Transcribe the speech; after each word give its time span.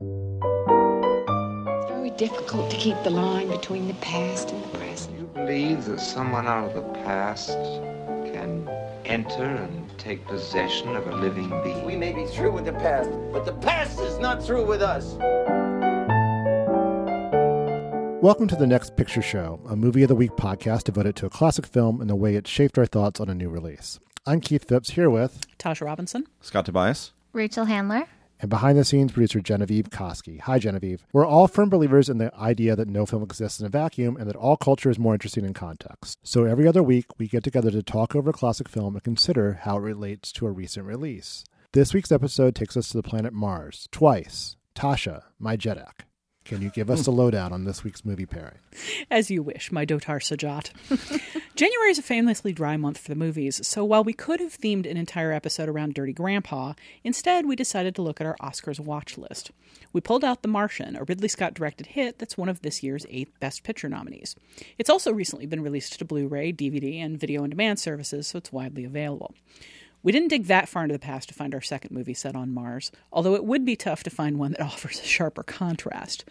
It's 0.00 1.90
very 1.90 2.10
difficult 2.10 2.70
to 2.70 2.76
keep 2.76 3.02
the 3.02 3.10
line 3.10 3.48
between 3.48 3.88
the 3.88 3.94
past 3.94 4.52
and 4.52 4.62
the 4.62 4.78
present. 4.78 5.16
Do 5.16 5.22
You 5.22 5.26
believe 5.34 5.86
that 5.86 5.98
someone 6.00 6.46
out 6.46 6.68
of 6.68 6.74
the 6.74 6.82
past 7.00 7.48
can 8.32 8.68
enter 9.04 9.42
and 9.42 9.98
take 9.98 10.24
possession 10.24 10.94
of 10.94 11.08
a 11.08 11.16
living 11.16 11.48
being? 11.64 11.84
We 11.84 11.96
may 11.96 12.12
be 12.12 12.26
through 12.26 12.52
with 12.52 12.66
the 12.66 12.74
past, 12.74 13.10
but 13.32 13.44
the 13.44 13.54
past 13.54 13.98
is 13.98 14.20
not 14.20 14.40
through 14.40 14.66
with 14.66 14.82
us. 14.82 15.16
Welcome 18.22 18.46
to 18.46 18.56
the 18.56 18.68
Next 18.68 18.96
Picture 18.96 19.22
Show, 19.22 19.58
a 19.68 19.74
movie 19.74 20.04
of 20.04 20.08
the 20.08 20.14
week 20.14 20.36
podcast 20.36 20.84
devoted 20.84 21.16
to 21.16 21.26
a 21.26 21.30
classic 21.30 21.66
film 21.66 22.00
and 22.00 22.08
the 22.08 22.14
way 22.14 22.36
it 22.36 22.46
shaped 22.46 22.78
our 22.78 22.86
thoughts 22.86 23.18
on 23.18 23.28
a 23.28 23.34
new 23.34 23.48
release. 23.48 23.98
I'm 24.24 24.40
Keith 24.40 24.68
Phipps 24.68 24.90
here 24.90 25.10
with 25.10 25.44
Tasha 25.58 25.86
Robinson. 25.86 26.28
Scott 26.40 26.66
Tobias. 26.66 27.14
Rachel 27.32 27.64
Handler. 27.64 28.06
And 28.40 28.48
behind 28.48 28.78
the 28.78 28.84
scenes 28.84 29.12
producer 29.12 29.40
Genevieve 29.40 29.90
Koski. 29.90 30.40
Hi, 30.40 30.58
Genevieve. 30.58 31.04
We're 31.12 31.26
all 31.26 31.48
firm 31.48 31.68
believers 31.68 32.08
in 32.08 32.18
the 32.18 32.32
idea 32.34 32.76
that 32.76 32.88
no 32.88 33.04
film 33.04 33.22
exists 33.22 33.58
in 33.58 33.66
a 33.66 33.68
vacuum 33.68 34.16
and 34.16 34.28
that 34.28 34.36
all 34.36 34.56
culture 34.56 34.90
is 34.90 34.98
more 34.98 35.14
interesting 35.14 35.44
in 35.44 35.54
context. 35.54 36.18
So 36.22 36.44
every 36.44 36.68
other 36.68 36.82
week, 36.82 37.06
we 37.18 37.26
get 37.26 37.42
together 37.42 37.70
to 37.72 37.82
talk 37.82 38.14
over 38.14 38.30
a 38.30 38.32
classic 38.34 38.68
film 38.68 38.94
and 38.94 39.02
consider 39.02 39.60
how 39.62 39.78
it 39.78 39.82
relates 39.82 40.30
to 40.32 40.46
a 40.46 40.52
recent 40.52 40.86
release. 40.86 41.44
This 41.72 41.92
week's 41.92 42.12
episode 42.12 42.54
takes 42.54 42.76
us 42.76 42.88
to 42.90 42.96
the 42.96 43.02
planet 43.02 43.32
Mars 43.32 43.88
twice. 43.90 44.56
Tasha, 44.74 45.24
my 45.38 45.56
Jeddak. 45.56 46.07
Can 46.48 46.62
you 46.62 46.70
give 46.70 46.88
us 46.88 47.04
hmm. 47.04 47.10
a 47.10 47.14
lowdown 47.14 47.52
on 47.52 47.64
this 47.64 47.84
week's 47.84 48.06
movie 48.06 48.24
pairing? 48.24 48.56
As 49.10 49.30
you 49.30 49.42
wish, 49.42 49.70
my 49.70 49.84
Dotar 49.84 50.18
Sojat. 50.18 50.70
January 51.54 51.90
is 51.90 51.98
a 51.98 52.02
famously 52.02 52.54
dry 52.54 52.78
month 52.78 52.96
for 52.96 53.08
the 53.10 53.14
movies, 53.14 53.60
so 53.66 53.84
while 53.84 54.02
we 54.02 54.14
could 54.14 54.40
have 54.40 54.58
themed 54.58 54.90
an 54.90 54.96
entire 54.96 55.30
episode 55.30 55.68
around 55.68 55.92
Dirty 55.92 56.14
Grandpa, 56.14 56.72
instead 57.04 57.44
we 57.44 57.54
decided 57.54 57.94
to 57.96 58.02
look 58.02 58.18
at 58.18 58.26
our 58.26 58.36
Oscars 58.40 58.80
watch 58.80 59.18
list. 59.18 59.50
We 59.92 60.00
pulled 60.00 60.24
out 60.24 60.40
The 60.40 60.48
Martian, 60.48 60.96
a 60.96 61.04
Ridley 61.04 61.28
Scott 61.28 61.52
directed 61.52 61.88
hit 61.88 62.18
that's 62.18 62.38
one 62.38 62.48
of 62.48 62.62
this 62.62 62.82
year's 62.82 63.04
eight 63.10 63.28
Best 63.40 63.62
Picture 63.62 63.90
nominees. 63.90 64.34
It's 64.78 64.88
also 64.88 65.12
recently 65.12 65.44
been 65.44 65.62
released 65.62 65.98
to 65.98 66.06
Blu 66.06 66.28
ray, 66.28 66.50
DVD, 66.50 66.98
and 66.98 67.20
video 67.20 67.42
on 67.42 67.50
demand 67.50 67.78
services, 67.78 68.26
so 68.26 68.38
it's 68.38 68.52
widely 68.52 68.86
available. 68.86 69.34
We 70.02 70.12
didn't 70.12 70.28
dig 70.28 70.46
that 70.46 70.68
far 70.68 70.84
into 70.84 70.92
the 70.92 70.98
past 70.98 71.28
to 71.28 71.34
find 71.34 71.54
our 71.54 71.60
second 71.60 71.90
movie 71.92 72.14
set 72.14 72.36
on 72.36 72.54
Mars, 72.54 72.92
although 73.12 73.34
it 73.34 73.44
would 73.44 73.64
be 73.64 73.76
tough 73.76 74.02
to 74.04 74.10
find 74.10 74.38
one 74.38 74.52
that 74.52 74.60
offers 74.62 75.00
a 75.00 75.04
sharper 75.04 75.42
contrast. 75.42 76.24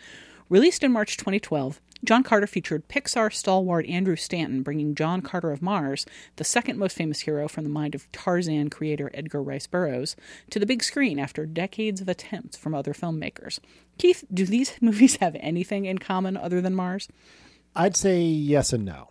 Released 0.49 0.83
in 0.83 0.93
March 0.93 1.17
2012, 1.17 1.81
John 2.05 2.23
Carter 2.23 2.47
featured 2.47 2.87
Pixar 2.87 3.33
stalwart 3.33 3.85
Andrew 3.87 4.15
Stanton 4.15 4.61
bringing 4.61 4.95
John 4.95 5.21
Carter 5.21 5.51
of 5.51 5.61
Mars, 5.61 6.05
the 6.37 6.45
second 6.45 6.79
most 6.79 6.95
famous 6.95 7.21
hero 7.21 7.49
from 7.49 7.65
the 7.65 7.69
mind 7.69 7.95
of 7.95 8.09
Tarzan 8.13 8.69
creator 8.69 9.11
Edgar 9.13 9.43
Rice 9.43 9.67
Burroughs, 9.67 10.15
to 10.49 10.59
the 10.59 10.65
big 10.65 10.83
screen 10.83 11.19
after 11.19 11.45
decades 11.45 11.99
of 11.99 12.07
attempts 12.07 12.55
from 12.55 12.73
other 12.73 12.93
filmmakers. 12.93 13.59
Keith, 13.97 14.23
do 14.33 14.45
these 14.45 14.73
movies 14.81 15.17
have 15.17 15.35
anything 15.39 15.83
in 15.83 15.97
common 15.97 16.37
other 16.37 16.61
than 16.61 16.75
Mars? 16.75 17.09
I'd 17.75 17.97
say 17.97 18.21
yes 18.21 18.71
and 18.71 18.85
no. 18.85 19.09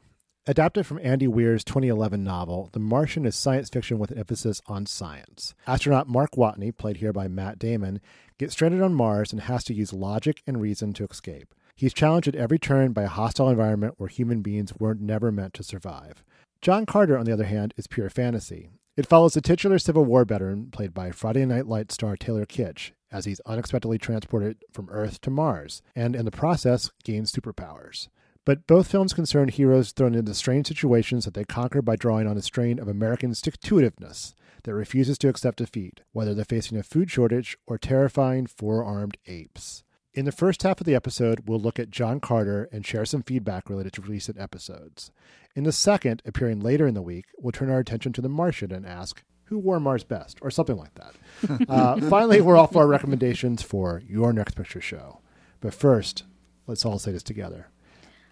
Adapted 0.48 0.86
from 0.86 1.00
Andy 1.02 1.26
Weir's 1.26 1.64
2011 1.64 2.22
novel, 2.22 2.70
The 2.72 2.78
Martian 2.78 3.26
is 3.26 3.34
science 3.34 3.68
fiction 3.68 3.98
with 3.98 4.12
an 4.12 4.18
emphasis 4.18 4.62
on 4.68 4.86
science. 4.86 5.56
Astronaut 5.66 6.08
Mark 6.08 6.36
Watney, 6.36 6.70
played 6.70 6.98
here 6.98 7.12
by 7.12 7.26
Matt 7.26 7.58
Damon, 7.58 8.00
gets 8.38 8.52
stranded 8.52 8.80
on 8.80 8.94
Mars 8.94 9.32
and 9.32 9.42
has 9.42 9.64
to 9.64 9.74
use 9.74 9.92
logic 9.92 10.44
and 10.46 10.60
reason 10.60 10.92
to 10.92 11.04
escape. 11.04 11.52
He's 11.74 11.92
challenged 11.92 12.28
at 12.28 12.36
every 12.36 12.60
turn 12.60 12.92
by 12.92 13.02
a 13.02 13.08
hostile 13.08 13.48
environment 13.48 13.94
where 13.96 14.08
human 14.08 14.40
beings 14.40 14.72
weren't 14.78 15.00
never 15.00 15.32
meant 15.32 15.52
to 15.54 15.64
survive. 15.64 16.22
John 16.62 16.86
Carter, 16.86 17.18
on 17.18 17.24
the 17.26 17.32
other 17.32 17.46
hand, 17.46 17.74
is 17.76 17.88
pure 17.88 18.08
fantasy. 18.08 18.70
It 18.96 19.08
follows 19.08 19.34
the 19.34 19.40
titular 19.40 19.80
Civil 19.80 20.04
War 20.04 20.24
veteran, 20.24 20.70
played 20.70 20.94
by 20.94 21.10
Friday 21.10 21.44
Night 21.44 21.66
Lights 21.66 21.94
star 21.94 22.16
Taylor 22.16 22.46
Kitsch, 22.46 22.92
as 23.10 23.24
he's 23.24 23.40
unexpectedly 23.46 23.98
transported 23.98 24.58
from 24.72 24.88
Earth 24.90 25.20
to 25.22 25.30
Mars, 25.30 25.82
and 25.96 26.14
in 26.14 26.24
the 26.24 26.30
process 26.30 26.92
gains 27.02 27.32
superpowers. 27.32 28.06
But 28.46 28.68
both 28.68 28.88
films 28.88 29.12
concern 29.12 29.48
heroes 29.48 29.90
thrown 29.90 30.14
into 30.14 30.32
strange 30.32 30.68
situations 30.68 31.24
that 31.24 31.34
they 31.34 31.44
conquer 31.44 31.82
by 31.82 31.96
drawing 31.96 32.28
on 32.28 32.38
a 32.38 32.42
strain 32.42 32.78
of 32.78 32.86
American 32.86 33.34
stick 33.34 33.58
to 33.60 33.74
itiveness 33.74 34.34
that 34.62 34.72
refuses 34.72 35.18
to 35.18 35.28
accept 35.28 35.58
defeat, 35.58 36.02
whether 36.12 36.32
they're 36.32 36.44
facing 36.44 36.78
a 36.78 36.84
food 36.84 37.10
shortage 37.10 37.58
or 37.66 37.76
terrifying 37.76 38.46
four 38.46 38.84
armed 38.84 39.16
apes. 39.26 39.82
In 40.14 40.26
the 40.26 40.32
first 40.32 40.62
half 40.62 40.80
of 40.80 40.86
the 40.86 40.94
episode, 40.94 41.48
we'll 41.48 41.58
look 41.58 41.80
at 41.80 41.90
John 41.90 42.20
Carter 42.20 42.68
and 42.70 42.86
share 42.86 43.04
some 43.04 43.24
feedback 43.24 43.68
related 43.68 43.92
to 43.94 44.02
recent 44.02 44.38
episodes. 44.38 45.10
In 45.56 45.64
the 45.64 45.72
second, 45.72 46.22
appearing 46.24 46.60
later 46.60 46.86
in 46.86 46.94
the 46.94 47.02
week, 47.02 47.26
we'll 47.38 47.50
turn 47.50 47.68
our 47.68 47.80
attention 47.80 48.12
to 48.12 48.22
the 48.22 48.28
Martian 48.28 48.72
and 48.72 48.86
ask, 48.86 49.24
who 49.46 49.58
wore 49.58 49.80
Mars 49.80 50.04
best, 50.04 50.38
or 50.40 50.52
something 50.52 50.76
like 50.76 50.94
that. 50.94 51.68
uh, 51.68 52.00
finally, 52.08 52.40
we're 52.40 52.56
off 52.56 52.76
our 52.76 52.86
recommendations 52.86 53.60
for 53.60 54.02
your 54.06 54.32
next 54.32 54.54
picture 54.54 54.80
show. 54.80 55.20
But 55.60 55.74
first, 55.74 56.22
let's 56.68 56.84
all 56.84 57.00
say 57.00 57.10
this 57.10 57.24
together. 57.24 57.70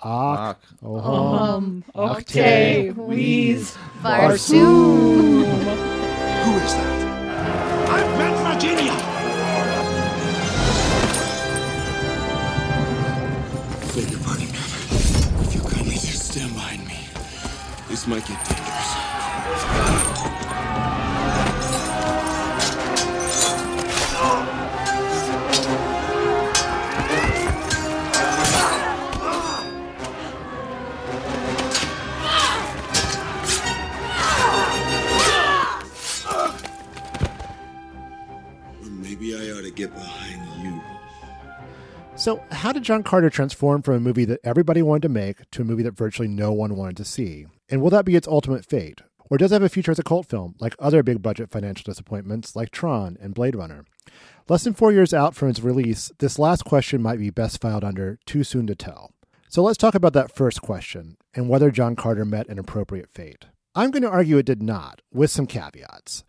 Ak, 0.05 0.61
ohom, 0.85 1.33
Um, 1.33 1.65
okay, 1.97 2.91
wheeze, 2.93 3.73
Barsoom. 4.05 5.49
Who 6.45 6.51
is 6.61 6.75
that? 6.77 7.01
I'm 7.89 8.09
Matt 8.21 8.37
Virginia! 8.45 8.93
Beg 13.97 14.11
your 14.13 14.21
pardon. 14.21 14.49
If 15.41 15.55
you 15.57 15.61
kindly 15.63 15.95
just 15.97 16.33
stand 16.33 16.53
behind 16.53 16.85
me, 16.87 16.99
this 17.89 18.07
might 18.07 18.27
get 18.29 18.37
dangerous. 18.45 20.14
Get 39.75 39.95
behind 39.95 40.63
you. 40.63 40.81
So, 42.17 42.43
how 42.53 42.73
did 42.73 42.85
John 42.85 43.03
Carter 43.03 43.29
transform 43.29 43.83
from 43.83 43.95
a 43.95 44.01
movie 44.01 44.25
that 44.27 44.41
everybody 44.45 44.83
wanted 44.83 45.03
to 45.03 45.09
make 45.09 45.51
to 45.51 45.63
a 45.63 45.65
movie 45.65 45.83
that 45.83 45.97
virtually 45.97 46.29
no 46.29 46.53
one 46.53 46.77
wanted 46.77 46.97
to 46.99 47.05
see? 47.05 47.47
And 47.69 47.83
will 47.83 47.91
that 47.91 48.05
be 48.05 48.15
its 48.15 48.29
ultimate 48.29 48.65
fate? 48.65 49.01
Or 49.31 49.39
does 49.39 49.51
it 49.51 49.55
have 49.57 49.63
a 49.63 49.69
future 49.69 49.91
as 49.91 49.99
a 49.99 50.05
cult 50.05 50.27
film, 50.29 50.55
like 50.61 50.77
other 50.79 51.03
big 51.03 51.23
budget 51.23 51.51
financial 51.51 51.83
disappointments 51.85 52.55
like 52.55 52.71
Tron 52.71 53.17
and 53.21 53.35
Blade 53.35 53.57
Runner? 53.57 53.85
Less 54.49 54.63
than 54.65 54.75
four 54.75 54.93
years 54.93 55.15
out 55.15 55.35
from 55.35 55.49
its 55.49 55.61
release, 55.61 56.13
this 56.19 56.39
last 56.39 56.65
question 56.65 57.03
might 57.03 57.19
be 57.19 57.31
best 57.31 57.61
filed 57.61 57.83
under 57.83 58.19
Too 58.27 58.45
Soon 58.45 58.67
to 58.69 58.75
Tell. 58.75 59.11
So 59.49 59.63
let's 59.63 59.79
talk 59.79 59.95
about 59.95 60.13
that 60.13 60.35
first 60.35 60.63
question 60.63 61.17
and 61.35 61.49
whether 61.49 61.71
John 61.71 61.97
Carter 61.97 62.25
met 62.25 62.49
an 62.49 62.59
appropriate 62.59 63.09
fate. 63.11 63.47
I'm 63.75 63.91
going 63.91 64.03
to 64.03 64.11
argue 64.11 64.39
it 64.39 64.47
did 64.47 64.63
not, 64.63 65.01
with 65.13 65.31
some 65.31 65.47
caveats. 65.47 66.23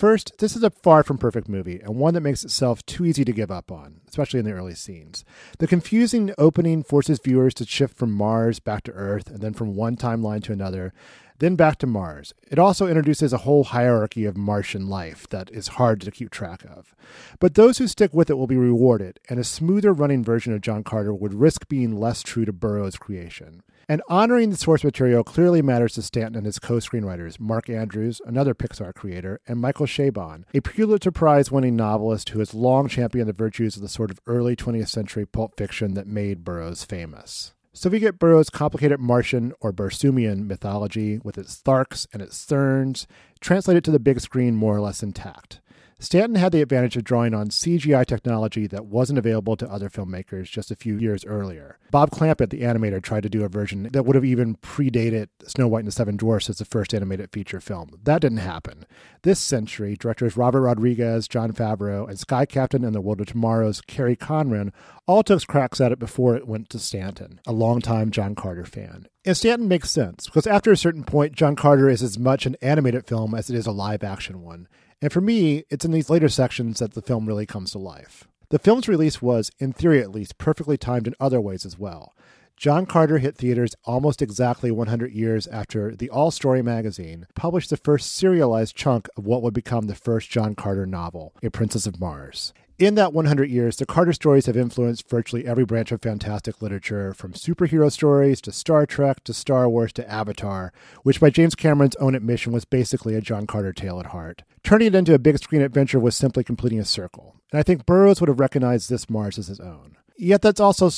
First, 0.00 0.38
this 0.38 0.56
is 0.56 0.62
a 0.62 0.70
far 0.70 1.02
from 1.02 1.18
perfect 1.18 1.46
movie 1.46 1.78
and 1.78 1.96
one 1.96 2.14
that 2.14 2.22
makes 2.22 2.42
itself 2.42 2.82
too 2.86 3.04
easy 3.04 3.22
to 3.22 3.34
give 3.34 3.50
up 3.50 3.70
on, 3.70 4.00
especially 4.08 4.40
in 4.40 4.46
the 4.46 4.52
early 4.52 4.74
scenes. 4.74 5.26
The 5.58 5.66
confusing 5.66 6.32
opening 6.38 6.82
forces 6.82 7.20
viewers 7.22 7.52
to 7.56 7.66
shift 7.66 7.98
from 7.98 8.10
Mars 8.10 8.60
back 8.60 8.82
to 8.84 8.92
Earth 8.92 9.28
and 9.28 9.40
then 9.40 9.52
from 9.52 9.76
one 9.76 9.98
timeline 9.98 10.42
to 10.44 10.54
another, 10.54 10.94
then 11.38 11.54
back 11.54 11.76
to 11.80 11.86
Mars. 11.86 12.32
It 12.50 12.58
also 12.58 12.86
introduces 12.86 13.34
a 13.34 13.44
whole 13.44 13.64
hierarchy 13.64 14.24
of 14.24 14.38
Martian 14.38 14.88
life 14.88 15.28
that 15.28 15.50
is 15.50 15.68
hard 15.68 16.00
to 16.00 16.10
keep 16.10 16.30
track 16.30 16.64
of. 16.64 16.94
But 17.38 17.54
those 17.54 17.76
who 17.76 17.86
stick 17.86 18.14
with 18.14 18.30
it 18.30 18.38
will 18.38 18.46
be 18.46 18.56
rewarded, 18.56 19.20
and 19.28 19.38
a 19.38 19.44
smoother 19.44 19.92
running 19.92 20.24
version 20.24 20.54
of 20.54 20.62
John 20.62 20.82
Carter 20.82 21.12
would 21.12 21.34
risk 21.34 21.68
being 21.68 22.00
less 22.00 22.22
true 22.22 22.46
to 22.46 22.54
Burroughs' 22.54 22.96
creation. 22.96 23.62
And 23.90 24.02
honoring 24.08 24.50
the 24.50 24.56
source 24.56 24.84
material 24.84 25.24
clearly 25.24 25.62
matters 25.62 25.94
to 25.94 26.02
Stanton 26.02 26.36
and 26.36 26.46
his 26.46 26.60
co 26.60 26.74
screenwriters, 26.74 27.40
Mark 27.40 27.68
Andrews, 27.68 28.20
another 28.24 28.54
Pixar 28.54 28.94
creator, 28.94 29.40
and 29.48 29.60
Michael 29.60 29.86
Chabon, 29.86 30.44
a 30.54 30.60
Pulitzer 30.60 31.10
Prize 31.10 31.50
winning 31.50 31.74
novelist 31.74 32.28
who 32.28 32.38
has 32.38 32.54
long 32.54 32.86
championed 32.86 33.28
the 33.28 33.32
virtues 33.32 33.74
of 33.74 33.82
the 33.82 33.88
sort 33.88 34.12
of 34.12 34.20
early 34.28 34.54
20th 34.54 34.86
century 34.86 35.26
pulp 35.26 35.56
fiction 35.56 35.94
that 35.94 36.06
made 36.06 36.44
Burroughs 36.44 36.84
famous. 36.84 37.52
So 37.72 37.90
we 37.90 37.98
get 37.98 38.20
Burroughs' 38.20 38.48
complicated 38.48 39.00
Martian 39.00 39.54
or 39.60 39.72
Barsoomian 39.72 40.46
mythology 40.46 41.18
with 41.18 41.36
its 41.36 41.60
Tharks 41.60 42.06
and 42.12 42.22
its 42.22 42.44
Therns, 42.44 43.08
translated 43.40 43.82
to 43.86 43.90
the 43.90 43.98
big 43.98 44.20
screen 44.20 44.54
more 44.54 44.76
or 44.76 44.80
less 44.80 45.02
intact. 45.02 45.60
Stanton 46.02 46.36
had 46.36 46.50
the 46.50 46.62
advantage 46.62 46.96
of 46.96 47.04
drawing 47.04 47.34
on 47.34 47.50
CGI 47.50 48.06
technology 48.06 48.66
that 48.66 48.86
wasn't 48.86 49.18
available 49.18 49.54
to 49.58 49.70
other 49.70 49.90
filmmakers 49.90 50.50
just 50.50 50.70
a 50.70 50.76
few 50.76 50.96
years 50.96 51.26
earlier. 51.26 51.78
Bob 51.90 52.10
Clampett, 52.10 52.48
the 52.48 52.62
animator, 52.62 53.02
tried 53.02 53.22
to 53.24 53.28
do 53.28 53.44
a 53.44 53.48
version 53.48 53.82
that 53.92 54.06
would 54.06 54.16
have 54.16 54.24
even 54.24 54.56
predated 54.56 55.28
Snow 55.46 55.68
White 55.68 55.80
and 55.80 55.88
the 55.88 55.92
Seven 55.92 56.16
Dwarfs 56.16 56.48
as 56.48 56.56
the 56.56 56.64
first 56.64 56.94
animated 56.94 57.30
feature 57.32 57.60
film. 57.60 57.90
That 58.02 58.22
didn't 58.22 58.38
happen. 58.38 58.86
This 59.22 59.38
century, 59.38 59.94
directors 59.94 60.38
Robert 60.38 60.62
Rodriguez, 60.62 61.28
Jon 61.28 61.52
Favreau, 61.52 62.08
and 62.08 62.18
Sky 62.18 62.46
Captain 62.46 62.82
and 62.82 62.94
the 62.94 63.02
World 63.02 63.20
of 63.20 63.26
Tomorrow's 63.26 63.82
Kerry 63.82 64.16
Conran 64.16 64.72
all 65.06 65.22
took 65.22 65.46
cracks 65.46 65.82
at 65.82 65.92
it 65.92 65.98
before 65.98 66.34
it 66.34 66.48
went 66.48 66.70
to 66.70 66.78
Stanton, 66.78 67.40
a 67.46 67.52
longtime 67.52 68.10
John 68.10 68.34
Carter 68.34 68.64
fan. 68.64 69.06
And 69.26 69.36
Stanton 69.36 69.68
makes 69.68 69.90
sense, 69.90 70.24
because 70.24 70.46
after 70.46 70.72
a 70.72 70.78
certain 70.78 71.04
point, 71.04 71.34
John 71.34 71.56
Carter 71.56 71.90
is 71.90 72.02
as 72.02 72.18
much 72.18 72.46
an 72.46 72.56
animated 72.62 73.06
film 73.06 73.34
as 73.34 73.50
it 73.50 73.56
is 73.56 73.66
a 73.66 73.72
live 73.72 74.02
action 74.02 74.40
one. 74.40 74.66
And 75.02 75.12
for 75.12 75.20
me, 75.20 75.64
it's 75.70 75.84
in 75.84 75.92
these 75.92 76.10
later 76.10 76.28
sections 76.28 76.78
that 76.78 76.94
the 76.94 77.02
film 77.02 77.26
really 77.26 77.46
comes 77.46 77.72
to 77.72 77.78
life. 77.78 78.28
The 78.50 78.58
film's 78.58 78.88
release 78.88 79.22
was, 79.22 79.50
in 79.58 79.72
theory 79.72 80.00
at 80.00 80.10
least, 80.10 80.36
perfectly 80.36 80.76
timed 80.76 81.06
in 81.06 81.14
other 81.18 81.40
ways 81.40 81.64
as 81.64 81.78
well. 81.78 82.14
John 82.56 82.84
Carter 82.84 83.16
hit 83.16 83.36
theaters 83.36 83.74
almost 83.84 84.20
exactly 84.20 84.70
100 84.70 85.12
years 85.12 85.46
after 85.46 85.96
the 85.96 86.10
All 86.10 86.30
Story 86.30 86.60
magazine 86.60 87.26
published 87.34 87.70
the 87.70 87.78
first 87.78 88.14
serialized 88.14 88.76
chunk 88.76 89.08
of 89.16 89.24
what 89.24 89.40
would 89.42 89.54
become 89.54 89.86
the 89.86 89.94
first 89.94 90.28
John 90.28 90.54
Carter 90.54 90.84
novel, 90.84 91.32
A 91.42 91.48
Princess 91.48 91.86
of 91.86 91.98
Mars. 91.98 92.52
In 92.80 92.94
that 92.94 93.12
100 93.12 93.50
years, 93.50 93.76
the 93.76 93.84
Carter 93.84 94.14
stories 94.14 94.46
have 94.46 94.56
influenced 94.56 95.06
virtually 95.06 95.46
every 95.46 95.66
branch 95.66 95.92
of 95.92 96.00
fantastic 96.00 96.62
literature, 96.62 97.12
from 97.12 97.34
superhero 97.34 97.92
stories 97.92 98.40
to 98.40 98.52
Star 98.52 98.86
Trek 98.86 99.22
to 99.24 99.34
Star 99.34 99.68
Wars 99.68 99.92
to 99.92 100.10
Avatar, 100.10 100.72
which 101.02 101.20
by 101.20 101.28
James 101.28 101.54
Cameron's 101.54 101.96
own 101.96 102.14
admission 102.14 102.54
was 102.54 102.64
basically 102.64 103.14
a 103.14 103.20
John 103.20 103.46
Carter 103.46 103.74
tale 103.74 104.00
at 104.00 104.06
heart. 104.06 104.44
Turning 104.62 104.86
it 104.86 104.94
into 104.94 105.12
a 105.12 105.18
big 105.18 105.38
screen 105.38 105.60
adventure 105.60 106.00
was 106.00 106.16
simply 106.16 106.42
completing 106.42 106.80
a 106.80 106.86
circle, 106.86 107.36
and 107.52 107.60
I 107.60 107.62
think 107.62 107.84
Burroughs 107.84 108.18
would 108.18 108.28
have 108.28 108.40
recognized 108.40 108.88
this 108.88 109.10
Mars 109.10 109.36
as 109.36 109.48
his 109.48 109.60
own. 109.60 109.98
Yet 110.16 110.40
that's 110.40 110.58
also 110.58 110.88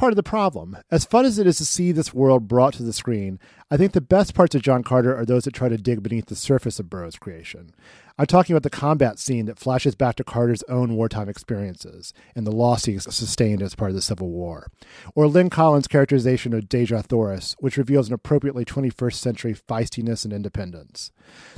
part 0.00 0.12
of 0.12 0.16
the 0.16 0.22
problem. 0.22 0.78
As 0.90 1.04
fun 1.04 1.26
as 1.26 1.38
it 1.38 1.46
is 1.46 1.58
to 1.58 1.66
see 1.66 1.92
this 1.92 2.14
world 2.14 2.48
brought 2.48 2.72
to 2.74 2.82
the 2.82 2.92
screen, 2.94 3.38
I 3.70 3.76
think 3.76 3.92
the 3.92 4.00
best 4.00 4.34
parts 4.34 4.54
of 4.54 4.62
John 4.62 4.82
Carter 4.82 5.14
are 5.14 5.26
those 5.26 5.44
that 5.44 5.52
try 5.52 5.68
to 5.68 5.76
dig 5.76 6.02
beneath 6.02 6.26
the 6.26 6.34
surface 6.34 6.80
of 6.80 6.88
Burroughs' 6.88 7.18
creation. 7.18 7.74
I'm 8.20 8.26
talking 8.26 8.54
about 8.54 8.64
the 8.64 8.70
combat 8.70 9.18
scene 9.18 9.46
that 9.46 9.58
flashes 9.58 9.94
back 9.94 10.16
to 10.16 10.24
Carter's 10.24 10.62
own 10.64 10.94
wartime 10.94 11.28
experiences 11.28 12.12
and 12.34 12.46
the 12.46 12.52
loss 12.52 12.84
he 12.84 12.98
sustained 12.98 13.62
as 13.62 13.74
part 13.74 13.90
of 13.90 13.94
the 13.94 14.02
Civil 14.02 14.28
War. 14.28 14.70
Or 15.14 15.26
Lynn 15.26 15.48
Collins' 15.48 15.86
characterization 15.86 16.52
of 16.52 16.64
Dejah 16.64 17.04
Thoris, 17.04 17.56
which 17.60 17.78
reveals 17.78 18.08
an 18.08 18.14
appropriately 18.14 18.64
21st 18.64 19.14
century 19.14 19.54
feistiness 19.54 20.24
and 20.24 20.34
independence. 20.34 21.12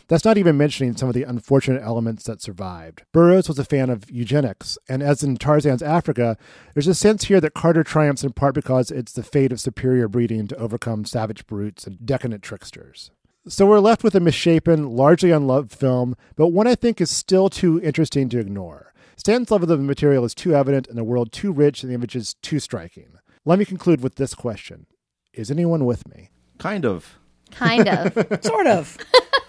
That's 0.06 0.24
not 0.24 0.38
even 0.38 0.56
mentioning 0.56 0.96
some 0.96 1.08
of 1.08 1.14
the 1.14 1.24
unfortunate 1.24 1.82
elements 1.82 2.24
that 2.24 2.42
survived. 2.42 3.02
Burroughs 3.12 3.48
was 3.48 3.58
a 3.58 3.64
fan 3.64 3.90
of 3.90 4.08
eugenics, 4.10 4.78
and 4.88 5.02
as 5.02 5.22
in 5.24 5.38
Tarzan's 5.38 5.82
Africa, 5.82 6.36
there's 6.74 6.86
a 6.86 6.94
sense 6.94 7.24
here 7.24 7.40
that 7.40 7.54
Carter 7.54 7.82
triumphs 7.82 8.22
in 8.22 8.31
part 8.32 8.54
because 8.54 8.90
it's 8.90 9.12
the 9.12 9.22
fate 9.22 9.52
of 9.52 9.60
superior 9.60 10.08
breeding 10.08 10.46
to 10.48 10.56
overcome 10.56 11.04
savage 11.04 11.46
brutes 11.46 11.86
and 11.86 12.04
decadent 12.04 12.42
tricksters. 12.42 13.10
So 13.48 13.66
we're 13.66 13.80
left 13.80 14.04
with 14.04 14.14
a 14.14 14.20
misshapen, 14.20 14.90
largely 14.90 15.32
unloved 15.32 15.72
film, 15.72 16.16
but 16.36 16.48
one 16.48 16.68
I 16.68 16.76
think 16.76 17.00
is 17.00 17.10
still 17.10 17.48
too 17.48 17.80
interesting 17.82 18.28
to 18.28 18.38
ignore. 18.38 18.94
Stanton's 19.16 19.50
love 19.50 19.62
of 19.62 19.68
the 19.68 19.76
material 19.78 20.24
is 20.24 20.34
too 20.34 20.54
evident 20.54 20.86
and 20.86 20.96
the 20.96 21.04
world 21.04 21.32
too 21.32 21.52
rich 21.52 21.82
and 21.82 21.90
the 21.90 21.94
images 21.94 22.34
too 22.42 22.60
striking. 22.60 23.18
Let 23.44 23.58
me 23.58 23.64
conclude 23.64 24.00
with 24.00 24.14
this 24.14 24.34
question 24.34 24.86
Is 25.32 25.50
anyone 25.50 25.84
with 25.84 26.08
me? 26.08 26.30
Kind 26.58 26.86
of. 26.86 27.18
Kind 27.50 27.88
of. 27.88 28.14
sort 28.42 28.66
of. 28.66 28.96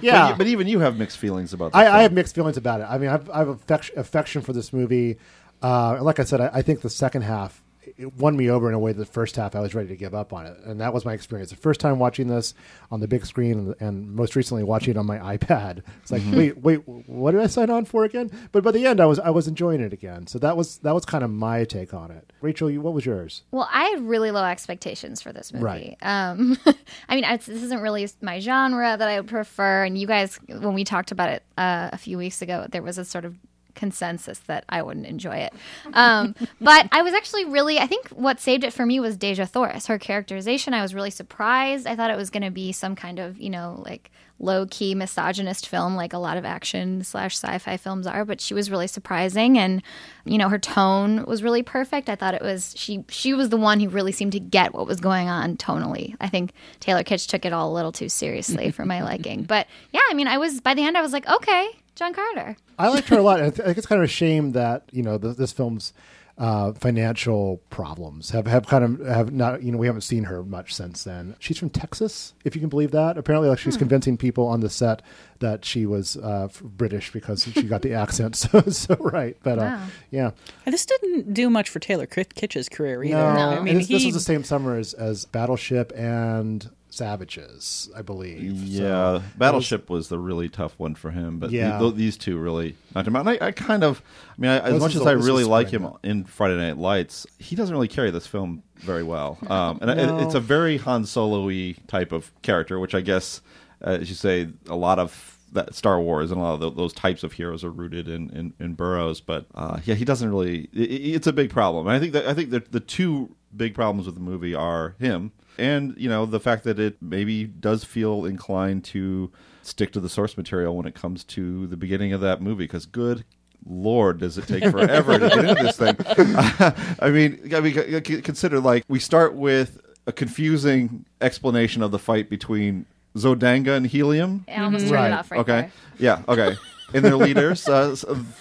yeah. 0.00 0.30
But, 0.30 0.38
but, 0.38 0.46
even 0.46 0.68
you 0.68 0.78
have 0.80 0.96
mixed 0.96 1.18
feelings 1.18 1.52
about 1.52 1.74
I, 1.74 1.98
I, 1.98 2.02
have 2.02 2.12
mixed 2.12 2.34
feelings 2.34 2.56
about 2.56 2.80
it. 2.80 2.86
I 2.88 2.98
mean, 2.98 3.10
I've, 3.10 3.28
I 3.30 3.38
have 3.38 3.48
affection, 3.48 3.98
affection 3.98 4.42
for 4.42 4.52
this 4.52 4.72
movie. 4.72 5.18
Uh, 5.62 5.98
like 6.02 6.18
I 6.20 6.24
said, 6.24 6.40
I, 6.40 6.50
I 6.54 6.62
think 6.62 6.80
the 6.82 6.90
second 6.90 7.22
half 7.22 7.62
it 7.96 8.14
won 8.14 8.36
me 8.36 8.50
over 8.50 8.68
in 8.68 8.74
a 8.74 8.78
way 8.78 8.92
the 8.92 9.06
first 9.06 9.36
half 9.36 9.54
I 9.54 9.60
was 9.60 9.74
ready 9.74 9.88
to 9.88 9.96
give 9.96 10.14
up 10.14 10.32
on 10.32 10.46
it. 10.46 10.58
And 10.64 10.80
that 10.80 10.92
was 10.92 11.04
my 11.04 11.12
experience. 11.12 11.50
The 11.50 11.56
first 11.56 11.80
time 11.80 11.98
watching 11.98 12.28
this 12.28 12.54
on 12.90 13.00
the 13.00 13.08
big 13.08 13.24
screen 13.24 13.52
and, 13.52 13.74
and 13.80 14.12
most 14.14 14.36
recently 14.36 14.62
watching 14.62 14.92
it 14.92 14.96
on 14.96 15.06
my 15.06 15.18
iPad. 15.36 15.82
It's 16.02 16.12
like, 16.12 16.22
mm-hmm. 16.22 16.36
wait, 16.36 16.58
wait, 16.58 16.88
what 17.08 17.32
did 17.32 17.40
I 17.40 17.46
sign 17.46 17.70
on 17.70 17.84
for 17.84 18.04
again? 18.04 18.30
But 18.52 18.64
by 18.64 18.72
the 18.72 18.86
end 18.86 19.00
I 19.00 19.06
was 19.06 19.18
I 19.18 19.30
was 19.30 19.48
enjoying 19.48 19.80
it 19.80 19.92
again. 19.92 20.26
So 20.26 20.38
that 20.40 20.56
was 20.56 20.78
that 20.78 20.94
was 20.94 21.04
kind 21.04 21.24
of 21.24 21.30
my 21.30 21.64
take 21.64 21.94
on 21.94 22.10
it. 22.10 22.32
Rachel, 22.40 22.70
you, 22.70 22.80
what 22.80 22.94
was 22.94 23.06
yours? 23.06 23.42
Well, 23.50 23.68
I 23.72 23.84
had 23.84 24.02
really 24.02 24.30
low 24.30 24.44
expectations 24.44 25.22
for 25.22 25.32
this 25.32 25.52
movie. 25.52 25.64
Right. 25.64 25.96
Um, 26.02 26.58
I 27.08 27.14
mean, 27.14 27.24
this 27.30 27.48
isn't 27.48 27.80
really 27.80 28.08
my 28.20 28.40
genre 28.40 28.96
that 28.96 29.08
I 29.08 29.20
would 29.20 29.28
prefer. 29.28 29.84
And 29.84 29.98
you 29.98 30.06
guys, 30.06 30.38
when 30.48 30.74
we 30.74 30.84
talked 30.84 31.10
about 31.10 31.30
it 31.30 31.42
uh, 31.56 31.90
a 31.92 31.98
few 31.98 32.18
weeks 32.18 32.42
ago, 32.42 32.66
there 32.70 32.82
was 32.82 32.98
a 32.98 33.04
sort 33.04 33.24
of 33.24 33.36
consensus 33.78 34.40
that 34.40 34.64
I 34.68 34.82
wouldn't 34.82 35.06
enjoy 35.06 35.36
it. 35.36 35.54
Um, 35.94 36.34
but 36.60 36.88
I 36.92 37.02
was 37.02 37.14
actually 37.14 37.46
really, 37.46 37.78
I 37.78 37.86
think 37.86 38.08
what 38.08 38.40
saved 38.40 38.64
it 38.64 38.72
for 38.72 38.84
me 38.84 39.00
was 39.00 39.16
Dejah 39.16 39.48
Thoris. 39.48 39.86
Her 39.86 39.98
characterization, 39.98 40.74
I 40.74 40.82
was 40.82 40.94
really 40.94 41.10
surprised. 41.10 41.86
I 41.86 41.96
thought 41.96 42.10
it 42.10 42.16
was 42.16 42.28
going 42.28 42.42
to 42.42 42.50
be 42.50 42.72
some 42.72 42.94
kind 42.96 43.18
of, 43.18 43.40
you 43.40 43.48
know, 43.48 43.80
like 43.86 44.10
low 44.40 44.66
key 44.66 44.94
misogynist 44.94 45.68
film, 45.68 45.96
like 45.96 46.12
a 46.12 46.18
lot 46.18 46.36
of 46.36 46.44
action 46.44 47.02
slash 47.02 47.36
sci 47.36 47.58
fi 47.58 47.76
films 47.76 48.06
are. 48.06 48.24
But 48.24 48.40
she 48.40 48.54
was 48.54 48.70
really 48.70 48.86
surprising, 48.86 49.58
and 49.58 49.82
you 50.24 50.38
know, 50.38 50.48
her 50.48 50.58
tone 50.58 51.24
was 51.24 51.42
really 51.42 51.62
perfect. 51.62 52.08
I 52.08 52.16
thought 52.16 52.34
it 52.34 52.42
was 52.42 52.74
she 52.76 53.04
she 53.08 53.34
was 53.34 53.48
the 53.48 53.56
one 53.56 53.80
who 53.80 53.88
really 53.88 54.12
seemed 54.12 54.32
to 54.32 54.40
get 54.40 54.74
what 54.74 54.86
was 54.86 55.00
going 55.00 55.28
on 55.28 55.56
tonally. 55.56 56.14
I 56.20 56.28
think 56.28 56.52
Taylor 56.80 57.02
Kitsch 57.02 57.26
took 57.26 57.44
it 57.44 57.52
all 57.52 57.72
a 57.72 57.74
little 57.74 57.92
too 57.92 58.08
seriously 58.08 58.70
for 58.70 58.84
my 58.84 59.02
liking. 59.02 59.46
But 59.58 59.66
yeah, 59.92 60.02
I 60.10 60.14
mean, 60.14 60.26
I 60.26 60.36
was 60.38 60.60
by 60.60 60.74
the 60.74 60.82
end, 60.82 60.96
I 60.98 61.02
was 61.02 61.12
like, 61.12 61.26
okay, 61.26 61.70
John 61.98 62.14
Carter. 62.14 62.56
I 62.78 62.88
liked 62.88 63.08
her 63.08 63.18
a 63.18 63.22
lot. 63.22 63.42
I 63.42 63.50
think 63.50 63.76
it's 63.76 63.86
kind 63.86 64.00
of 64.00 64.04
a 64.04 64.12
shame 64.12 64.52
that 64.52 64.84
you 64.92 65.02
know 65.02 65.18
this, 65.18 65.36
this 65.36 65.52
film's 65.52 65.92
uh, 66.38 66.72
financial 66.74 67.60
problems 67.70 68.30
have, 68.30 68.46
have 68.46 68.68
kind 68.68 68.84
of 68.84 69.04
have 69.04 69.32
not 69.32 69.64
you 69.64 69.72
know 69.72 69.78
we 69.78 69.88
haven't 69.88 70.02
seen 70.02 70.22
her 70.24 70.44
much 70.44 70.72
since 70.72 71.02
then. 71.02 71.34
She's 71.40 71.58
from 71.58 71.70
Texas, 71.70 72.34
if 72.44 72.54
you 72.54 72.60
can 72.60 72.68
believe 72.68 72.92
that. 72.92 73.18
Apparently, 73.18 73.48
like 73.48 73.58
she's 73.58 73.74
hmm. 73.74 73.80
convincing 73.80 74.16
people 74.16 74.46
on 74.46 74.60
the 74.60 74.70
set 74.70 75.02
that 75.40 75.64
she 75.64 75.86
was 75.86 76.16
uh, 76.16 76.46
British 76.62 77.10
because 77.10 77.42
she 77.42 77.62
got 77.64 77.82
the 77.82 77.94
accent 77.94 78.36
so 78.36 78.60
so 78.60 78.94
right. 79.00 79.36
But 79.42 79.58
uh, 79.58 79.62
wow. 79.62 79.86
yeah, 80.12 80.30
and 80.64 80.72
this 80.72 80.86
didn't 80.86 81.34
do 81.34 81.50
much 81.50 81.68
for 81.68 81.80
Taylor 81.80 82.06
Kitsch's 82.06 82.68
career 82.68 83.02
either. 83.02 83.16
No, 83.16 83.34
no. 83.34 83.50
I 83.58 83.60
mean 83.60 83.74
this, 83.74 83.88
he... 83.88 83.94
this 83.94 84.04
was 84.04 84.14
the 84.14 84.20
same 84.20 84.44
summer 84.44 84.78
as, 84.78 84.94
as 84.94 85.24
Battleship 85.24 85.92
and 85.96 86.70
Savages, 86.90 87.90
I 87.94 88.02
believe. 88.02 88.42
Yeah, 88.42 89.18
so 89.18 89.22
Battleship 89.36 89.90
was, 89.90 89.98
was, 89.98 90.08
the 90.08 90.18
really 90.18 90.48
tough 90.48 90.74
one 90.78 90.94
for 90.94 91.10
him, 91.10 91.38
but 91.38 91.50
yeah. 91.50 91.78
the, 91.78 91.90
these 91.90 92.16
two 92.16 92.38
really 92.38 92.76
knocked 92.94 93.08
him 93.08 93.16
out. 93.16 93.26
And 93.26 93.30
I, 93.30 93.46
I 93.48 93.52
kind 93.52 93.84
of, 93.84 94.02
I 94.30 94.40
mean, 94.40 94.50
I, 94.50 94.58
as 94.60 94.80
much 94.80 94.94
as 94.94 95.06
I 95.06 95.12
really 95.12 95.44
like 95.44 95.68
him 95.68 95.88
in 96.02 96.24
Friday 96.24 96.56
Night 96.56 96.78
Lights, 96.78 97.26
he 97.38 97.56
doesn't 97.56 97.74
really 97.74 97.88
carry 97.88 98.10
this 98.10 98.26
film 98.26 98.62
very 98.76 99.02
well. 99.02 99.38
Um, 99.48 99.78
and 99.80 99.96
no. 99.96 100.18
it, 100.18 100.24
it's 100.24 100.34
a 100.34 100.40
very 100.40 100.76
Han 100.76 101.06
Solo-y 101.06 101.74
type 101.86 102.12
of 102.12 102.30
character, 102.42 102.78
which 102.78 102.94
I 102.94 103.00
guess, 103.00 103.40
uh, 103.84 103.90
as 104.00 104.10
you 104.10 104.14
say, 104.14 104.48
a 104.66 104.76
lot 104.76 104.98
of 104.98 105.38
that 105.52 105.74
Star 105.74 106.00
Wars 106.00 106.30
and 106.30 106.38
a 106.38 106.44
lot 106.44 106.62
of 106.62 106.76
those 106.76 106.92
types 106.92 107.22
of 107.22 107.32
heroes 107.32 107.64
are 107.64 107.70
rooted 107.70 108.08
in 108.08 108.28
in, 108.30 108.52
in 108.60 108.74
Burroughs. 108.74 109.20
But 109.20 109.46
uh, 109.54 109.80
yeah, 109.84 109.94
he 109.94 110.04
doesn't 110.04 110.28
really. 110.28 110.68
It, 110.74 111.14
it's 111.14 111.26
a 111.26 111.32
big 111.32 111.50
problem. 111.50 111.86
And 111.86 111.96
I 111.96 111.98
think 111.98 112.12
that 112.12 112.26
I 112.26 112.34
think 112.34 112.50
that 112.50 112.72
the 112.72 112.80
two 112.80 113.34
big 113.56 113.74
problems 113.74 114.06
with 114.06 114.14
the 114.14 114.20
movie 114.20 114.54
are 114.54 114.94
him 114.98 115.32
and 115.58 115.94
you 115.96 116.08
know 116.08 116.26
the 116.26 116.40
fact 116.40 116.64
that 116.64 116.78
it 116.78 116.96
maybe 117.00 117.44
does 117.44 117.84
feel 117.84 118.24
inclined 118.24 118.84
to 118.84 119.30
stick 119.62 119.92
to 119.92 120.00
the 120.00 120.08
source 120.08 120.36
material 120.36 120.76
when 120.76 120.86
it 120.86 120.94
comes 120.94 121.24
to 121.24 121.66
the 121.66 121.76
beginning 121.76 122.12
of 122.12 122.20
that 122.20 122.40
movie 122.40 122.64
because 122.64 122.86
good 122.86 123.24
lord 123.66 124.18
does 124.18 124.38
it 124.38 124.46
take 124.46 124.64
forever 124.70 125.18
to 125.18 125.28
get 125.28 125.44
into 125.44 125.62
this 125.62 125.76
thing 125.76 125.96
i 127.00 127.10
mean 127.10 127.52
i 127.54 127.60
mean 127.60 128.00
consider 128.22 128.60
like 128.60 128.84
we 128.88 128.98
start 128.98 129.34
with 129.34 129.80
a 130.06 130.12
confusing 130.12 131.04
explanation 131.20 131.82
of 131.82 131.90
the 131.90 131.98
fight 131.98 132.30
between 132.30 132.86
zodanga 133.16 133.76
and 133.76 133.86
helium 133.86 134.44
I 134.48 134.62
almost 134.62 134.86
mm-hmm. 134.86 134.94
right. 134.94 135.08
it 135.08 135.12
off 135.12 135.30
right 135.30 135.40
okay 135.40 135.60
there. 135.60 135.72
yeah 135.98 136.22
okay 136.28 136.56
and 136.94 137.04
their 137.04 137.16
leaders, 137.16 137.68
uh, 137.68 137.94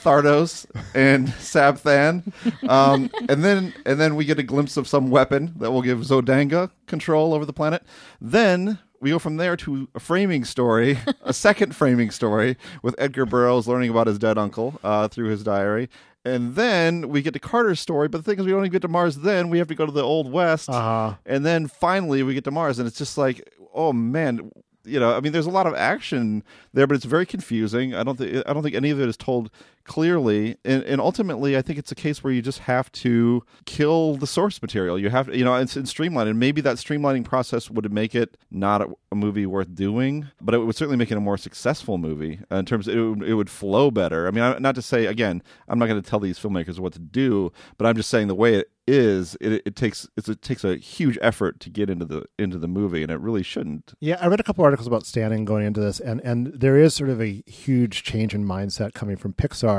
Tardos 0.04 0.66
and 0.96 1.30
Sab 1.34 1.78
Than. 1.78 2.32
Um, 2.68 3.10
and 3.30 3.44
then 3.44 3.74
and 3.86 4.00
then 4.00 4.16
we 4.16 4.26
get 4.26 4.40
a 4.40 4.44
glimpse 4.44 4.78
of 4.78 4.88
some 4.88 5.10
weapon 5.10 5.54
that 5.58 5.72
will 5.72 5.82
give 5.82 6.00
Zodanga 6.00 6.72
control 6.86 7.34
over 7.34 7.46
the 7.46 7.54
planet. 7.54 7.84
Then 8.22 8.80
we 9.00 9.12
go 9.12 9.20
from 9.20 9.38
there 9.38 9.56
to 9.58 9.88
a 9.94 10.00
framing 10.00 10.44
story, 10.44 10.98
a 11.22 11.34
second 11.34 11.76
framing 11.76 12.12
story 12.12 12.58
with 12.82 12.96
Edgar 12.98 13.26
Burroughs 13.26 13.68
learning 13.68 13.90
about 13.90 14.08
his 14.08 14.18
dead 14.18 14.38
uncle 14.38 14.80
uh, 14.84 15.08
through 15.08 15.30
his 15.30 15.44
diary. 15.44 15.90
And 16.26 16.56
then 16.56 17.08
we 17.08 17.22
get 17.22 17.34
to 17.34 17.40
Carter's 17.40 17.80
story, 17.80 18.10
but 18.10 18.18
the 18.18 18.24
thing 18.24 18.40
is, 18.40 18.46
we 18.46 18.52
don't 18.52 18.62
even 18.62 18.72
get 18.72 18.82
to 18.82 18.90
Mars. 18.90 19.18
Then 19.18 19.50
we 19.50 19.60
have 19.60 19.68
to 19.70 19.76
go 19.76 19.86
to 19.86 19.92
the 19.92 20.04
Old 20.04 20.30
West, 20.30 20.70
uh-huh. 20.70 21.16
and 21.26 21.46
then 21.46 21.68
finally 21.68 22.22
we 22.22 22.34
get 22.34 22.44
to 22.46 22.52
Mars, 22.52 22.80
and 22.80 22.88
it's 22.88 22.98
just 22.98 23.18
like, 23.18 23.50
oh 23.74 23.94
man, 23.94 24.52
you 24.88 25.00
know, 25.00 25.16
I 25.16 25.20
mean, 25.20 25.32
there's 25.34 25.46
a 25.46 25.52
lot 25.52 25.68
of 25.68 25.76
action 25.76 26.44
there, 26.74 26.88
but 26.88 26.96
it's 26.96 27.06
very 27.06 27.26
confusing. 27.26 27.94
I 27.94 28.04
don't 28.04 28.18
think 28.18 28.44
I 28.48 28.54
don't 28.54 28.64
think 28.64 28.76
any 28.76 28.90
of 28.90 29.00
it 29.00 29.10
is 29.10 29.18
told 29.18 29.50
clearly, 29.88 30.58
and, 30.64 30.84
and 30.84 31.02
ultimately, 31.02 31.58
I 31.58 31.62
think 31.62 31.80
it's 31.80 31.92
a 31.92 31.96
case 31.96 32.24
where 32.24 32.32
you 32.32 32.42
just 32.42 32.60
have 32.60 32.92
to 32.92 33.44
kill 33.66 34.16
the 34.16 34.28
source 34.28 34.62
material. 34.62 35.00
You 35.00 35.10
have, 35.10 35.28
to, 35.28 35.38
you 35.38 35.44
know, 35.44 35.56
it's, 35.56 35.76
it's 35.76 35.90
streamlined, 35.90 36.30
and 36.30 36.40
maybe 36.40 36.62
that 36.62 36.78
streamlining 36.78 37.24
process 37.24 37.72
would 37.72 37.92
make 37.92 38.14
it 38.14 38.38
not 38.52 38.82
a, 38.82 38.90
a, 39.12 39.16
movie 39.16 39.46
worth 39.46 39.74
doing, 39.74 40.28
but 40.40 40.54
it 40.54 40.60
would 40.60 40.76
certainly 40.76 40.98
make 40.98 41.12
it 41.12 41.18
a 41.18 41.22
more 41.22 41.38
successful 41.38 41.98
movie 41.98 42.40
in 42.52 42.66
terms. 42.66 42.88
Of, 42.88 42.96
it 42.96 43.02
would, 43.02 43.24
it 43.30 43.34
would 43.34 43.50
flow 43.50 43.90
better. 43.90 44.28
I 44.28 44.32
mean, 44.32 44.62
not 44.62 44.76
to 44.76 44.82
say 44.82 45.06
again, 45.06 45.42
I'm 45.68 45.80
not 45.80 45.88
going 45.88 46.02
to 46.02 46.08
tell 46.08 46.20
these 46.20 46.38
filmmakers 46.38 46.78
what 46.78 46.94
to 46.94 47.00
do, 47.00 47.52
but 47.78 47.88
I'm 47.88 47.96
just 47.96 48.10
saying 48.10 48.28
the 48.28 48.36
way 48.36 48.56
it 48.56 48.70
is 48.88 49.36
it, 49.42 49.62
it 49.66 49.76
takes 49.76 50.08
it 50.16 50.42
takes 50.42 50.64
a 50.64 50.78
huge 50.78 51.20
effort 51.22 51.60
to 51.60 51.70
get 51.70 51.90
into 51.90 52.06
the 52.06 52.24
into 52.40 52.58
the 52.58 52.68
movie 52.68 53.04
and 53.04 53.12
it 53.12 53.20
really 53.20 53.44
shouldn't 53.44 53.94
yeah 54.00 54.18
i 54.22 54.28
read 54.28 54.40
a 54.40 54.44
couple 54.44 54.64
articles 54.64 54.88
about 54.88 55.06
Stanton 55.06 55.44
going 55.44 55.66
into 55.66 55.82
this 55.82 56.00
and 56.00 56.22
and 56.22 56.48
there 56.48 56.78
is 56.78 56.96
sort 56.96 57.10
of 57.10 57.22
a 57.22 57.44
huge 57.46 58.04
change 58.04 58.34
in 58.34 58.46
mindset 58.46 58.94
coming 58.94 59.18
from 59.18 59.34
pixar 59.34 59.77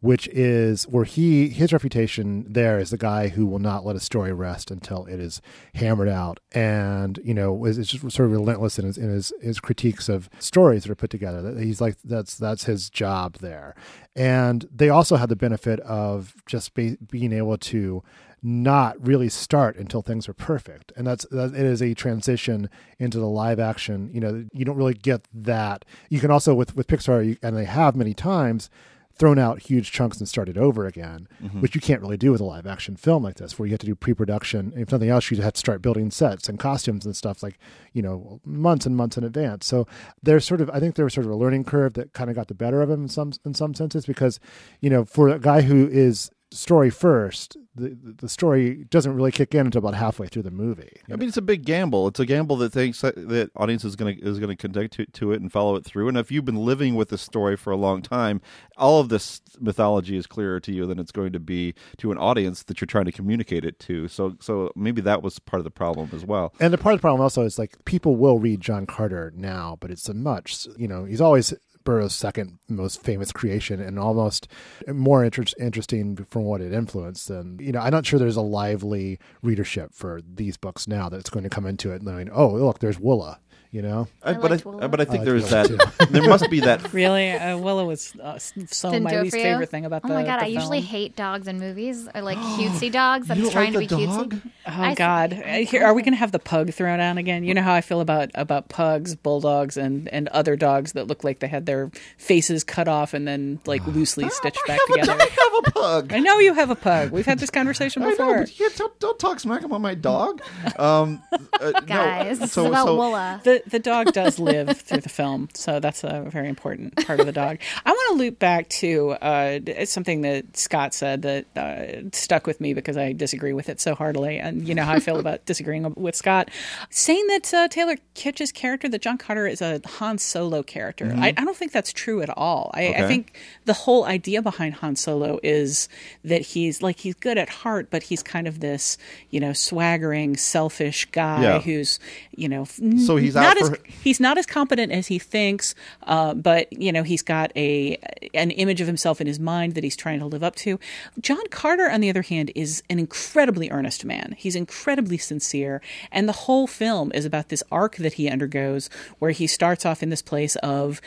which 0.00 0.28
is 0.28 0.84
where 0.84 1.04
he 1.04 1.48
his 1.48 1.72
reputation 1.72 2.44
there 2.48 2.78
is 2.78 2.90
the 2.90 2.98
guy 2.98 3.28
who 3.28 3.46
will 3.46 3.58
not 3.58 3.84
let 3.84 3.96
a 3.96 4.00
story 4.00 4.32
rest 4.32 4.70
until 4.70 5.04
it 5.06 5.18
is 5.18 5.40
hammered 5.74 6.08
out. 6.08 6.38
And 6.52 7.18
you 7.24 7.34
know 7.34 7.64
is, 7.64 7.78
is 7.78 7.88
just 7.88 8.02
sort 8.12 8.26
of 8.26 8.32
relentless 8.32 8.78
in 8.78 8.84
his 8.84 8.98
in 8.98 9.10
his, 9.10 9.32
his 9.40 9.58
critiques 9.58 10.08
of 10.08 10.28
stories 10.38 10.84
that 10.84 10.92
are 10.92 10.96
put 10.96 11.10
together. 11.10 11.58
He's 11.58 11.80
like 11.80 11.96
that's 12.04 12.36
that's 12.36 12.64
his 12.64 12.90
job 12.90 13.38
there. 13.38 13.74
And 14.14 14.68
they 14.74 14.88
also 14.88 15.16
had 15.16 15.28
the 15.28 15.36
benefit 15.36 15.80
of 15.80 16.34
just 16.46 16.74
be, 16.74 16.96
being 17.10 17.32
able 17.32 17.58
to 17.58 18.02
not 18.42 18.94
really 19.04 19.28
start 19.28 19.76
until 19.76 20.02
things 20.02 20.28
are 20.28 20.34
perfect. 20.34 20.92
And 20.96 21.06
that's 21.06 21.26
that 21.30 21.54
it 21.54 21.66
is 21.66 21.82
a 21.82 21.94
transition 21.94 22.70
into 22.98 23.18
the 23.18 23.26
live 23.26 23.58
action. 23.58 24.10
You 24.12 24.20
know 24.20 24.44
you 24.52 24.64
don't 24.64 24.76
really 24.76 24.94
get 24.94 25.26
that. 25.34 25.84
You 26.10 26.20
can 26.20 26.30
also 26.30 26.54
with 26.54 26.76
with 26.76 26.86
pixar 26.86 27.26
you, 27.26 27.36
and 27.42 27.56
they 27.56 27.64
have 27.64 27.96
many 27.96 28.14
times 28.14 28.70
thrown 29.18 29.38
out 29.38 29.62
huge 29.62 29.92
chunks 29.92 30.18
and 30.18 30.28
started 30.28 30.58
over 30.58 30.86
again 30.86 31.28
mm-hmm. 31.42 31.60
which 31.60 31.74
you 31.74 31.80
can't 31.80 32.00
really 32.00 32.16
do 32.16 32.30
with 32.30 32.40
a 32.40 32.44
live 32.44 32.66
action 32.66 32.96
film 32.96 33.22
like 33.22 33.36
this 33.36 33.58
where 33.58 33.66
you 33.66 33.72
have 33.72 33.80
to 33.80 33.86
do 33.86 33.94
pre-production 33.94 34.72
if 34.76 34.92
nothing 34.92 35.08
else 35.08 35.30
you 35.30 35.40
have 35.40 35.52
to 35.52 35.58
start 35.58 35.82
building 35.82 36.10
sets 36.10 36.48
and 36.48 36.58
costumes 36.58 37.04
and 37.04 37.16
stuff 37.16 37.42
like 37.42 37.58
you 37.92 38.02
know 38.02 38.40
months 38.44 38.86
and 38.86 38.96
months 38.96 39.16
in 39.16 39.24
advance 39.24 39.66
so 39.66 39.86
there's 40.22 40.44
sort 40.44 40.60
of 40.60 40.70
i 40.70 40.80
think 40.80 40.94
there 40.94 41.04
was 41.04 41.14
sort 41.14 41.26
of 41.26 41.32
a 41.32 41.36
learning 41.36 41.64
curve 41.64 41.94
that 41.94 42.12
kind 42.12 42.30
of 42.30 42.36
got 42.36 42.48
the 42.48 42.54
better 42.54 42.82
of 42.82 42.90
him 42.90 43.02
in 43.02 43.08
some 43.08 43.32
in 43.44 43.54
some 43.54 43.74
senses 43.74 44.06
because 44.06 44.38
you 44.80 44.90
know 44.90 45.04
for 45.04 45.28
a 45.28 45.38
guy 45.38 45.62
who 45.62 45.88
is 45.88 46.30
story 46.50 46.90
first, 46.90 47.56
the 47.76 47.96
the 48.16 48.28
story 48.28 48.84
doesn't 48.90 49.14
really 49.14 49.32
kick 49.32 49.54
in 49.54 49.66
until 49.66 49.80
about 49.80 49.94
halfway 49.94 50.26
through 50.26 50.42
the 50.42 50.50
movie. 50.50 50.92
I 51.10 51.16
mean, 51.16 51.28
it's 51.28 51.36
a 51.36 51.42
big 51.42 51.64
gamble. 51.64 52.08
It's 52.08 52.20
a 52.20 52.26
gamble 52.26 52.56
that 52.56 52.72
thinks 52.72 53.00
that, 53.02 53.14
that 53.28 53.50
audience 53.56 53.84
is 53.84 53.96
going 53.96 54.16
to 54.16 54.22
is 54.22 54.38
going 54.38 54.54
to 54.54 54.56
connect 54.56 54.94
to, 54.94 55.06
to 55.06 55.32
it 55.32 55.40
and 55.40 55.52
follow 55.52 55.76
it 55.76 55.84
through. 55.84 56.08
And 56.08 56.16
if 56.16 56.30
you've 56.32 56.44
been 56.44 56.56
living 56.56 56.94
with 56.94 57.10
the 57.10 57.18
story 57.18 57.56
for 57.56 57.70
a 57.70 57.76
long 57.76 58.02
time, 58.02 58.40
all 58.76 59.00
of 59.00 59.08
this 59.08 59.40
mythology 59.60 60.16
is 60.16 60.26
clearer 60.26 60.60
to 60.60 60.72
you 60.72 60.86
than 60.86 60.98
it's 60.98 61.12
going 61.12 61.32
to 61.32 61.40
be 61.40 61.74
to 61.98 62.10
an 62.10 62.18
audience 62.18 62.62
that 62.64 62.80
you're 62.80 62.86
trying 62.86 63.04
to 63.04 63.12
communicate 63.12 63.64
it 63.64 63.78
to. 63.80 64.08
So 64.08 64.36
so 64.40 64.72
maybe 64.74 65.00
that 65.02 65.22
was 65.22 65.38
part 65.38 65.60
of 65.60 65.64
the 65.64 65.70
problem 65.70 66.10
as 66.12 66.24
well. 66.24 66.54
And 66.60 66.72
the 66.72 66.78
part 66.78 66.94
of 66.94 67.00
the 67.00 67.02
problem 67.02 67.20
also 67.20 67.42
is 67.42 67.58
like 67.58 67.84
people 67.84 68.16
will 68.16 68.38
read 68.38 68.60
John 68.60 68.86
Carter 68.86 69.32
now, 69.36 69.76
but 69.80 69.90
it's 69.90 70.08
a 70.08 70.14
much 70.14 70.66
you 70.76 70.88
know 70.88 71.04
he's 71.04 71.20
always 71.20 71.54
Burroughs' 71.86 72.14
second 72.14 72.58
most 72.68 73.02
famous 73.02 73.32
creation 73.32 73.80
and 73.80 73.98
almost 73.98 74.46
more 74.86 75.24
inter- 75.24 75.44
interesting 75.58 76.16
from 76.28 76.42
what 76.42 76.60
it 76.60 76.74
influenced. 76.74 77.30
And, 77.30 77.58
you 77.62 77.72
know, 77.72 77.80
I'm 77.80 77.92
not 77.92 78.04
sure 78.04 78.18
there's 78.18 78.36
a 78.36 78.42
lively 78.42 79.18
readership 79.42 79.94
for 79.94 80.20
these 80.22 80.58
books 80.58 80.86
now 80.86 81.08
that's 81.08 81.30
going 81.30 81.44
to 81.44 81.50
come 81.50 81.64
into 81.64 81.92
it 81.92 82.02
knowing, 82.02 82.28
oh, 82.30 82.48
look, 82.48 82.80
there's 82.80 82.98
Woola 82.98 83.38
you 83.76 83.82
know. 83.82 84.08
I, 84.22 84.32
but 84.32 84.52
I, 84.52 84.86
but 84.86 85.00
I 85.02 85.04
think 85.04 85.20
I 85.20 85.24
there 85.26 85.36
is 85.36 85.50
that. 85.50 85.68
there 86.10 86.26
must 86.26 86.48
be 86.50 86.60
that. 86.60 86.92
Really, 86.96 87.32
uh, 87.32 87.58
Willow 87.58 87.84
was 87.84 88.14
uh, 88.22 88.38
so 88.38 88.90
Didn't 88.90 89.04
my 89.04 89.20
least 89.20 89.34
favorite 89.34 89.68
thing 89.68 89.84
about. 89.84 90.02
Oh 90.04 90.08
the, 90.08 90.14
my 90.14 90.22
god, 90.22 90.38
I 90.38 90.44
film. 90.44 90.54
usually 90.54 90.80
hate 90.80 91.14
dogs 91.14 91.46
in 91.46 91.58
movies. 91.58 92.08
I 92.14 92.20
like 92.20 92.38
cutesy 92.56 92.90
dogs. 92.90 93.30
I'm 93.30 93.50
trying 93.50 93.74
like 93.74 93.88
to 93.88 93.96
be 93.98 94.06
dog? 94.06 94.32
cutesy. 94.32 94.50
Oh 94.66 94.82
I 94.82 94.94
god, 94.94 95.32
Here, 95.32 95.84
are 95.84 95.92
we 95.92 96.02
going 96.02 96.14
to 96.14 96.18
have 96.18 96.32
the 96.32 96.38
pug 96.38 96.72
thrown 96.72 97.00
out 97.00 97.18
again? 97.18 97.44
You 97.44 97.52
know 97.52 97.62
how 97.62 97.74
I 97.74 97.82
feel 97.82 98.00
about 98.00 98.30
about 98.34 98.70
pugs, 98.70 99.14
bulldogs, 99.14 99.76
and 99.76 100.08
and 100.08 100.28
other 100.28 100.56
dogs 100.56 100.92
that 100.92 101.06
look 101.06 101.22
like 101.22 101.40
they 101.40 101.48
had 101.48 101.66
their 101.66 101.90
faces 102.16 102.64
cut 102.64 102.88
off 102.88 103.12
and 103.12 103.28
then 103.28 103.60
like 103.66 103.86
loosely 103.94 104.30
stitched 104.30 104.66
back 104.66 104.80
together. 104.86 105.12
I 105.12 105.24
have 105.24 105.64
a 105.66 105.70
pug. 105.70 106.12
I 106.14 106.18
know 106.20 106.38
you 106.38 106.54
have 106.54 106.70
a 106.70 106.76
pug. 106.76 107.10
We've 107.10 107.26
had 107.26 107.40
this 107.40 107.50
conversation 107.50 108.02
before. 108.02 108.24
I 108.24 108.32
know, 108.32 108.38
but 108.40 108.58
you 108.58 108.70
don't, 108.70 108.98
don't 109.00 109.18
talk 109.18 109.40
smack 109.40 109.64
about 109.64 109.82
my 109.82 109.94
dog, 109.94 110.40
um, 110.78 111.22
uh, 111.60 111.72
Guys. 111.80 112.40
No, 112.40 112.46
so, 112.46 112.66
about 112.66 112.86
so, 112.86 112.98
Woola. 112.98 113.42
The 113.42 113.62
the 113.68 113.78
dog 113.78 114.12
does 114.12 114.38
live 114.38 114.76
through 114.80 115.00
the 115.00 115.08
film, 115.08 115.48
so 115.54 115.80
that's 115.80 116.04
a 116.04 116.22
very 116.28 116.48
important 116.48 117.06
part 117.06 117.20
of 117.20 117.26
the 117.26 117.32
dog. 117.32 117.58
I 117.84 117.90
want 117.90 118.12
to 118.12 118.18
loop 118.18 118.38
back 118.38 118.68
to 118.68 119.12
uh, 119.12 119.84
something 119.84 120.22
that 120.22 120.56
Scott 120.56 120.94
said 120.94 121.22
that 121.22 121.46
uh, 121.56 122.10
stuck 122.12 122.46
with 122.46 122.60
me 122.60 122.74
because 122.74 122.96
I 122.96 123.12
disagree 123.12 123.52
with 123.52 123.68
it 123.68 123.80
so 123.80 123.94
heartily, 123.94 124.38
and 124.38 124.66
you 124.66 124.74
know 124.74 124.84
how 124.84 124.94
I 124.94 125.00
feel 125.00 125.18
about 125.18 125.44
disagreeing 125.46 125.92
with 125.96 126.14
Scott, 126.14 126.50
saying 126.90 127.26
that 127.28 127.52
uh, 127.52 127.68
Taylor 127.68 127.96
Kitsch's 128.14 128.52
character, 128.52 128.88
that 128.88 129.02
John 129.02 129.18
Carter 129.18 129.46
is 129.46 129.60
a 129.60 129.80
Han 129.86 130.18
Solo 130.18 130.62
character. 130.62 131.06
Mm-hmm. 131.06 131.22
I, 131.22 131.28
I, 131.28 131.44
don't 131.44 131.56
think 131.56 131.72
that's 131.72 131.92
true 131.92 132.22
at 132.22 132.30
all. 132.36 132.70
I, 132.74 132.88
okay. 132.88 133.04
I 133.04 133.08
think 133.08 133.38
the 133.64 133.72
whole 133.72 134.04
idea 134.04 134.42
behind 134.42 134.74
Han 134.74 134.96
Solo 134.96 135.38
is 135.42 135.88
that 136.24 136.42
he's 136.42 136.82
like 136.82 137.00
he's 137.00 137.14
good 137.14 137.38
at 137.38 137.48
heart, 137.48 137.88
but 137.90 138.04
he's 138.04 138.22
kind 138.22 138.46
of 138.46 138.60
this 138.60 138.98
you 139.30 139.40
know 139.40 139.52
swaggering, 139.52 140.36
selfish 140.36 141.06
guy 141.06 141.42
yeah. 141.42 141.60
who's 141.60 141.98
you 142.34 142.48
know 142.48 142.64
so 142.64 143.16
he's 143.16 143.34
not 143.34 143.45
as 143.54 143.72
he's 144.02 144.20
not 144.20 144.38
as 144.38 144.46
competent 144.46 144.92
as 144.92 145.06
he 145.06 145.18
thinks, 145.18 145.74
uh, 146.04 146.34
but 146.34 146.72
you 146.72 146.92
know 146.92 147.02
he's 147.02 147.22
got 147.22 147.52
a 147.56 147.96
an 148.34 148.50
image 148.52 148.80
of 148.80 148.86
himself 148.86 149.20
in 149.20 149.26
his 149.26 149.38
mind 149.38 149.74
that 149.74 149.84
he's 149.84 149.96
trying 149.96 150.18
to 150.18 150.26
live 150.26 150.42
up 150.42 150.56
to. 150.56 150.78
John 151.20 151.46
Carter, 151.50 151.90
on 151.90 152.00
the 152.00 152.10
other 152.10 152.22
hand, 152.22 152.50
is 152.54 152.82
an 152.90 152.98
incredibly 152.98 153.70
earnest 153.70 154.04
man. 154.04 154.34
He's 154.36 154.56
incredibly 154.56 155.18
sincere, 155.18 155.80
and 156.10 156.28
the 156.28 156.32
whole 156.32 156.66
film 156.66 157.12
is 157.14 157.24
about 157.24 157.48
this 157.48 157.62
arc 157.70 157.96
that 157.96 158.14
he 158.14 158.28
undergoes, 158.28 158.90
where 159.18 159.30
he 159.30 159.46
starts 159.46 159.86
off 159.86 160.02
in 160.02 160.10
this 160.10 160.22
place 160.22 160.56
of 160.56 161.00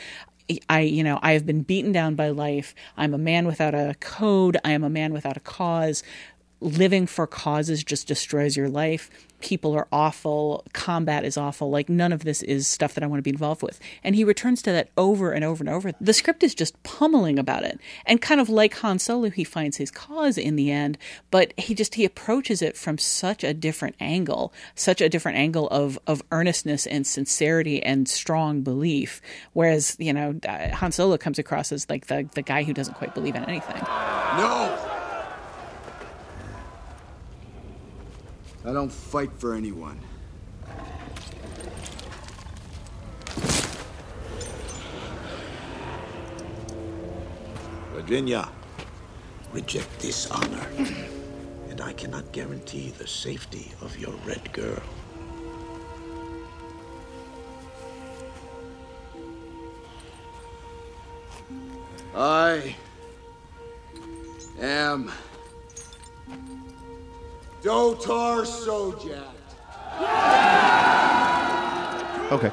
I, 0.68 0.80
you 0.80 1.04
know, 1.04 1.20
I 1.22 1.32
have 1.32 1.46
been 1.46 1.62
beaten 1.62 1.92
down 1.92 2.16
by 2.16 2.30
life. 2.30 2.74
I'm 2.96 3.14
a 3.14 3.18
man 3.18 3.46
without 3.46 3.72
a 3.72 3.94
code. 4.00 4.56
I 4.64 4.72
am 4.72 4.82
a 4.82 4.90
man 4.90 5.12
without 5.12 5.36
a 5.36 5.40
cause 5.40 6.02
living 6.60 7.06
for 7.06 7.26
causes 7.26 7.82
just 7.82 8.06
destroys 8.06 8.56
your 8.56 8.68
life. 8.68 9.10
People 9.40 9.74
are 9.74 9.88
awful. 9.92 10.64
Combat 10.72 11.24
is 11.24 11.36
awful. 11.36 11.70
Like, 11.70 11.88
none 11.88 12.12
of 12.12 12.24
this 12.24 12.42
is 12.42 12.66
stuff 12.66 12.94
that 12.94 13.04
I 13.04 13.06
want 13.06 13.18
to 13.18 13.22
be 13.22 13.30
involved 13.30 13.62
with. 13.62 13.80
And 14.04 14.14
he 14.14 14.24
returns 14.24 14.62
to 14.62 14.72
that 14.72 14.90
over 14.96 15.32
and 15.32 15.44
over 15.44 15.62
and 15.62 15.68
over. 15.68 15.92
The 16.00 16.12
script 16.12 16.42
is 16.42 16.54
just 16.54 16.80
pummeling 16.82 17.38
about 17.38 17.64
it. 17.64 17.80
And 18.06 18.20
kind 18.20 18.40
of 18.40 18.48
like 18.48 18.74
Han 18.78 18.98
Solo, 18.98 19.30
he 19.30 19.44
finds 19.44 19.76
his 19.76 19.90
cause 19.90 20.38
in 20.38 20.56
the 20.56 20.70
end, 20.70 20.98
but 21.30 21.52
he 21.58 21.74
just, 21.74 21.94
he 21.94 22.04
approaches 22.04 22.62
it 22.62 22.76
from 22.76 22.98
such 22.98 23.44
a 23.44 23.54
different 23.54 23.96
angle, 24.00 24.52
such 24.74 25.00
a 25.00 25.08
different 25.08 25.38
angle 25.38 25.68
of, 25.68 25.98
of 26.06 26.22
earnestness 26.30 26.86
and 26.86 27.06
sincerity 27.06 27.82
and 27.82 28.08
strong 28.08 28.62
belief. 28.62 29.20
Whereas, 29.52 29.96
you 29.98 30.12
know, 30.12 30.38
uh, 30.48 30.74
Han 30.76 30.92
Solo 30.92 31.18
comes 31.18 31.38
across 31.38 31.72
as 31.72 31.88
like 31.88 32.06
the, 32.06 32.28
the 32.34 32.42
guy 32.42 32.62
who 32.62 32.72
doesn't 32.72 32.94
quite 32.94 33.14
believe 33.14 33.34
in 33.34 33.44
anything. 33.44 33.82
No! 34.36 34.79
I 38.62 38.72
don't 38.72 38.92
fight 38.92 39.30
for 39.38 39.54
anyone. 39.54 39.98
Virginia, 47.94 48.48
reject 49.52 50.00
this 50.00 50.30
honor, 50.30 50.66
and 51.70 51.80
I 51.80 51.94
cannot 51.94 52.32
guarantee 52.32 52.90
the 52.90 53.06
safety 53.06 53.72
of 53.80 53.98
your 53.98 54.14
red 54.26 54.52
girl. 54.52 54.82
I 62.14 62.76
am 64.60 65.10
Dotar 67.62 68.44
Sojat. 68.44 69.26
Okay. 72.32 72.52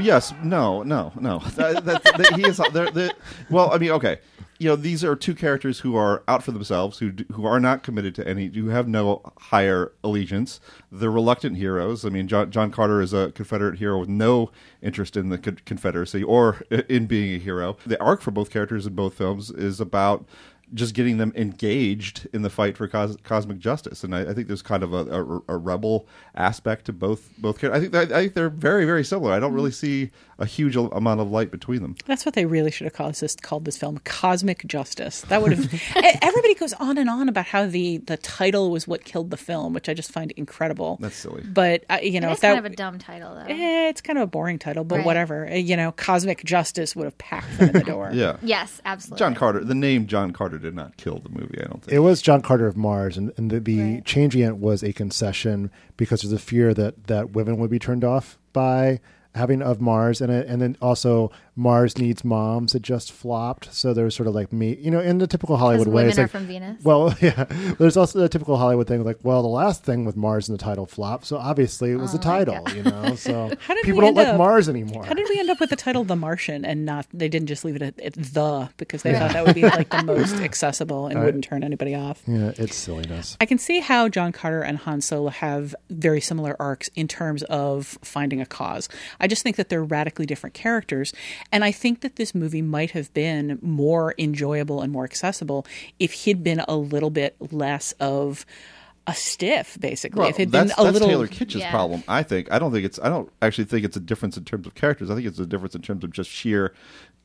Yes. 0.00 0.34
No. 0.42 0.82
No. 0.82 1.12
No. 1.20 1.38
That, 1.54 1.84
that, 1.84 2.02
that, 2.04 2.32
he 2.34 2.46
is. 2.46 2.56
The, 2.56 3.14
well, 3.50 3.72
I 3.72 3.78
mean, 3.78 3.90
okay. 3.92 4.18
You 4.58 4.68
know, 4.68 4.76
these 4.76 5.02
are 5.02 5.16
two 5.16 5.34
characters 5.34 5.80
who 5.80 5.96
are 5.96 6.22
out 6.28 6.44
for 6.44 6.52
themselves, 6.52 6.98
who 6.98 7.12
who 7.32 7.44
are 7.46 7.58
not 7.58 7.82
committed 7.82 8.14
to 8.16 8.28
any, 8.28 8.46
who 8.46 8.68
have 8.68 8.86
no 8.86 9.20
higher 9.38 9.90
allegiance. 10.04 10.60
They're 10.92 11.10
reluctant 11.10 11.56
heroes. 11.56 12.04
I 12.04 12.10
mean, 12.10 12.28
John, 12.28 12.50
John 12.52 12.70
Carter 12.70 13.00
is 13.00 13.12
a 13.12 13.32
Confederate 13.32 13.78
hero 13.78 13.98
with 13.98 14.08
no 14.08 14.52
interest 14.80 15.16
in 15.16 15.30
the 15.30 15.38
Confederacy 15.38 16.22
or 16.22 16.62
in 16.88 17.06
being 17.06 17.34
a 17.34 17.38
hero. 17.42 17.76
The 17.84 18.00
arc 18.00 18.20
for 18.20 18.30
both 18.30 18.50
characters 18.50 18.86
in 18.86 18.94
both 18.94 19.14
films 19.14 19.50
is 19.50 19.80
about 19.80 20.24
just 20.74 20.94
getting 20.94 21.18
them 21.18 21.32
engaged 21.36 22.26
in 22.32 22.42
the 22.42 22.50
fight 22.50 22.76
for 22.76 22.88
cos- 22.88 23.16
cosmic 23.22 23.58
justice. 23.58 24.04
And 24.04 24.14
I, 24.14 24.30
I, 24.30 24.34
think 24.34 24.46
there's 24.46 24.62
kind 24.62 24.82
of 24.82 24.92
a, 24.92 24.96
a, 24.96 25.54
a, 25.54 25.56
rebel 25.56 26.06
aspect 26.34 26.86
to 26.86 26.92
both 26.92 27.30
both 27.38 27.58
characters. 27.58 27.88
I 27.94 28.00
think 28.00 28.12
I 28.12 28.20
think 28.22 28.34
they're 28.34 28.50
very 28.50 28.84
very 28.84 29.04
similar. 29.04 29.32
I 29.32 29.38
don't 29.38 29.50
mm-hmm. 29.50 29.56
really 29.56 29.70
see 29.70 30.10
a 30.42 30.46
huge 30.46 30.76
amount 30.76 31.20
of 31.20 31.30
light 31.30 31.50
between 31.50 31.80
them. 31.82 31.94
That's 32.04 32.26
what 32.26 32.34
they 32.34 32.44
really 32.44 32.70
should 32.70 32.84
have 32.84 32.92
called 32.92 33.14
this 33.14 33.34
called 33.36 33.64
this 33.64 33.76
film 33.78 33.98
Cosmic 34.04 34.66
Justice. 34.66 35.22
That 35.22 35.40
would 35.40 35.52
have 35.52 35.72
everybody 36.20 36.54
goes 36.54 36.72
on 36.74 36.98
and 36.98 37.08
on 37.08 37.28
about 37.28 37.46
how 37.46 37.66
the 37.66 37.98
the 37.98 38.16
title 38.18 38.70
was 38.70 38.86
what 38.86 39.04
killed 39.04 39.30
the 39.30 39.36
film, 39.36 39.72
which 39.72 39.88
I 39.88 39.94
just 39.94 40.10
find 40.12 40.32
incredible. 40.32 40.98
That's 41.00 41.16
silly. 41.16 41.42
But 41.42 41.84
uh, 41.88 41.98
you 42.02 42.20
know, 42.20 42.28
it 42.28 42.32
if 42.32 42.40
that 42.40 42.54
kind 42.54 42.66
of 42.66 42.72
a 42.72 42.76
dumb 42.76 42.98
title 42.98 43.34
though. 43.34 43.46
Eh, 43.48 43.88
it's 43.88 44.00
kind 44.00 44.18
of 44.18 44.24
a 44.24 44.26
boring 44.26 44.58
title, 44.58 44.84
but 44.84 44.96
Right. 44.96 45.06
whatever. 45.06 45.48
Uh, 45.48 45.54
You 45.54 45.76
know, 45.76 45.92
Cosmic 45.92 46.44
Justice 46.44 46.94
would 46.96 47.04
have 47.04 47.16
packed 47.18 47.58
them 47.58 47.68
in 47.68 47.72
the 47.74 47.80
door. 47.84 48.10
Yeah. 48.12 48.36
Yes, 48.42 48.80
absolutely. 48.84 49.18
John 49.20 49.34
Carter. 49.34 49.64
The 49.64 49.74
name 49.74 50.06
John 50.06 50.32
Carter 50.32 50.58
did 50.58 50.74
not 50.74 50.96
kill 50.96 51.18
the 51.20 51.28
movie. 51.28 51.58
I 51.60 51.64
don't 51.68 51.82
think. 51.82 51.92
It 51.92 52.00
was 52.00 52.20
John 52.20 52.42
Carter 52.42 52.66
of 52.66 52.76
Mars, 52.76 53.16
and, 53.16 53.32
and 53.36 53.50
the, 53.50 53.60
the 53.60 53.80
Right. 53.80 54.04
changing 54.04 54.42
it 54.42 54.56
was 54.56 54.82
a 54.82 54.92
concession 54.92 55.70
because 55.96 56.22
there's 56.22 56.32
a 56.32 56.38
fear 56.38 56.74
that, 56.74 57.06
that 57.06 57.30
women 57.30 57.58
would 57.58 57.70
be 57.70 57.78
turned 57.78 58.02
off 58.04 58.38
by 58.52 59.00
having 59.34 59.62
of 59.62 59.80
Mars, 59.80 60.20
and 60.20 60.30
it, 60.30 60.46
and 60.46 60.60
then 60.60 60.76
also 60.82 61.30
Mars 61.54 61.98
needs 61.98 62.24
moms. 62.24 62.74
It 62.74 62.82
just 62.82 63.12
flopped, 63.12 63.72
so 63.72 63.92
there 63.92 64.04
was 64.04 64.14
sort 64.14 64.26
of 64.26 64.34
like 64.34 64.52
me, 64.52 64.76
you 64.80 64.90
know, 64.90 65.00
in 65.00 65.18
the 65.18 65.26
typical 65.26 65.56
Hollywood 65.56 65.88
way. 65.88 65.94
women 65.94 66.08
it's 66.10 66.18
are 66.18 66.22
like, 66.22 66.30
from 66.30 66.46
Venus. 66.46 66.82
Well, 66.82 67.14
yeah. 67.20 67.44
There's 67.78 67.96
also 67.96 68.18
the 68.20 68.28
typical 68.28 68.56
Hollywood 68.56 68.86
thing, 68.86 69.04
like, 69.04 69.18
well, 69.22 69.42
the 69.42 69.48
last 69.48 69.84
thing 69.84 70.04
with 70.04 70.16
Mars 70.16 70.48
in 70.48 70.54
the 70.54 70.62
title 70.62 70.86
flopped, 70.86 71.26
so 71.26 71.36
obviously 71.36 71.90
it 71.92 71.96
was 71.96 72.12
the 72.12 72.18
Oh 72.22 72.30
my 72.30 72.44
title, 72.44 72.76
you 72.76 72.82
know. 72.82 73.14
So 73.22 73.50
How 73.60 73.74
did 73.74 73.84
people 73.84 74.00
don't 74.00 74.16
end 74.16 74.28
like 74.28 74.38
Mars 74.38 74.68
anymore. 74.68 75.04
How 75.04 75.14
did 75.14 75.28
we 75.28 75.38
end 75.38 75.50
up 75.50 75.60
with 75.60 75.70
the 75.70 75.76
title 75.76 76.02
The 76.02 76.16
Martian 76.16 76.64
and 76.64 76.84
not 76.84 77.06
they 77.12 77.28
didn't 77.28 77.48
just 77.48 77.64
leave 77.64 77.76
it 77.76 77.82
at, 77.82 78.00
at 78.00 78.14
the 78.14 78.68
because 78.78 79.02
they 79.02 79.12
thought 79.12 79.32
that 79.32 79.44
would 79.44 79.54
be 79.54 79.62
like 79.62 79.90
the 79.90 80.02
most 80.02 80.34
accessible 80.40 81.06
and 81.06 81.22
wouldn't 81.22 81.44
turn 81.44 81.62
anybody 81.62 81.94
off. 81.94 82.22
yeah, 82.26 82.52
it's 82.56 82.74
silliness. 82.74 83.36
I 83.40 83.46
can 83.46 83.58
see 83.58 83.80
how 83.80 84.08
John 84.08 84.32
Carter 84.32 84.62
and 84.62 84.78
Han 84.78 85.00
Solo 85.00 85.30
have 85.30 85.74
very 85.90 86.20
similar 86.20 86.56
arcs 86.60 86.88
in 86.94 87.06
terms 87.06 87.42
of 87.44 87.98
finding 88.02 88.40
a 88.40 88.46
cause. 88.46 88.88
I 89.22 89.28
just 89.28 89.42
think 89.42 89.56
that 89.56 89.68
they're 89.68 89.84
radically 89.84 90.26
different 90.26 90.52
characters. 90.54 91.14
And 91.50 91.64
I 91.64 91.72
think 91.72 92.00
that 92.00 92.16
this 92.16 92.34
movie 92.34 92.60
might 92.62 92.90
have 92.90 93.14
been 93.14 93.58
more 93.62 94.14
enjoyable 94.18 94.82
and 94.82 94.92
more 94.92 95.04
accessible 95.04 95.64
if 95.98 96.12
he'd 96.12 96.42
been 96.42 96.60
a 96.68 96.76
little 96.76 97.10
bit 97.10 97.36
less 97.52 97.92
of 97.92 98.44
a 99.06 99.14
stiff, 99.14 99.76
basically. 99.80 100.20
Well, 100.20 100.28
if 100.28 100.38
it'd 100.38 100.52
that's, 100.52 100.74
been 100.74 100.80
a 100.80 100.84
that's 100.84 100.92
little 100.94 101.08
Taylor 101.08 101.26
Kitsch's 101.26 101.62
Yeah. 101.62 101.70
problem. 101.70 102.04
I 102.06 102.22
think. 102.22 102.52
I 102.52 102.58
don't 102.58 102.70
think 102.72 102.84
it's. 102.84 103.00
I 103.02 103.08
don't 103.08 103.28
actually 103.40 103.64
think 103.64 103.84
it's 103.84 103.96
a 103.96 104.00
difference 104.00 104.36
in 104.36 104.44
terms 104.44 104.66
of 104.66 104.74
characters. 104.76 105.10
I 105.10 105.14
think 105.16 105.26
it's 105.26 105.40
a 105.40 105.46
difference 105.46 105.74
in 105.74 105.82
terms 105.82 106.04
of 106.04 106.12
just 106.12 106.30
sheer, 106.30 106.72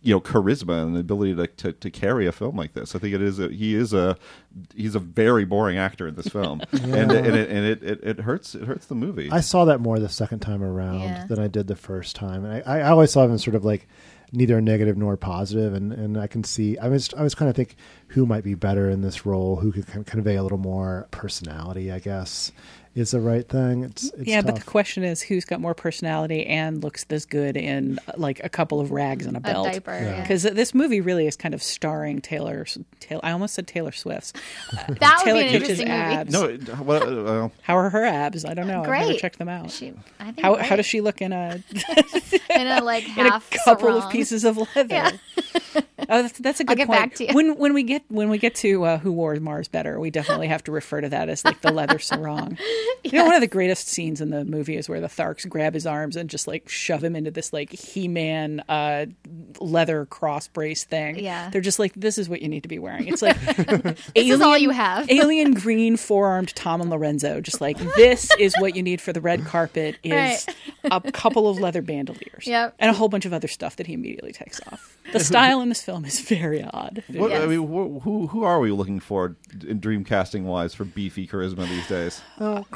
you 0.08 0.14
know, 0.14 0.22
charisma 0.22 0.82
and 0.84 0.96
the 0.96 1.02
ability 1.02 1.36
to 1.36 1.48
to, 1.48 1.74
to 1.74 1.92
carry 1.92 2.26
a 2.28 2.32
film 2.32 2.56
like 2.56 2.74
this. 2.74 2.96
I 2.96 3.00
think 3.00 3.14
it 3.14 3.22
is. 3.22 3.40
A, 3.40 3.50
he 3.50 3.76
is 3.76 3.92
a. 3.94 4.18
He's 4.74 4.96
a 4.96 5.00
very 5.00 5.44
boring 5.44 5.78
actor 5.78 6.08
in 6.08 6.16
this 6.16 6.30
film, 6.30 6.62
and 6.72 7.12
and, 7.12 7.12
it, 7.12 7.50
and 7.50 7.66
it, 7.66 7.84
it, 7.84 8.00
it 8.04 8.20
hurts. 8.22 8.56
It 8.56 8.64
hurts 8.64 8.86
the 8.86 8.96
movie. 8.96 9.30
I 9.32 9.42
saw 9.42 9.66
that 9.66 9.82
more 9.82 10.00
the 10.00 10.08
second 10.08 10.40
time 10.40 10.64
around 10.64 11.02
Yeah. 11.02 11.26
than 11.28 11.40
I 11.40 11.48
did 11.48 11.68
the 11.68 11.76
first 11.76 12.16
time, 12.16 12.46
and 12.46 12.64
I, 12.66 12.80
I 12.80 12.90
always 12.90 13.12
saw 13.12 13.26
him 13.26 13.38
sort 13.38 13.56
of 13.56 13.66
like 13.66 13.86
neither 14.32 14.60
negative 14.62 14.98
nor 14.98 15.18
positive, 15.18 15.74
and, 15.74 15.92
and 15.92 16.18
I 16.18 16.28
can 16.28 16.44
see. 16.46 16.78
I 16.78 16.88
was 16.88 17.14
I 17.16 17.22
was 17.24 17.36
kind 17.36 17.50
of 17.50 17.56
think 17.56 17.76
who 18.08 18.26
might 18.26 18.46
be 18.46 18.56
better 18.56 18.90
in 18.90 19.02
this 19.02 19.26
role, 19.26 19.58
who 19.58 19.74
could 19.74 19.88
con- 19.88 20.06
convey 20.06 20.38
a 20.38 20.44
little 20.44 20.58
more 20.58 21.08
personality. 21.12 21.92
I 21.92 22.00
guess 22.00 22.54
is 22.98 23.12
the 23.12 23.20
right 23.22 23.48
thing. 23.48 23.84
It's, 23.84 24.06
it's 24.14 24.28
yeah, 24.28 24.42
but 24.42 24.56
the 24.56 24.64
question 24.64 25.04
is 25.04 25.22
who's 25.22 25.46
got 25.46 25.60
more 25.62 25.74
personality 25.74 26.46
and 26.46 26.84
looks 26.84 27.04
this 27.06 27.26
good 27.26 27.56
in 27.58 28.00
like 28.18 28.44
a 28.44 28.50
couple 28.50 28.80
of 28.80 28.92
rags 28.92 29.26
and 29.26 29.36
a 29.36 29.40
a 29.40 29.42
belt. 29.42 29.68
diaper. 29.68 29.92
Yeah. 29.94 30.22
Because 30.22 30.44
this 30.44 30.74
movie 30.74 31.00
really 31.02 31.28
is 31.28 31.36
kind 31.36 31.54
of 31.54 31.62
starring 31.62 32.22
Taylor. 32.22 32.66
Taylor 33.00 33.22
I 33.24 33.32
almost 33.32 33.54
said 33.54 33.68
Taylor 33.68 33.92
Swift's. 33.92 34.34
That 34.72 34.88
would 34.90 35.00
Taylor 35.26 35.42
be 35.42 35.48
an 35.48 35.52
Kitsch's 35.62 35.80
interesting 35.80 36.38
movie. 36.42 36.66
no, 36.72 36.84
well, 36.84 37.24
well, 37.24 37.52
How 37.62 37.78
are 37.78 37.90
her 37.90 38.04
abs? 38.04 38.46
I 38.46 38.54
don't 38.54 38.68
know. 38.68 38.82
I've 38.82 38.88
never 38.90 39.06
Great. 39.06 39.20
checked 39.20 39.38
them 39.38 39.50
out. 39.50 39.70
She, 39.72 39.94
I 40.20 40.26
think 40.32 40.42
how 40.42 40.56
great. 40.56 40.66
how 40.66 40.76
does 40.76 40.86
she 40.86 41.02
look 41.02 41.22
in 41.22 41.32
a 41.34 41.62
in 42.56 42.68
a 42.68 42.84
like 42.84 43.04
half 43.04 43.18
in 43.20 43.26
a 43.28 43.32
half 43.32 43.50
couple 43.66 43.90
of 43.90 44.12
pieces 44.12 44.44
of 44.44 44.58
leather? 44.58 44.86
Yeah. 44.90 45.12
Oh, 46.10 46.22
that's, 46.22 46.38
that's 46.40 46.60
a 46.60 46.64
I'll 46.64 46.68
good 46.68 46.78
get 46.78 46.88
point. 46.88 47.00
back 47.00 47.16
to 47.16 47.28
you. 47.28 47.34
When 47.34 47.58
when 47.58 47.74
we 47.74 47.84
get 47.84 48.04
when 48.10 48.30
we 48.30 48.38
get 48.38 48.56
to 48.56 48.84
uh, 48.86 48.98
who 49.00 49.12
wore 49.12 49.36
Mars 49.36 49.68
better, 49.68 50.00
we 50.00 50.10
definitely 50.10 50.48
have 50.48 50.64
to 50.66 50.72
refer 50.72 51.02
to 51.02 51.10
that 51.10 51.28
as 51.30 51.44
like 51.44 51.62
the 51.62 51.72
leather 51.72 52.00
sarong. 52.00 52.58
You 53.04 53.20
know, 53.20 53.26
one 53.26 53.36
of 53.36 53.42
the 53.42 53.48
greatest 53.48 53.88
scenes 53.88 54.20
in 54.20 54.32
the 54.32 54.44
movie 54.44 54.76
is 54.76 54.90
where 54.90 55.00
the 55.00 55.08
Tharks 55.08 55.48
grab 55.48 55.74
his 55.74 55.86
arms 55.88 56.16
and 56.18 56.30
just 56.30 56.46
like 56.48 56.68
shove 56.68 57.02
him 57.04 57.16
into 57.16 57.32
this 57.32 57.54
like 57.54 57.72
He-Man 57.72 58.62
uh, 58.68 59.06
leather 59.60 60.06
cross 60.06 60.48
brace 60.50 60.84
thing. 60.84 61.18
Yeah. 61.20 61.50
they're 61.50 61.62
just 61.62 61.80
like, 61.80 61.94
this 61.96 62.18
is 62.18 62.28
what 62.28 62.42
you 62.42 62.50
need 62.50 62.64
to 62.64 62.70
be 62.70 62.80
wearing. 62.80 63.08
It's 63.08 63.22
like 63.22 63.40
this 63.56 63.98
is 64.16 64.42
all 64.42 64.58
you 64.58 64.72
have. 64.72 65.10
alien 65.10 65.54
green 65.54 65.96
four-armed 65.96 66.54
Tom 66.56 66.82
and 66.82 66.90
Lorenzo. 66.90 67.40
Just 67.40 67.62
like 67.62 67.78
this 67.96 68.30
is 68.40 68.54
what 68.60 68.76
you 68.76 68.84
need 68.84 69.00
for 69.02 69.14
the 69.14 69.22
red 69.22 69.46
carpet 69.46 69.96
is 70.04 70.46
Right. 70.48 70.56
a 70.92 71.12
couple 71.12 71.48
of 71.48 71.60
leather 71.60 71.82
bandoliers 71.82 72.46
Yep. 72.46 72.76
and 72.80 72.90
a 72.90 72.94
whole 72.94 73.08
bunch 73.10 73.26
of 73.26 73.32
other 73.34 73.48
stuff 73.48 73.78
that 73.78 73.88
he 73.88 73.94
immediately 73.94 74.34
takes 74.34 74.60
off. 74.72 74.98
The 75.14 75.20
style 75.22 75.62
in 75.62 75.70
this 75.70 75.82
film 75.82 76.04
is 76.04 76.20
very 76.20 76.62
odd. 76.64 77.04
what, 77.08 77.32
I 77.32 77.46
mean, 77.46 77.60
wh- 77.66 78.04
who 78.04 78.28
who 78.28 78.44
are 78.44 78.60
we 78.60 78.72
looking 78.72 79.00
for 79.00 79.38
in 79.66 79.80
dream 79.80 80.04
casting 80.04 80.44
wise 80.46 80.74
for 80.74 80.84
beefy 80.84 81.26
charisma 81.26 81.68
these 81.70 81.88
days? 81.88 82.22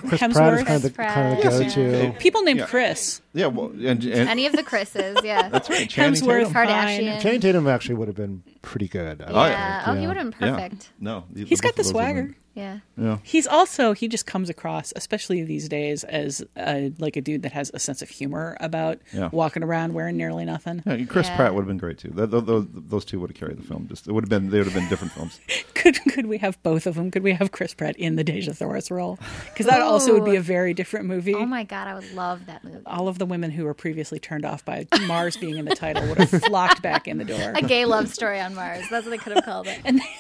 Chris 0.02 0.22
Hemsworth. 0.22 0.34
Pratt 0.34 0.54
is 0.60 0.64
kind 0.64 0.76
of 0.78 0.82
the, 0.84 0.90
Chris 0.92 1.12
kind 1.14 1.32
of 1.32 1.38
the 1.38 1.42
Pratt, 1.50 1.60
go-to. 1.76 1.92
yeah. 2.04 2.12
People 2.20 2.42
named 2.44 2.60
Yeah. 2.60 2.66
Chris. 2.66 3.22
Yeah, 3.34 3.48
well, 3.48 3.68
and, 3.68 4.04
and 4.04 4.06
Any 4.30 4.46
of 4.46 4.54
the 4.54 4.64
Chris's, 4.64 5.18
yeah. 5.24 5.50
that's 5.50 5.70
right. 5.70 5.90
Channing 5.90 6.20
Hemsworth, 6.22 6.48
Tatum. 6.48 6.54
Kardashian. 6.54 7.22
Channing 7.22 7.42
Tatum 7.42 7.68
actually 7.68 7.96
would 7.96 8.08
have 8.08 8.18
been 8.18 8.44
pretty 8.62 8.88
good. 8.88 9.22
I 9.22 9.26
Yeah. 9.32 9.32
Oh, 9.32 9.46
yeah. 9.48 9.84
Oh, 9.88 9.94
he 9.96 10.08
would 10.08 10.18
have 10.18 10.32
been 10.38 10.48
Yeah. 10.50 10.56
perfect. 10.56 10.90
No, 11.00 11.24
the- 11.32 11.46
He's 11.46 11.62
got 11.62 11.76
the 11.76 11.82
of 11.82 11.86
those 11.88 11.94
women. 11.94 12.14
swagger. 12.16 12.36
Yeah. 12.54 12.80
Yeah. 12.98 13.18
He's 13.24 13.48
also 13.48 13.94
he 13.94 14.10
just 14.10 14.26
comes 14.26 14.50
across, 14.50 14.92
especially 14.98 15.42
these 15.46 15.70
days, 15.70 16.04
as 16.04 16.44
a, 16.58 16.92
like 17.00 17.16
a 17.16 17.22
dude 17.22 17.44
that 17.44 17.54
has 17.54 17.72
a 17.74 17.80
sense 17.80 18.02
of 18.02 18.10
humor 18.10 18.58
about 18.60 19.00
Yeah. 19.14 19.30
walking 19.32 19.64
around 19.64 19.94
wearing 19.94 20.18
nearly 20.18 20.44
nothing. 20.44 20.84
Yeah, 20.86 20.98
Chris 21.06 21.28
Yeah. 21.28 21.38
Pratt 21.38 21.54
would 21.54 21.62
have 21.62 21.70
been 21.70 21.78
great 21.78 21.98
too. 21.98 22.10
Th- 22.10 22.30
th- 22.30 22.44
those, 22.44 22.66
those 22.74 23.06
two 23.06 23.22
would 23.22 23.30
have 23.30 23.38
carried 23.38 23.58
the 23.58 23.64
film. 23.64 23.88
Just 23.88 24.06
it 24.06 24.12
would 24.12 24.26
have 24.26 24.30
been 24.30 24.50
they 24.50 24.58
would 24.58 24.68
have 24.68 24.74
been 24.76 24.90
different 24.90 25.14
films. 25.14 25.40
Could 25.82 25.98
could 26.12 26.28
we 26.28 26.38
have 26.38 26.62
both 26.62 26.86
of 26.86 26.94
them? 26.94 27.10
Could 27.10 27.24
we 27.24 27.34
have 27.34 27.52
Chris 27.52 27.74
Pratt 27.74 27.96
in 27.98 28.16
the 28.16 28.24
Dejah 28.24 28.56
Thoris 28.56 28.92
role? 28.92 29.18
Because 29.46 29.66
that 29.66 29.82
also 29.82 30.14
would 30.14 30.26
be 30.26 30.36
a 30.36 30.42
very 30.42 30.76
different 30.76 31.08
movie. 31.08 31.34
Oh 31.34 31.44
my 31.48 31.64
god, 31.64 31.88
I 31.88 31.96
would 31.96 32.14
love 32.14 32.46
that 32.46 32.64
movie. 32.64 32.78
All 32.86 33.08
of 33.08 33.18
the 33.18 33.26
women 33.26 33.50
who 33.50 33.64
were 33.64 33.74
previously 33.74 34.20
turned 34.20 34.46
off 34.46 34.64
by 34.64 34.86
Mars 35.08 35.38
being 35.38 35.58
in 35.58 35.66
the 35.66 35.74
title 35.74 36.08
would 36.08 36.20
have 36.20 36.30
flocked 36.44 36.84
back 36.84 37.08
in 37.08 37.18
the 37.18 37.26
door. 37.26 37.54
A 37.56 37.64
gay 37.64 37.86
love 37.86 38.14
story 38.14 38.40
on 38.40 38.51
Mars. 38.56 38.86
That's 38.90 39.06
what 39.06 39.12
they 39.12 39.18
could 39.18 39.34
have 39.36 39.46
called 39.46 39.68
it. 39.68 39.80
And 39.86 40.02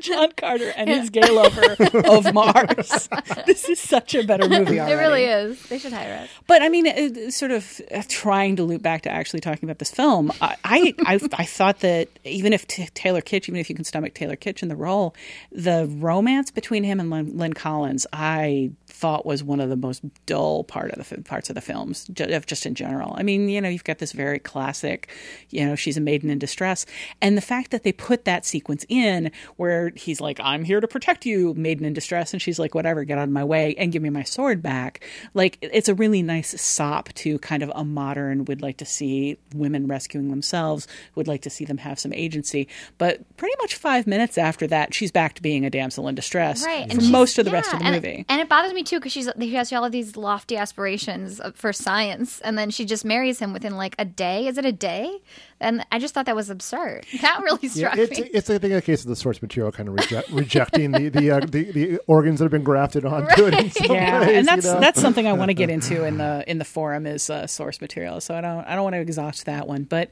John 0.00 0.30
Carter 0.36 0.72
and 0.76 0.88
his 0.88 1.10
gay 1.10 1.28
lover 1.28 1.76
of 2.06 2.32
Mars. 2.34 3.08
This 3.46 3.68
is 3.68 3.80
such 3.80 4.14
a 4.14 4.22
better 4.24 4.48
movie 4.48 4.78
It 4.78 4.94
really 4.94 5.24
is. 5.24 5.60
They 5.68 5.78
should 5.78 5.92
hire 5.92 6.14
us. 6.22 6.28
But 6.46 6.62
I 6.62 6.68
mean, 6.68 6.86
it, 6.86 7.32
sort 7.34 7.50
of 7.50 7.80
uh, 7.92 8.02
trying 8.08 8.56
to 8.56 8.62
loop 8.62 8.80
back 8.80 9.02
to 9.02 9.10
actually 9.10 9.40
talking 9.40 9.68
about 9.68 9.78
this 9.80 9.90
film. 9.90 10.30
I 10.40 10.56
I, 10.64 10.94
I, 11.00 11.20
I 11.32 11.44
thought 11.44 11.80
that 11.80 12.08
even 12.24 12.52
if 12.52 12.66
t- 12.66 12.88
Taylor 12.94 13.20
Kitsch, 13.20 13.48
even 13.48 13.56
if 13.56 13.68
you 13.68 13.74
can 13.74 13.84
stomach 13.84 14.14
Taylor 14.14 14.36
Kitsch 14.36 14.62
in 14.62 14.68
the 14.68 14.76
role, 14.76 15.14
the 15.50 15.86
romance 15.98 16.50
between 16.50 16.84
him 16.84 17.00
and 17.00 17.10
Lynn, 17.10 17.36
Lynn 17.36 17.52
Collins, 17.54 18.06
I 18.12 18.70
thought 18.90 19.26
was 19.26 19.42
one 19.44 19.60
of 19.60 19.68
the 19.68 19.76
most 19.76 20.02
dull 20.26 20.64
part 20.64 20.90
of 20.92 21.08
the 21.08 21.22
parts 21.22 21.48
of 21.50 21.54
the 21.54 21.60
films, 21.60 22.06
ju- 22.12 22.26
just 22.46 22.66
in 22.66 22.74
general. 22.74 23.14
I 23.16 23.22
mean, 23.22 23.48
you 23.48 23.60
know, 23.60 23.68
you've 23.68 23.84
got 23.84 23.98
this 23.98 24.12
very 24.12 24.38
classic, 24.38 25.08
you 25.50 25.64
know, 25.64 25.74
she's 25.76 25.96
a 25.96 26.00
maiden 26.00 26.30
in 26.30 26.38
distress, 26.38 26.86
and 27.20 27.36
the 27.36 27.40
fact 27.42 27.70
that 27.70 27.82
they 27.82 27.92
put 27.92 28.24
that 28.24 28.44
sequence 28.46 28.84
in 28.88 29.30
where 29.56 29.92
he's 29.94 30.20
like, 30.20 30.40
"I'm 30.40 30.64
here 30.64 30.80
to 30.80 30.88
protect 30.88 31.26
you, 31.26 31.54
maiden 31.54 31.84
in 31.86 31.92
distress," 31.92 32.32
and 32.32 32.40
she's 32.42 32.58
like, 32.58 32.74
"Whatever, 32.74 33.04
get 33.04 33.18
out 33.18 33.24
of 33.24 33.30
my 33.30 33.44
way 33.44 33.74
and 33.78 33.92
give 33.92 34.02
me 34.02 34.10
my 34.10 34.22
sword 34.22 34.62
back." 34.62 35.04
Like, 35.34 35.58
it's 35.60 35.88
a 35.88 35.94
really 35.94 36.22
nice 36.22 36.60
sop 36.60 37.12
to 37.14 37.38
kind 37.40 37.62
of 37.62 37.70
a 37.74 37.84
modern. 37.84 38.44
Would 38.46 38.62
like 38.62 38.78
to 38.78 38.84
see 38.86 39.38
women 39.54 39.86
rescuing 39.86 40.28
themselves. 40.30 40.86
Would 41.14 41.28
like 41.28 41.42
to 41.42 41.50
see 41.50 41.64
them 41.64 41.78
have 41.78 41.98
some 41.98 42.12
agency. 42.12 42.68
But 42.98 43.36
pretty 43.36 43.54
much 43.60 43.74
five 43.74 44.06
minutes 44.06 44.38
after 44.38 44.66
that, 44.68 44.94
she's 44.94 45.12
back 45.12 45.34
to 45.34 45.42
being 45.42 45.64
a 45.64 45.70
damsel 45.70 46.08
in 46.08 46.14
distress 46.14 46.64
Right. 46.64 46.92
for 46.92 47.02
most 47.02 47.38
of 47.38 47.44
the 47.44 47.50
rest 47.50 47.72
of 47.72 47.78
the 47.80 47.84
and, 47.84 47.94
movie. 47.94 48.24
And 48.28 48.40
it 48.40 48.48
bothers 48.48 48.72
me 48.72 48.77
too 48.82 48.98
because 48.98 49.12
she's 49.12 49.28
she 49.38 49.54
has 49.54 49.72
all 49.72 49.84
of 49.84 49.92
these 49.92 50.16
lofty 50.16 50.56
aspirations 50.56 51.40
for 51.54 51.72
science, 51.72 52.40
and 52.40 52.58
then 52.58 52.70
she 52.70 52.84
just 52.84 53.04
marries 53.04 53.38
him 53.38 53.52
within 53.52 53.76
like 53.76 53.94
a 53.98 54.04
day. 54.04 54.46
Is 54.46 54.58
it 54.58 54.64
a 54.64 54.72
day? 54.72 55.18
And 55.60 55.84
I 55.90 55.98
just 55.98 56.14
thought 56.14 56.26
that 56.26 56.36
was 56.36 56.50
absurd. 56.50 57.06
That 57.20 57.40
really 57.42 57.58
Yeah, 57.62 57.90
struck 57.90 57.98
it's, 57.98 58.18
me. 58.20 58.30
it's 58.32 58.48
I 58.50 58.58
think 58.58 58.74
a 58.74 58.80
case 58.80 59.02
of 59.02 59.08
the 59.08 59.16
source 59.16 59.42
material 59.42 59.72
kind 59.72 59.88
of 59.88 59.94
reject, 59.96 60.30
rejecting 60.30 60.92
the 60.92 61.08
the, 61.08 61.30
uh, 61.30 61.40
the 61.40 61.70
the 61.72 62.00
organs 62.06 62.38
that 62.38 62.44
have 62.44 62.52
been 62.52 62.62
grafted 62.64 63.04
onto 63.04 63.46
it. 63.46 63.54
In 63.54 63.70
some 63.70 63.94
yeah, 63.96 64.20
ways, 64.20 64.38
and 64.38 64.46
that's 64.46 64.66
you 64.66 64.72
know? 64.72 64.80
that's 64.80 65.00
something 65.00 65.26
I 65.26 65.32
want 65.32 65.48
to 65.50 65.54
get 65.54 65.70
into 65.76 66.04
in 66.04 66.18
the 66.18 66.44
in 66.46 66.58
the 66.58 66.64
forum 66.64 67.06
is 67.06 67.28
uh, 67.28 67.46
source 67.46 67.80
material. 67.80 68.20
So 68.20 68.34
I 68.34 68.40
don't 68.40 68.64
I 68.64 68.74
don't 68.74 68.84
want 68.84 68.94
to 68.94 69.00
exhaust 69.00 69.46
that 69.46 69.66
one, 69.66 69.84
but 69.84 70.10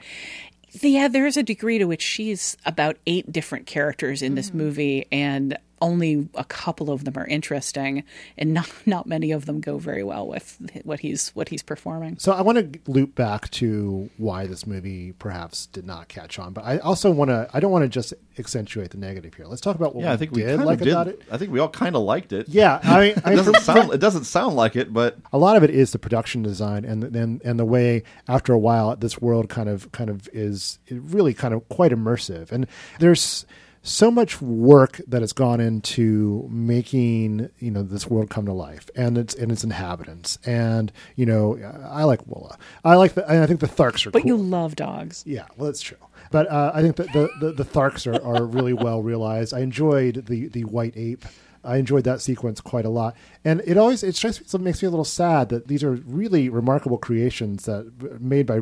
yeah, 0.83 1.09
there 1.09 1.27
is 1.27 1.37
a 1.37 1.43
degree 1.43 1.79
to 1.79 1.85
which 1.87 2.03
she's 2.03 2.57
about 2.67 2.97
eight 3.07 3.31
different 3.33 3.67
characters 3.67 4.21
in 4.23 4.35
this 4.35 4.53
movie, 4.53 5.07
and 5.11 5.57
only 5.81 6.29
a 6.35 6.45
couple 6.45 6.91
of 6.91 7.05
them 7.05 7.17
are 7.17 7.27
interesting, 7.27 8.05
and 8.39 8.55
not 8.55 8.71
not 8.87 9.07
many 9.07 9.33
of 9.33 9.47
them 9.47 9.61
go 9.61 9.79
very 9.79 10.03
well 10.03 10.27
with 10.27 10.59
what 10.85 11.01
he's 11.01 11.31
what 11.31 11.49
he's 11.49 11.63
performing. 11.63 12.19
So 12.19 12.33
I 12.33 12.43
want 12.43 12.73
to 12.73 12.81
loop 12.91 13.15
back 13.15 13.51
to 13.53 14.11
why 14.17 14.47
this 14.47 14.67
movie 14.67 15.13
perhaps 15.13 15.67
did 15.67 15.87
not 15.87 16.09
catch 16.09 16.39
on, 16.39 16.53
but 16.53 16.65
I 16.65 16.79
also 16.79 17.11
want 17.11 17.31
to 17.31 17.49
I 17.53 17.61
don't 17.61 17.71
want 17.71 17.85
to 17.85 17.89
just 17.89 18.15
accentuate 18.39 18.91
the 18.91 18.99
negative 18.99 19.35
here. 19.35 19.47
Let's 19.47 19.61
talk 19.61 19.77
about 19.77 19.95
what 19.95 20.05
yeah, 20.05 20.13
I 20.13 20.17
think 20.17 20.33
we 20.33 20.43
did 20.43 20.61
like 20.61 20.79
did. 20.79 20.89
about 20.89 21.09
it. 21.09 21.23
I 21.31 21.39
think 21.39 21.53
we 21.53 21.59
all 21.59 21.69
kind 21.69 21.97
of 21.97 22.03
liked 22.03 22.33
it. 22.33 22.49
Yeah, 22.49 22.81
I 22.83 23.01
mean, 23.01 23.11
it 23.17 23.37
doesn't 23.37 23.61
sound 23.61 23.93
it 23.93 23.99
doesn't 23.99 24.25
sound 24.25 24.57
like 24.57 24.77
it, 24.77 24.93
but 24.93 25.19
a 25.33 25.39
lot 25.39 25.57
of 25.57 25.63
it 25.63 25.71
is 25.71 25.93
the 25.93 25.99
production 25.99 26.43
design 26.43 26.85
and 26.85 27.05
and 27.05 27.43
and 27.43 27.59
the 27.59 27.65
way 27.65 28.03
after 28.29 28.53
a 28.53 28.59
while 28.59 28.95
this 28.97 29.21
world 29.21 29.49
kind 29.49 29.69
of 29.69 29.91
kind 29.93 30.11
of 30.11 30.29
is 30.33 30.79
really 30.91 31.35
kind 31.35 31.55
of 31.55 31.69
quite 31.69 31.93
immersive, 31.93 32.53
and 32.53 32.67
there's 32.99 33.47
so 33.87 34.11
much 34.11 34.43
work 34.43 35.01
that 35.07 35.21
has 35.21 35.33
gone 35.33 35.61
into 35.61 36.49
making 36.51 37.49
you 37.61 37.71
know 37.71 37.83
this 37.83 38.09
world 38.09 38.29
come 38.29 38.45
to 38.45 38.53
life 38.53 38.91
and 38.97 39.17
its 39.17 39.35
and 39.35 39.53
its 39.53 39.63
inhabitants. 39.63 40.39
And 40.45 40.93
you 41.15 41.25
know 41.25 41.57
I 41.89 42.05
like 42.05 42.25
Woola. 42.27 42.57
I 42.85 42.97
like 42.97 43.15
the 43.15 43.31
I 43.31 43.47
think 43.47 43.61
the 43.61 43.69
Tharks 43.69 44.05
are 44.05 44.11
but 44.11 44.23
cool. 44.23 44.29
you 44.29 44.37
love 44.37 44.75
dogs. 44.75 45.23
Yeah 45.27 45.47
well 45.57 45.67
that's 45.67 45.81
true. 45.81 45.97
But 46.33 46.51
uh, 46.51 46.73
I 46.75 46.83
think 46.83 46.97
that 46.97 47.13
the, 47.13 47.31
the, 47.41 47.53
the 47.53 47.65
Tharks 47.65 48.07
are, 48.07 48.21
are 48.25 48.45
really 48.45 48.73
well 48.73 49.03
realized. 49.03 49.55
I 49.55 49.61
enjoyed 49.61 50.27
the 50.27 50.49
the 50.49 50.65
white 50.65 50.97
ape. 50.97 51.25
I 51.63 51.77
enjoyed 51.79 52.05
that 52.05 52.21
sequence 52.21 52.61
quite 52.61 52.85
a 52.85 52.89
lot, 52.89 53.17
and 53.45 53.61
it 53.65 53.77
always 53.77 54.03
it 54.03 54.15
strikes 54.15 54.41
me, 54.55 54.61
makes 54.61 54.83
me 54.83 54.87
a 54.87 54.91
little 54.91 55.05
sad 55.05 55.49
that 55.49 55.69
these 55.69 55.83
are 55.83 55.93
really 55.93 56.49
remarkable 56.49 56.99
creations 56.99 57.65
that 57.65 58.21
made 58.21 58.47
by 58.47 58.61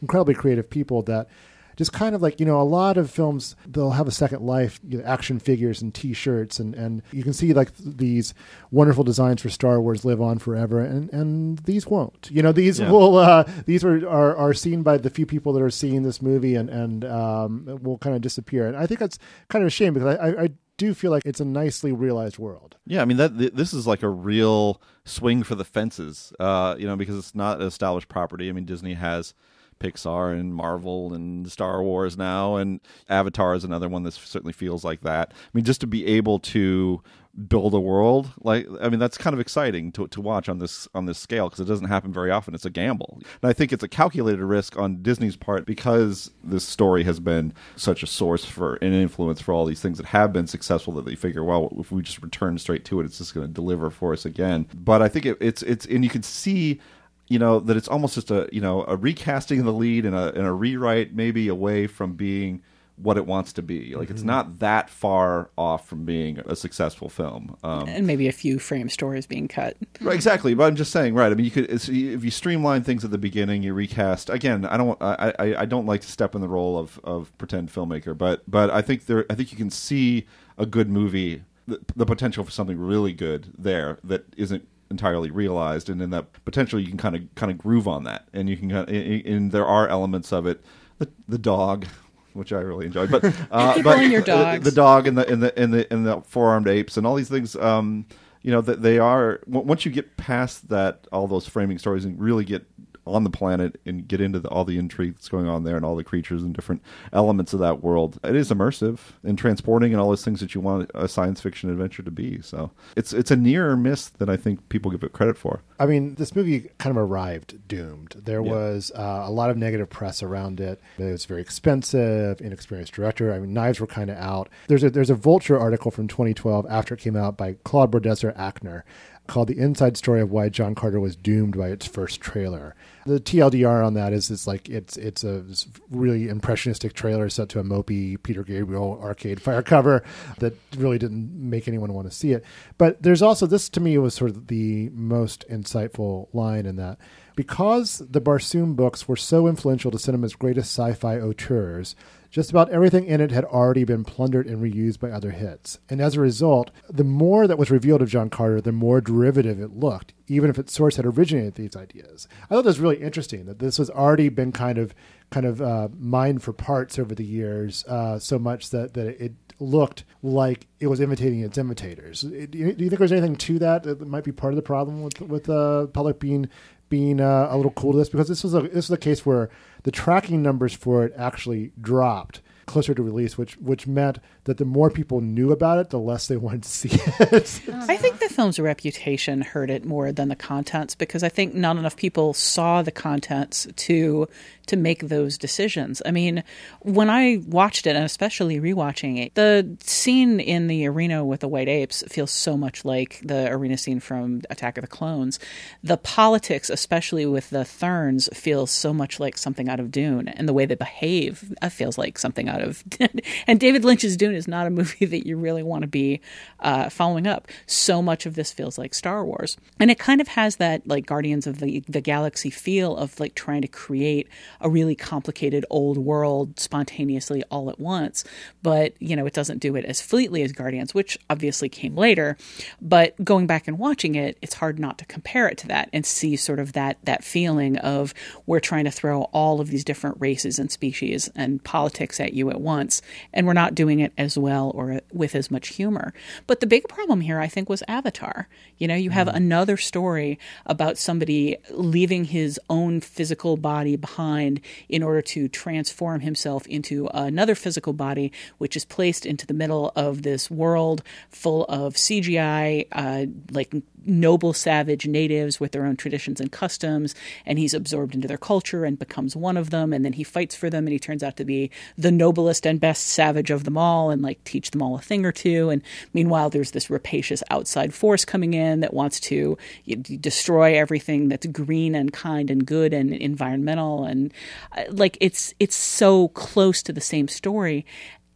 incredibly 0.00 0.34
creative 0.34 0.70
people 0.70 1.02
that 1.02 1.28
just 1.76 1.92
kind 1.92 2.14
of 2.14 2.22
like 2.22 2.40
you 2.40 2.46
know 2.46 2.60
a 2.60 2.64
lot 2.64 2.96
of 2.96 3.10
films 3.10 3.54
they'll 3.66 3.90
have 3.90 4.08
a 4.08 4.12
second 4.12 4.42
life 4.42 4.80
you 4.86 4.98
know, 4.98 5.04
action 5.04 5.38
figures 5.38 5.80
and 5.80 5.94
t-shirts 5.94 6.58
and 6.58 6.74
and 6.74 7.02
you 7.12 7.22
can 7.22 7.32
see 7.32 7.52
like 7.52 7.74
these 7.76 8.34
wonderful 8.70 9.04
designs 9.04 9.42
for 9.42 9.50
star 9.50 9.80
wars 9.80 10.04
live 10.04 10.20
on 10.20 10.38
forever 10.38 10.80
and 10.80 11.12
and 11.12 11.58
these 11.60 11.86
won't 11.86 12.28
you 12.30 12.42
know 12.42 12.52
these 12.52 12.80
yeah. 12.80 12.90
will 12.90 13.16
uh, 13.16 13.44
these 13.66 13.84
are, 13.84 14.08
are 14.08 14.36
are 14.36 14.54
seen 14.54 14.82
by 14.82 14.96
the 14.96 15.10
few 15.10 15.26
people 15.26 15.52
that 15.52 15.62
are 15.62 15.70
seeing 15.70 16.02
this 16.02 16.20
movie 16.20 16.54
and 16.54 16.70
and 16.70 17.04
um, 17.04 17.78
will 17.82 17.98
kind 17.98 18.16
of 18.16 18.22
disappear 18.22 18.66
and 18.66 18.76
i 18.76 18.86
think 18.86 18.98
that's 18.98 19.18
kind 19.48 19.62
of 19.62 19.66
a 19.66 19.70
shame 19.70 19.92
because 19.94 20.16
i, 20.18 20.44
I 20.44 20.50
do 20.76 20.94
feel 20.94 21.10
like 21.10 21.22
it's 21.24 21.40
a 21.40 21.44
nicely 21.44 21.92
realized 21.92 22.38
world. 22.38 22.76
Yeah, 22.86 23.02
I 23.02 23.04
mean 23.04 23.16
that 23.16 23.38
th- 23.38 23.54
this 23.54 23.72
is 23.72 23.86
like 23.86 24.02
a 24.02 24.08
real 24.08 24.80
swing 25.04 25.42
for 25.42 25.54
the 25.54 25.64
fences, 25.64 26.32
uh, 26.38 26.76
you 26.78 26.86
know, 26.86 26.96
because 26.96 27.16
it's 27.16 27.34
not 27.34 27.60
an 27.60 27.66
established 27.66 28.08
property. 28.08 28.48
I 28.48 28.52
mean, 28.52 28.64
Disney 28.64 28.94
has 28.94 29.34
Pixar 29.80 30.32
and 30.38 30.54
Marvel 30.54 31.12
and 31.14 31.50
Star 31.50 31.82
Wars 31.82 32.16
now, 32.16 32.56
and 32.56 32.80
Avatar 33.08 33.54
is 33.54 33.64
another 33.64 33.88
one 33.88 34.02
that 34.04 34.12
certainly 34.14 34.52
feels 34.52 34.84
like 34.84 35.02
that. 35.02 35.32
I 35.32 35.48
mean, 35.52 35.64
just 35.64 35.80
to 35.82 35.86
be 35.86 36.06
able 36.06 36.38
to 36.40 37.02
build 37.48 37.74
a 37.74 37.80
world 37.80 38.30
like 38.40 38.66
i 38.80 38.88
mean 38.88 38.98
that's 38.98 39.18
kind 39.18 39.34
of 39.34 39.40
exciting 39.40 39.92
to, 39.92 40.06
to 40.08 40.22
watch 40.22 40.48
on 40.48 40.58
this 40.58 40.88
on 40.94 41.04
this 41.04 41.18
scale 41.18 41.48
because 41.50 41.60
it 41.60 41.68
doesn't 41.68 41.88
happen 41.88 42.10
very 42.10 42.30
often. 42.30 42.54
It's 42.54 42.64
a 42.64 42.70
gamble. 42.70 43.18
And 43.42 43.50
i 43.50 43.52
think 43.52 43.72
it's 43.72 43.82
a 43.82 43.88
calculated 43.88 44.42
risk 44.42 44.78
on 44.78 45.02
disney's 45.02 45.36
part 45.36 45.66
because 45.66 46.30
this 46.42 46.64
story 46.64 47.04
has 47.04 47.20
been 47.20 47.52
such 47.76 48.02
a 48.02 48.06
source 48.06 48.46
for 48.46 48.76
an 48.76 48.94
influence 48.94 49.42
for 49.42 49.52
all 49.52 49.66
these 49.66 49.82
things 49.82 49.98
that 49.98 50.06
have 50.06 50.32
been 50.32 50.46
successful 50.46 50.94
that 50.94 51.04
they 51.04 51.14
figure 51.14 51.44
well 51.44 51.70
if 51.78 51.92
we 51.92 52.00
just 52.00 52.22
return 52.22 52.56
straight 52.56 52.86
to 52.86 53.00
it 53.00 53.04
it's 53.04 53.18
just 53.18 53.34
going 53.34 53.46
to 53.46 53.52
deliver 53.52 53.90
for 53.90 54.14
us 54.14 54.24
again. 54.24 54.66
But 54.74 55.02
i 55.02 55.08
think 55.08 55.26
it, 55.26 55.36
it's 55.38 55.62
it's 55.62 55.84
and 55.84 56.04
you 56.04 56.10
can 56.10 56.22
see 56.22 56.80
you 57.28 57.38
know 57.38 57.60
that 57.60 57.76
it's 57.76 57.88
almost 57.88 58.14
just 58.14 58.30
a 58.30 58.48
you 58.52 58.60
know 58.60 58.84
a 58.86 58.96
recasting 58.96 59.60
of 59.60 59.66
the 59.66 59.72
lead 59.72 60.04
and 60.04 60.14
a 60.14 60.32
and 60.34 60.46
a 60.46 60.52
rewrite 60.52 61.14
maybe 61.14 61.48
away 61.48 61.86
from 61.86 62.14
being 62.14 62.62
what 62.96 63.18
it 63.18 63.26
wants 63.26 63.52
to 63.52 63.62
be. 63.62 63.94
Like 63.94 64.06
mm-hmm. 64.06 64.14
it's 64.14 64.22
not 64.22 64.58
that 64.60 64.88
far 64.88 65.50
off 65.56 65.86
from 65.86 66.04
being 66.04 66.38
a 66.46 66.56
successful 66.56 67.08
film, 67.08 67.56
um, 67.62 67.86
and 67.88 68.06
maybe 68.06 68.26
a 68.26 68.32
few 68.32 68.58
frame 68.58 68.88
stories 68.88 69.26
being 69.26 69.48
cut. 69.48 69.76
Right, 70.00 70.14
exactly. 70.14 70.54
But 70.54 70.64
I'm 70.64 70.76
just 70.76 70.92
saying, 70.92 71.14
right? 71.14 71.30
I 71.30 71.34
mean, 71.34 71.44
you 71.44 71.50
could 71.50 71.70
if 71.70 71.88
you 71.88 72.30
streamline 72.30 72.82
things 72.82 73.04
at 73.04 73.10
the 73.10 73.18
beginning, 73.18 73.62
you 73.62 73.74
recast. 73.74 74.30
Again, 74.30 74.64
I 74.64 74.76
don't, 74.76 75.00
I, 75.02 75.34
I, 75.38 75.56
I 75.62 75.64
don't 75.66 75.86
like 75.86 76.00
to 76.02 76.10
step 76.10 76.34
in 76.34 76.40
the 76.40 76.48
role 76.48 76.78
of 76.78 76.98
of 77.04 77.36
pretend 77.38 77.70
filmmaker, 77.72 78.16
but 78.16 78.42
but 78.48 78.70
I 78.70 78.82
think 78.82 79.06
there, 79.06 79.26
I 79.28 79.34
think 79.34 79.52
you 79.52 79.58
can 79.58 79.70
see 79.70 80.26
a 80.56 80.64
good 80.64 80.88
movie, 80.88 81.42
the, 81.68 81.80
the 81.94 82.06
potential 82.06 82.44
for 82.44 82.50
something 82.50 82.78
really 82.78 83.12
good 83.12 83.52
there 83.58 83.98
that 84.04 84.24
isn't 84.36 84.66
entirely 84.90 85.30
realized, 85.30 85.88
and 85.88 86.00
in 86.00 86.10
that 86.10 86.32
potential 86.44 86.78
you 86.78 86.88
can 86.88 86.98
kind 86.98 87.16
of 87.16 87.34
kind 87.34 87.50
of 87.50 87.58
groove 87.58 87.88
on 87.88 88.04
that, 88.04 88.28
and 88.32 88.48
you 88.48 88.56
can 88.56 88.70
kind 88.70 88.88
of, 88.88 88.94
and 88.94 89.52
there 89.52 89.66
are 89.66 89.88
elements 89.88 90.32
of 90.32 90.46
it. 90.46 90.64
The, 90.98 91.10
the 91.28 91.38
dog, 91.38 91.86
which 92.32 92.52
I 92.52 92.60
really 92.60 92.86
enjoyed, 92.86 93.10
but 93.10 93.24
uh, 93.50 93.82
but 93.82 94.00
your 94.06 94.22
dogs. 94.22 94.64
the 94.64 94.72
dog 94.72 95.06
and 95.06 95.18
the 95.18 95.28
and 95.30 95.42
the 95.42 95.58
and 95.58 95.72
the 95.72 95.92
and 95.92 96.06
the 96.06 96.20
four 96.22 96.50
armed 96.50 96.68
apes 96.68 96.96
and 96.96 97.06
all 97.06 97.14
these 97.14 97.28
things. 97.28 97.56
Um, 97.56 98.06
you 98.42 98.52
know 98.52 98.60
that 98.60 98.80
they 98.80 98.98
are 98.98 99.40
once 99.46 99.84
you 99.84 99.90
get 99.90 100.16
past 100.16 100.68
that 100.68 101.08
all 101.10 101.26
those 101.26 101.48
framing 101.48 101.78
stories 101.78 102.04
and 102.04 102.20
really 102.20 102.44
get 102.44 102.64
on 103.06 103.24
the 103.24 103.30
planet 103.30 103.80
and 103.86 104.06
get 104.08 104.20
into 104.20 104.40
the, 104.40 104.48
all 104.48 104.64
the 104.64 104.78
intrigue 104.78 105.14
that's 105.14 105.28
going 105.28 105.46
on 105.46 105.64
there 105.64 105.76
and 105.76 105.84
all 105.84 105.96
the 105.96 106.04
creatures 106.04 106.42
and 106.42 106.54
different 106.54 106.82
elements 107.12 107.52
of 107.52 107.60
that 107.60 107.82
world. 107.82 108.18
It 108.24 108.34
is 108.34 108.50
immersive 108.50 108.98
and 109.22 109.38
transporting 109.38 109.92
and 109.92 110.00
all 110.00 110.08
those 110.08 110.24
things 110.24 110.40
that 110.40 110.54
you 110.54 110.60
want 110.60 110.90
a 110.94 111.08
science 111.08 111.40
fiction 111.40 111.70
adventure 111.70 112.02
to 112.02 112.10
be. 112.10 112.40
So 112.42 112.70
it's 112.96 113.12
it's 113.12 113.30
a 113.30 113.36
nearer 113.36 113.76
miss 113.76 114.08
than 114.08 114.28
I 114.28 114.36
think 114.36 114.68
people 114.68 114.90
give 114.90 115.02
it 115.02 115.12
credit 115.12 115.36
for. 115.36 115.62
I 115.78 115.86
mean, 115.86 116.14
this 116.16 116.34
movie 116.34 116.70
kind 116.78 116.96
of 116.96 117.02
arrived 117.02 117.68
doomed. 117.68 118.14
There 118.24 118.42
yeah. 118.42 118.50
was 118.50 118.90
uh, 118.94 119.22
a 119.24 119.30
lot 119.30 119.50
of 119.50 119.56
negative 119.56 119.90
press 119.90 120.22
around 120.22 120.60
it. 120.60 120.80
It 120.98 121.04
was 121.04 121.26
very 121.26 121.40
expensive, 121.40 122.40
inexperienced 122.40 122.92
director. 122.92 123.32
I 123.32 123.38
mean, 123.38 123.52
knives 123.52 123.80
were 123.80 123.86
kind 123.86 124.10
of 124.10 124.16
out. 124.16 124.48
There's 124.68 124.82
a 124.82 124.90
there's 124.90 125.10
a 125.10 125.14
Vulture 125.14 125.58
article 125.58 125.90
from 125.90 126.08
2012 126.08 126.66
after 126.68 126.94
it 126.94 127.00
came 127.00 127.16
out 127.16 127.36
by 127.36 127.56
Claude 127.64 127.90
Brodesser-Akner 127.90 128.82
called 129.26 129.48
The 129.48 129.58
Inside 129.58 129.96
Story 129.96 130.20
of 130.20 130.30
Why 130.30 130.48
John 130.48 130.74
Carter 130.74 131.00
Was 131.00 131.16
Doomed 131.16 131.56
by 131.56 131.68
its 131.68 131.86
first 131.86 132.20
trailer. 132.20 132.74
The 133.06 133.20
TLDR 133.20 133.86
on 133.86 133.94
that 133.94 134.12
is 134.12 134.32
it's 134.32 134.48
like 134.48 134.68
it's 134.68 134.96
it's 134.96 135.22
a 135.22 135.44
really 135.90 136.28
impressionistic 136.28 136.92
trailer 136.92 137.28
set 137.28 137.48
to 137.50 137.60
a 137.60 137.62
mopey 137.62 138.20
Peter 138.20 138.42
Gabriel 138.42 138.98
arcade 139.00 139.40
fire 139.40 139.62
cover 139.62 140.02
that 140.40 140.54
really 140.76 140.98
didn't 140.98 141.32
make 141.32 141.68
anyone 141.68 141.92
want 141.92 142.10
to 142.10 142.16
see 142.16 142.32
it. 142.32 142.44
But 142.78 143.02
there's 143.02 143.22
also 143.22 143.46
this 143.46 143.68
to 143.70 143.80
me 143.80 143.96
was 143.96 144.14
sort 144.14 144.32
of 144.32 144.48
the 144.48 144.90
most 144.90 145.48
insightful 145.48 146.26
line 146.34 146.66
in 146.66 146.74
that 146.76 146.98
because 147.36 147.98
the 147.98 148.20
Barsoom 148.20 148.74
books 148.74 149.06
were 149.06 149.16
so 149.16 149.46
influential 149.46 149.92
to 149.92 149.98
cinema's 150.00 150.34
greatest 150.34 150.76
sci-fi 150.76 151.20
auteurs, 151.20 151.94
just 152.36 152.50
about 152.50 152.68
everything 152.68 153.06
in 153.06 153.18
it 153.18 153.30
had 153.30 153.46
already 153.46 153.82
been 153.82 154.04
plundered 154.04 154.46
and 154.46 154.62
reused 154.62 155.00
by 155.00 155.08
other 155.08 155.30
hits. 155.30 155.78
And 155.88 156.02
as 156.02 156.16
a 156.16 156.20
result, 156.20 156.70
the 156.86 157.02
more 157.02 157.46
that 157.46 157.56
was 157.56 157.70
revealed 157.70 158.02
of 158.02 158.10
John 158.10 158.28
Carter, 158.28 158.60
the 158.60 158.72
more 158.72 159.00
derivative 159.00 159.58
it 159.58 159.70
looked, 159.70 160.12
even 160.26 160.50
if 160.50 160.58
its 160.58 160.74
source 160.74 160.96
had 160.96 161.06
originated 161.06 161.54
these 161.54 161.74
ideas. 161.74 162.28
I 162.44 162.48
thought 162.48 162.64
that 162.64 162.68
was 162.68 162.78
really 162.78 163.00
interesting 163.00 163.46
that 163.46 163.58
this 163.58 163.78
has 163.78 163.88
already 163.88 164.28
been 164.28 164.52
kind 164.52 164.76
of 164.76 164.94
kind 165.30 165.46
of 165.46 165.62
uh, 165.62 165.88
mined 165.98 166.42
for 166.42 166.52
parts 166.52 166.98
over 166.98 167.14
the 167.14 167.24
years, 167.24 167.86
uh, 167.86 168.18
so 168.18 168.38
much 168.38 168.68
that, 168.68 168.92
that 168.92 169.18
it 169.18 169.32
looked 169.58 170.04
like 170.22 170.66
it 170.78 170.88
was 170.88 171.00
imitating 171.00 171.40
its 171.40 171.56
imitators. 171.56 172.20
Do 172.20 172.28
you, 172.36 172.74
do 172.74 172.84
you 172.84 172.90
think 172.90 172.98
there's 172.98 173.12
anything 173.12 173.36
to 173.36 173.58
that 173.60 173.84
that 173.84 174.06
might 174.06 174.24
be 174.24 174.32
part 174.32 174.52
of 174.52 174.56
the 174.56 174.62
problem 174.62 175.02
with 175.02 175.22
with 175.22 175.48
uh, 175.48 175.86
public 175.86 176.20
being 176.20 176.50
being 176.90 177.18
uh, 177.18 177.48
a 177.50 177.56
little 177.56 177.72
cool 177.72 177.92
to 177.92 177.98
this? 177.98 178.10
Because 178.10 178.28
this 178.28 178.44
was 178.44 178.52
a 178.52 178.60
this 178.60 178.90
was 178.90 178.90
a 178.90 178.98
case 178.98 179.24
where 179.24 179.48
the 179.86 179.92
tracking 179.92 180.42
numbers 180.42 180.74
for 180.74 181.04
it 181.04 181.12
actually 181.16 181.70
dropped 181.80 182.42
closer 182.66 182.92
to 182.92 183.04
release, 183.04 183.38
which 183.38 183.56
which 183.58 183.86
meant 183.86 184.18
that 184.46 184.58
the 184.58 184.64
more 184.64 184.90
people 184.90 185.20
knew 185.20 185.52
about 185.52 185.78
it, 185.78 185.90
the 185.90 185.98
less 185.98 186.28
they 186.28 186.36
wanted 186.36 186.62
to 186.62 186.68
see 186.68 186.88
it. 186.92 187.60
I 187.88 187.96
think 187.96 188.18
the 188.18 188.28
film's 188.28 188.58
reputation 188.58 189.42
hurt 189.42 189.70
it 189.70 189.84
more 189.84 190.12
than 190.12 190.28
the 190.28 190.36
contents 190.36 190.94
because 190.94 191.22
I 191.22 191.28
think 191.28 191.54
not 191.54 191.76
enough 191.76 191.96
people 191.96 192.32
saw 192.32 192.82
the 192.82 192.90
contents 192.92 193.66
to 193.76 194.28
to 194.66 194.76
make 194.76 195.08
those 195.08 195.38
decisions. 195.38 196.02
I 196.04 196.10
mean, 196.10 196.42
when 196.80 197.08
I 197.08 197.42
watched 197.46 197.86
it, 197.86 197.96
and 197.96 198.04
especially 198.04 198.60
rewatching 198.60 199.24
it, 199.24 199.34
the 199.34 199.76
scene 199.80 200.40
in 200.40 200.66
the 200.66 200.86
arena 200.86 201.24
with 201.24 201.40
the 201.40 201.48
white 201.48 201.68
apes 201.68 202.02
feels 202.08 202.30
so 202.30 202.56
much 202.56 202.84
like 202.84 203.20
the 203.22 203.48
arena 203.48 203.78
scene 203.78 204.00
from 204.00 204.42
Attack 204.50 204.78
of 204.78 204.82
the 204.82 204.88
Clones. 204.88 205.38
The 205.82 205.96
politics, 205.96 206.68
especially 206.68 207.26
with 207.26 207.50
the 207.50 207.64
Therns, 207.64 208.28
feels 208.34 208.70
so 208.70 208.92
much 208.92 209.20
like 209.20 209.38
something 209.38 209.68
out 209.68 209.80
of 209.80 209.90
Dune, 209.90 210.28
and 210.28 210.48
the 210.48 210.52
way 210.52 210.66
they 210.66 210.74
behave 210.74 211.52
uh, 211.62 211.68
feels 211.68 211.96
like 211.96 212.18
something 212.18 212.48
out 212.48 212.60
of. 212.60 212.82
and 213.46 213.60
David 213.60 213.84
Lynch's 213.84 214.16
Dune 214.16 214.35
is 214.36 214.48
not 214.48 214.66
a 214.66 214.70
movie 214.70 215.06
that 215.06 215.26
you 215.26 215.36
really 215.36 215.62
want 215.62 215.82
to 215.82 215.88
be 215.88 216.20
uh, 216.60 216.88
following 216.88 217.26
up. 217.26 217.48
So 217.66 218.02
much 218.02 218.26
of 218.26 218.34
this 218.34 218.52
feels 218.52 218.78
like 218.78 218.94
Star 218.94 219.24
Wars, 219.24 219.56
and 219.80 219.90
it 219.90 219.98
kind 219.98 220.20
of 220.20 220.28
has 220.28 220.56
that 220.56 220.86
like 220.86 221.06
Guardians 221.06 221.46
of 221.46 221.60
the 221.60 221.82
the 221.88 222.00
Galaxy 222.00 222.50
feel 222.50 222.96
of 222.96 223.18
like 223.20 223.34
trying 223.34 223.62
to 223.62 223.68
create 223.68 224.28
a 224.60 224.68
really 224.68 224.94
complicated 224.94 225.64
old 225.70 225.98
world 225.98 226.58
spontaneously 226.58 227.42
all 227.50 227.70
at 227.70 227.78
once. 227.78 228.24
But, 228.62 228.94
you 228.98 229.16
know, 229.16 229.26
it 229.26 229.32
doesn't 229.32 229.58
do 229.58 229.76
it 229.76 229.84
as 229.84 230.00
fleetly 230.00 230.42
as 230.42 230.52
Guardians, 230.52 230.94
which 230.94 231.18
obviously 231.30 231.68
came 231.68 231.96
later. 231.96 232.36
But 232.80 233.22
going 233.24 233.46
back 233.46 233.68
and 233.68 233.78
watching 233.78 234.14
it, 234.14 234.38
it's 234.42 234.54
hard 234.54 234.78
not 234.78 234.98
to 234.98 235.04
compare 235.06 235.48
it 235.48 235.58
to 235.58 235.68
that 235.68 235.88
and 235.92 236.04
see 236.04 236.36
sort 236.36 236.58
of 236.58 236.72
that 236.72 236.98
that 237.04 237.24
feeling 237.24 237.76
of 237.78 238.14
we're 238.46 238.60
trying 238.60 238.84
to 238.84 238.90
throw 238.90 239.22
all 239.32 239.60
of 239.60 239.68
these 239.68 239.84
different 239.84 240.16
races 240.20 240.58
and 240.58 240.70
species 240.70 241.30
and 241.34 241.62
politics 241.62 242.18
at 242.20 242.32
you 242.32 242.50
at 242.50 242.60
once, 242.60 243.02
and 243.32 243.46
we're 243.46 243.52
not 243.52 243.74
doing 243.74 244.00
it 244.00 244.12
as 244.18 244.25
well 244.38 244.72
or 244.74 245.00
with 245.12 245.34
as 245.34 245.50
much 245.50 245.68
humor. 245.68 246.14
But 246.46 246.60
the 246.60 246.66
big 246.66 246.88
problem 246.88 247.20
here, 247.20 247.38
I 247.38 247.48
think, 247.48 247.68
was 247.68 247.82
Avatar. 247.86 248.48
You 248.78 248.88
know, 248.88 248.94
you 248.94 249.10
have 249.10 249.28
mm. 249.28 249.34
another 249.34 249.76
story 249.76 250.38
about 250.64 250.96
somebody 250.96 251.58
leaving 251.70 252.24
his 252.24 252.58
own 252.70 253.00
physical 253.00 253.58
body 253.58 253.96
behind 253.96 254.60
in 254.88 255.02
order 255.02 255.20
to 255.22 255.48
transform 255.48 256.20
himself 256.20 256.66
into 256.66 257.08
another 257.12 257.54
physical 257.54 257.92
body, 257.92 258.32
which 258.56 258.76
is 258.76 258.84
placed 258.84 259.26
into 259.26 259.46
the 259.46 259.54
middle 259.54 259.92
of 259.94 260.22
this 260.22 260.50
world 260.50 261.02
full 261.28 261.64
of 261.64 261.94
CGI, 261.94 262.86
uh, 262.92 263.26
like 263.50 263.74
noble 264.06 264.52
savage 264.52 265.06
natives 265.06 265.60
with 265.60 265.72
their 265.72 265.84
own 265.84 265.96
traditions 265.96 266.40
and 266.40 266.52
customs 266.52 267.14
and 267.44 267.58
he's 267.58 267.74
absorbed 267.74 268.14
into 268.14 268.28
their 268.28 268.38
culture 268.38 268.84
and 268.84 268.98
becomes 268.98 269.36
one 269.36 269.56
of 269.56 269.70
them 269.70 269.92
and 269.92 270.04
then 270.04 270.12
he 270.12 270.24
fights 270.24 270.54
for 270.54 270.70
them 270.70 270.86
and 270.86 270.92
he 270.92 270.98
turns 270.98 271.22
out 271.22 271.36
to 271.36 271.44
be 271.44 271.70
the 271.98 272.10
noblest 272.10 272.66
and 272.66 272.80
best 272.80 273.06
savage 273.06 273.50
of 273.50 273.64
them 273.64 273.76
all 273.76 274.10
and 274.10 274.22
like 274.22 274.42
teach 274.44 274.70
them 274.70 274.82
all 274.82 274.96
a 274.96 275.00
thing 275.00 275.24
or 275.24 275.32
two 275.32 275.70
and 275.70 275.82
meanwhile 276.12 276.50
there's 276.50 276.70
this 276.70 276.90
rapacious 276.90 277.42
outside 277.50 277.92
force 277.92 278.24
coming 278.24 278.54
in 278.54 278.80
that 278.80 278.94
wants 278.94 279.20
to 279.20 279.56
you 279.84 279.96
know, 279.96 280.02
destroy 280.02 280.76
everything 280.76 281.28
that's 281.28 281.46
green 281.46 281.94
and 281.94 282.12
kind 282.12 282.50
and 282.50 282.66
good 282.66 282.92
and 282.92 283.12
environmental 283.12 284.04
and 284.04 284.32
uh, 284.76 284.84
like 284.90 285.16
it's 285.20 285.54
it's 285.58 285.76
so 285.76 286.28
close 286.28 286.82
to 286.82 286.92
the 286.92 287.00
same 287.00 287.28
story 287.28 287.84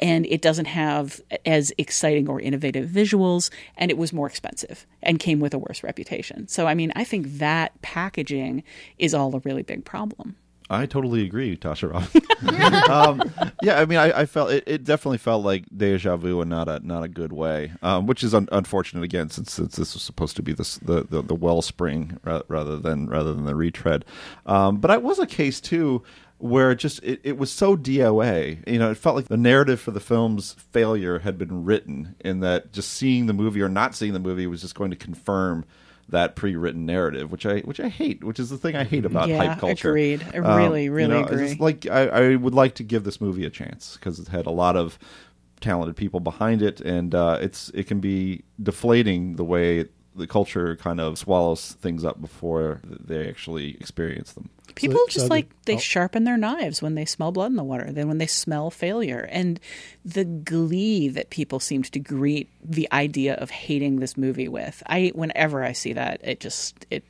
and 0.01 0.27
it 0.27 0.43
doesn't 0.43 0.65
have 0.67 1.21
as 1.47 1.73
exciting 1.79 2.29
or 2.29 2.41
innovative 2.41 2.89
visuals, 2.89 3.51
and 3.77 3.91
it 3.91 3.99
was 3.99 4.13
more 4.13 4.27
expensive 4.27 4.87
and 5.03 5.19
came 5.19 5.41
with 5.41 5.55
a 5.55 5.59
worse 5.59 5.83
reputation. 5.83 6.49
So, 6.49 6.67
I 6.67 6.75
mean, 6.75 6.93
I 6.97 7.05
think 7.05 7.39
that 7.39 7.81
packaging 7.83 8.65
is 8.99 9.15
all 9.15 9.35
a 9.37 9.41
really 9.41 9.63
big 9.63 9.85
problem. 9.85 10.37
I 10.73 10.87
totally 10.87 11.25
agree, 11.25 11.57
Tasha 11.57 11.91
um, 12.89 13.53
yeah, 13.61 13.81
I 13.81 13.87
mean, 13.87 13.99
I, 13.99 14.21
I 14.21 14.27
felt 14.27 14.53
it, 14.53 14.63
it, 14.69 14.85
definitely 14.85 15.19
felt 15.19 15.45
like 15.45 15.65
deja 15.77 16.17
vu 16.17 16.41
and 16.41 16.49
not 16.49 16.69
a 16.69 16.79
not 16.87 17.03
a 17.03 17.09
good 17.09 17.33
way, 17.33 17.73
um, 17.83 18.07
which 18.07 18.23
is 18.23 18.33
un- 18.33 18.49
unfortunate 18.53 19.03
again, 19.03 19.31
since, 19.31 19.53
since 19.53 19.75
this 19.75 19.95
was 19.95 20.03
supposed 20.03 20.37
to 20.37 20.43
be 20.43 20.53
the, 20.53 20.79
the 21.11 21.23
the 21.23 21.35
wellspring 21.35 22.19
rather 22.23 22.77
than 22.77 23.09
rather 23.09 23.35
than 23.35 23.47
the 23.47 23.57
retread. 23.57 24.05
Um, 24.47 24.77
but 24.77 24.93
I 24.93 24.97
was 24.97 25.19
a 25.19 25.27
case 25.27 25.61
too 25.61 26.05
where 26.41 26.71
it 26.71 26.77
just 26.77 27.03
it, 27.03 27.21
it 27.23 27.39
was 27.39 27.51
so 27.51 27.77
DOA. 27.77 28.67
You 28.69 28.79
know, 28.79 28.91
it 28.91 28.97
felt 28.97 29.17
like 29.17 29.29
the 29.29 29.37
narrative 29.37 29.81
for 29.81 29.91
the 29.91 30.01
film's 30.01 30.55
failure 30.55 31.21
had 31.21 31.39
been 31.39 31.65
written, 31.65 32.17
in 32.21 32.41
that 32.41 32.73
just 32.73 32.91
seeing 32.91 33.27
the 33.27 33.33
movie 33.33 33.63
or 33.63 33.69
not 33.69 33.95
seeing 33.95 34.13
the 34.13 34.19
movie 34.19 34.47
was 34.47 34.61
just 34.61 34.75
going 34.75 34.91
to 34.91 34.97
confirm 34.97 35.65
that 36.09 36.37
pre-written 36.37 36.87
narrative, 36.87 37.31
which 37.31 37.47
I 37.47 37.61
which 37.61 37.81
I 37.81 37.89
hate, 37.89 38.25
which 38.25 38.41
is 38.41 38.51
the 38.51 38.59
thing 38.59 38.77
I 38.77 38.85
hate 38.85 39.05
about 39.05 39.29
yeah, 39.29 39.45
hype 39.45 39.59
culture. 39.59 39.91
Agreed. 39.91 40.25
I 40.33 40.39
really, 40.39 40.89
um, 40.89 40.95
really 40.95 41.03
you 41.03 41.23
know, 41.23 41.25
agree. 41.25 41.57
Like 41.59 41.87
I, 41.87 42.07
I, 42.07 42.37
would 42.37 42.55
like 42.55 42.75
to 42.77 42.83
give 42.83 43.05
this 43.05 43.21
movie 43.21 43.45
a 43.45 43.51
chance 43.51 43.97
because 43.97 44.19
it 44.19 44.29
had 44.29 44.47
a 44.47 44.51
lot 44.51 44.77
of 44.77 44.99
talented 45.61 45.97
people 45.97 46.21
behind 46.21 46.63
it, 46.63 46.81
and 46.81 47.15
uh, 47.15 47.39
it's 47.41 47.71
it 47.71 47.87
can 47.87 48.01
be 48.01 48.43
deflating 48.63 49.37
the 49.37 49.45
way 49.45 49.87
the 50.15 50.27
culture 50.27 50.77
kind 50.77 51.01
of 51.01 51.19
swallows 51.19 51.73
things 51.81 52.05
up 52.05 52.21
before 52.21 52.81
they 52.85 53.29
actually 53.29 53.77
experience 53.77 54.33
them. 54.33 54.51
People 54.75 54.99
so, 54.99 55.07
just 55.09 55.27
so 55.27 55.31
like 55.31 55.49
the, 55.49 55.55
they 55.67 55.75
oh. 55.77 55.79
sharpen 55.79 56.25
their 56.25 56.37
knives 56.37 56.83
when 56.83 56.95
they 56.95 57.05
smell 57.05 57.33
blood 57.33 57.51
in 57.51 57.57
the 57.57 57.65
water, 57.65 57.91
then 57.93 58.09
when 58.09 58.19
they 58.19 58.27
smell 58.27 58.71
failure. 58.71 59.29
And 59.31 59.61
the 60.05 60.25
glee 60.25 61.09
that 61.09 61.31
people 61.31 61.61
seemed 61.61 61.91
to 61.93 61.99
greet 61.99 62.49
the 62.63 62.89
idea 62.93 63.35
of 63.35 63.51
hating 63.51 64.01
this 64.01 64.17
movie 64.17 64.49
with. 64.49 64.83
I 64.87 65.13
whenever 65.15 65.65
I 65.65 65.73
see 65.73 65.93
that, 65.95 66.21
it 66.23 66.41
just 66.41 66.87
it 66.91 67.05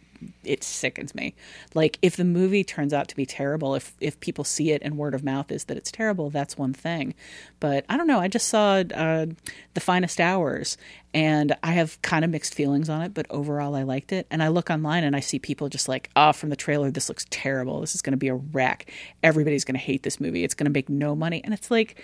it 0.45 0.63
sickens 0.63 1.15
me. 1.15 1.35
Like 1.75 1.99
if 2.03 2.17
the 2.17 2.25
movie 2.25 2.65
turns 2.65 2.93
out 2.93 3.09
to 3.09 3.17
be 3.17 3.27
terrible, 3.27 3.75
if 3.75 3.95
if 4.01 4.19
people 4.21 4.45
see 4.45 4.71
it 4.71 4.83
and 4.83 4.97
word 4.97 5.15
of 5.15 5.25
mouth 5.25 5.51
is 5.51 5.65
that 5.65 5.77
it's 5.77 5.91
terrible, 5.91 6.31
that's 6.31 6.59
one 6.59 6.73
thing. 6.73 7.15
But 7.59 7.85
I 7.89 7.97
don't 7.97 8.07
know. 8.07 8.21
I 8.21 8.29
just 8.29 8.49
saw 8.49 8.83
uh, 8.95 9.27
the 9.75 9.81
finest 9.81 10.21
hours, 10.21 10.77
and 11.13 11.57
I 11.63 11.73
have 11.73 12.01
kind 12.03 12.25
of 12.25 12.31
mixed 12.31 12.55
feelings 12.55 12.89
on 12.89 13.03
it. 13.03 13.15
But 13.15 13.27
overall, 13.31 13.75
I 13.75 13.83
liked 13.83 14.13
it. 14.13 14.27
And 14.31 14.43
I 14.43 14.49
look 14.49 14.71
online 14.71 15.05
and 15.05 15.17
I 15.17 15.21
see 15.21 15.39
people 15.39 15.69
just 15.69 15.89
like, 15.89 16.11
oh, 16.17 16.33
from 16.33 16.51
the 16.51 16.57
trailer, 16.57 16.91
this 16.91 17.09
looks 17.09 17.27
terrible. 17.31 17.81
This 17.81 17.95
is 17.95 18.03
going 18.03 18.13
to 18.13 18.17
be 18.17 18.29
a 18.29 18.35
wreck. 18.35 18.91
Everybody's 19.23 19.65
going 19.65 19.75
to 19.75 19.81
hate 19.81 20.03
this 20.03 20.21
movie. 20.21 20.45
It's 20.45 20.55
going 20.55 20.67
to 20.67 20.71
make 20.71 20.89
no 20.89 21.17
money. 21.17 21.41
And 21.43 21.53
it's 21.53 21.71
like 21.71 22.01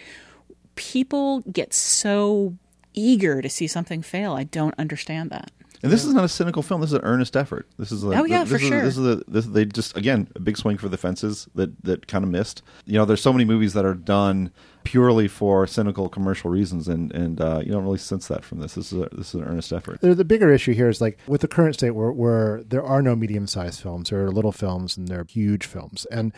people 0.74 1.40
get 1.52 1.72
so 1.72 2.54
eager 2.94 3.42
to 3.42 3.48
see 3.48 3.66
something 3.66 4.02
fail. 4.02 4.32
I 4.32 4.44
don't 4.44 4.74
understand 4.78 5.30
that. 5.30 5.50
And 5.82 5.92
this 5.92 6.04
is 6.04 6.14
not 6.14 6.24
a 6.24 6.28
cynical 6.28 6.62
film. 6.62 6.80
This 6.80 6.90
is 6.90 6.94
an 6.94 7.04
earnest 7.04 7.36
effort. 7.36 7.68
This 7.78 7.92
is 7.92 8.04
like, 8.04 8.18
oh 8.18 8.24
yeah, 8.24 8.44
this 8.44 8.50
for 8.50 8.56
is, 8.56 8.62
sure. 8.62 8.82
This 8.82 8.96
is 8.96 9.06
a, 9.06 9.22
this, 9.28 9.46
they 9.46 9.64
just 9.64 9.96
again 9.96 10.28
a 10.34 10.40
big 10.40 10.56
swing 10.56 10.78
for 10.78 10.88
the 10.88 10.96
fences 10.96 11.48
that 11.54 11.82
that 11.84 12.06
kind 12.06 12.24
of 12.24 12.30
missed. 12.30 12.62
You 12.84 12.98
know, 12.98 13.04
there's 13.04 13.22
so 13.22 13.32
many 13.32 13.44
movies 13.44 13.72
that 13.74 13.84
are 13.84 13.94
done 13.94 14.50
purely 14.84 15.26
for 15.26 15.66
cynical 15.66 16.08
commercial 16.08 16.50
reasons, 16.50 16.88
and 16.88 17.12
and 17.12 17.40
uh, 17.40 17.60
you 17.64 17.72
don't 17.72 17.84
really 17.84 17.98
sense 17.98 18.28
that 18.28 18.44
from 18.44 18.60
this. 18.60 18.74
This 18.74 18.92
is 18.92 19.00
a, 19.02 19.08
this 19.12 19.28
is 19.28 19.34
an 19.34 19.44
earnest 19.44 19.72
effort. 19.72 20.00
The, 20.00 20.14
the 20.14 20.24
bigger 20.24 20.52
issue 20.52 20.72
here 20.72 20.88
is 20.88 21.00
like 21.00 21.18
with 21.26 21.40
the 21.40 21.48
current 21.48 21.74
state 21.74 21.90
where 21.90 22.12
where 22.12 22.62
there 22.64 22.84
are 22.84 23.02
no 23.02 23.16
medium 23.16 23.46
sized 23.46 23.80
films, 23.80 24.10
there 24.10 24.24
are 24.24 24.30
little 24.30 24.52
films, 24.52 24.96
and 24.96 25.08
there 25.08 25.20
are 25.20 25.26
huge 25.28 25.66
films, 25.66 26.06
and 26.10 26.32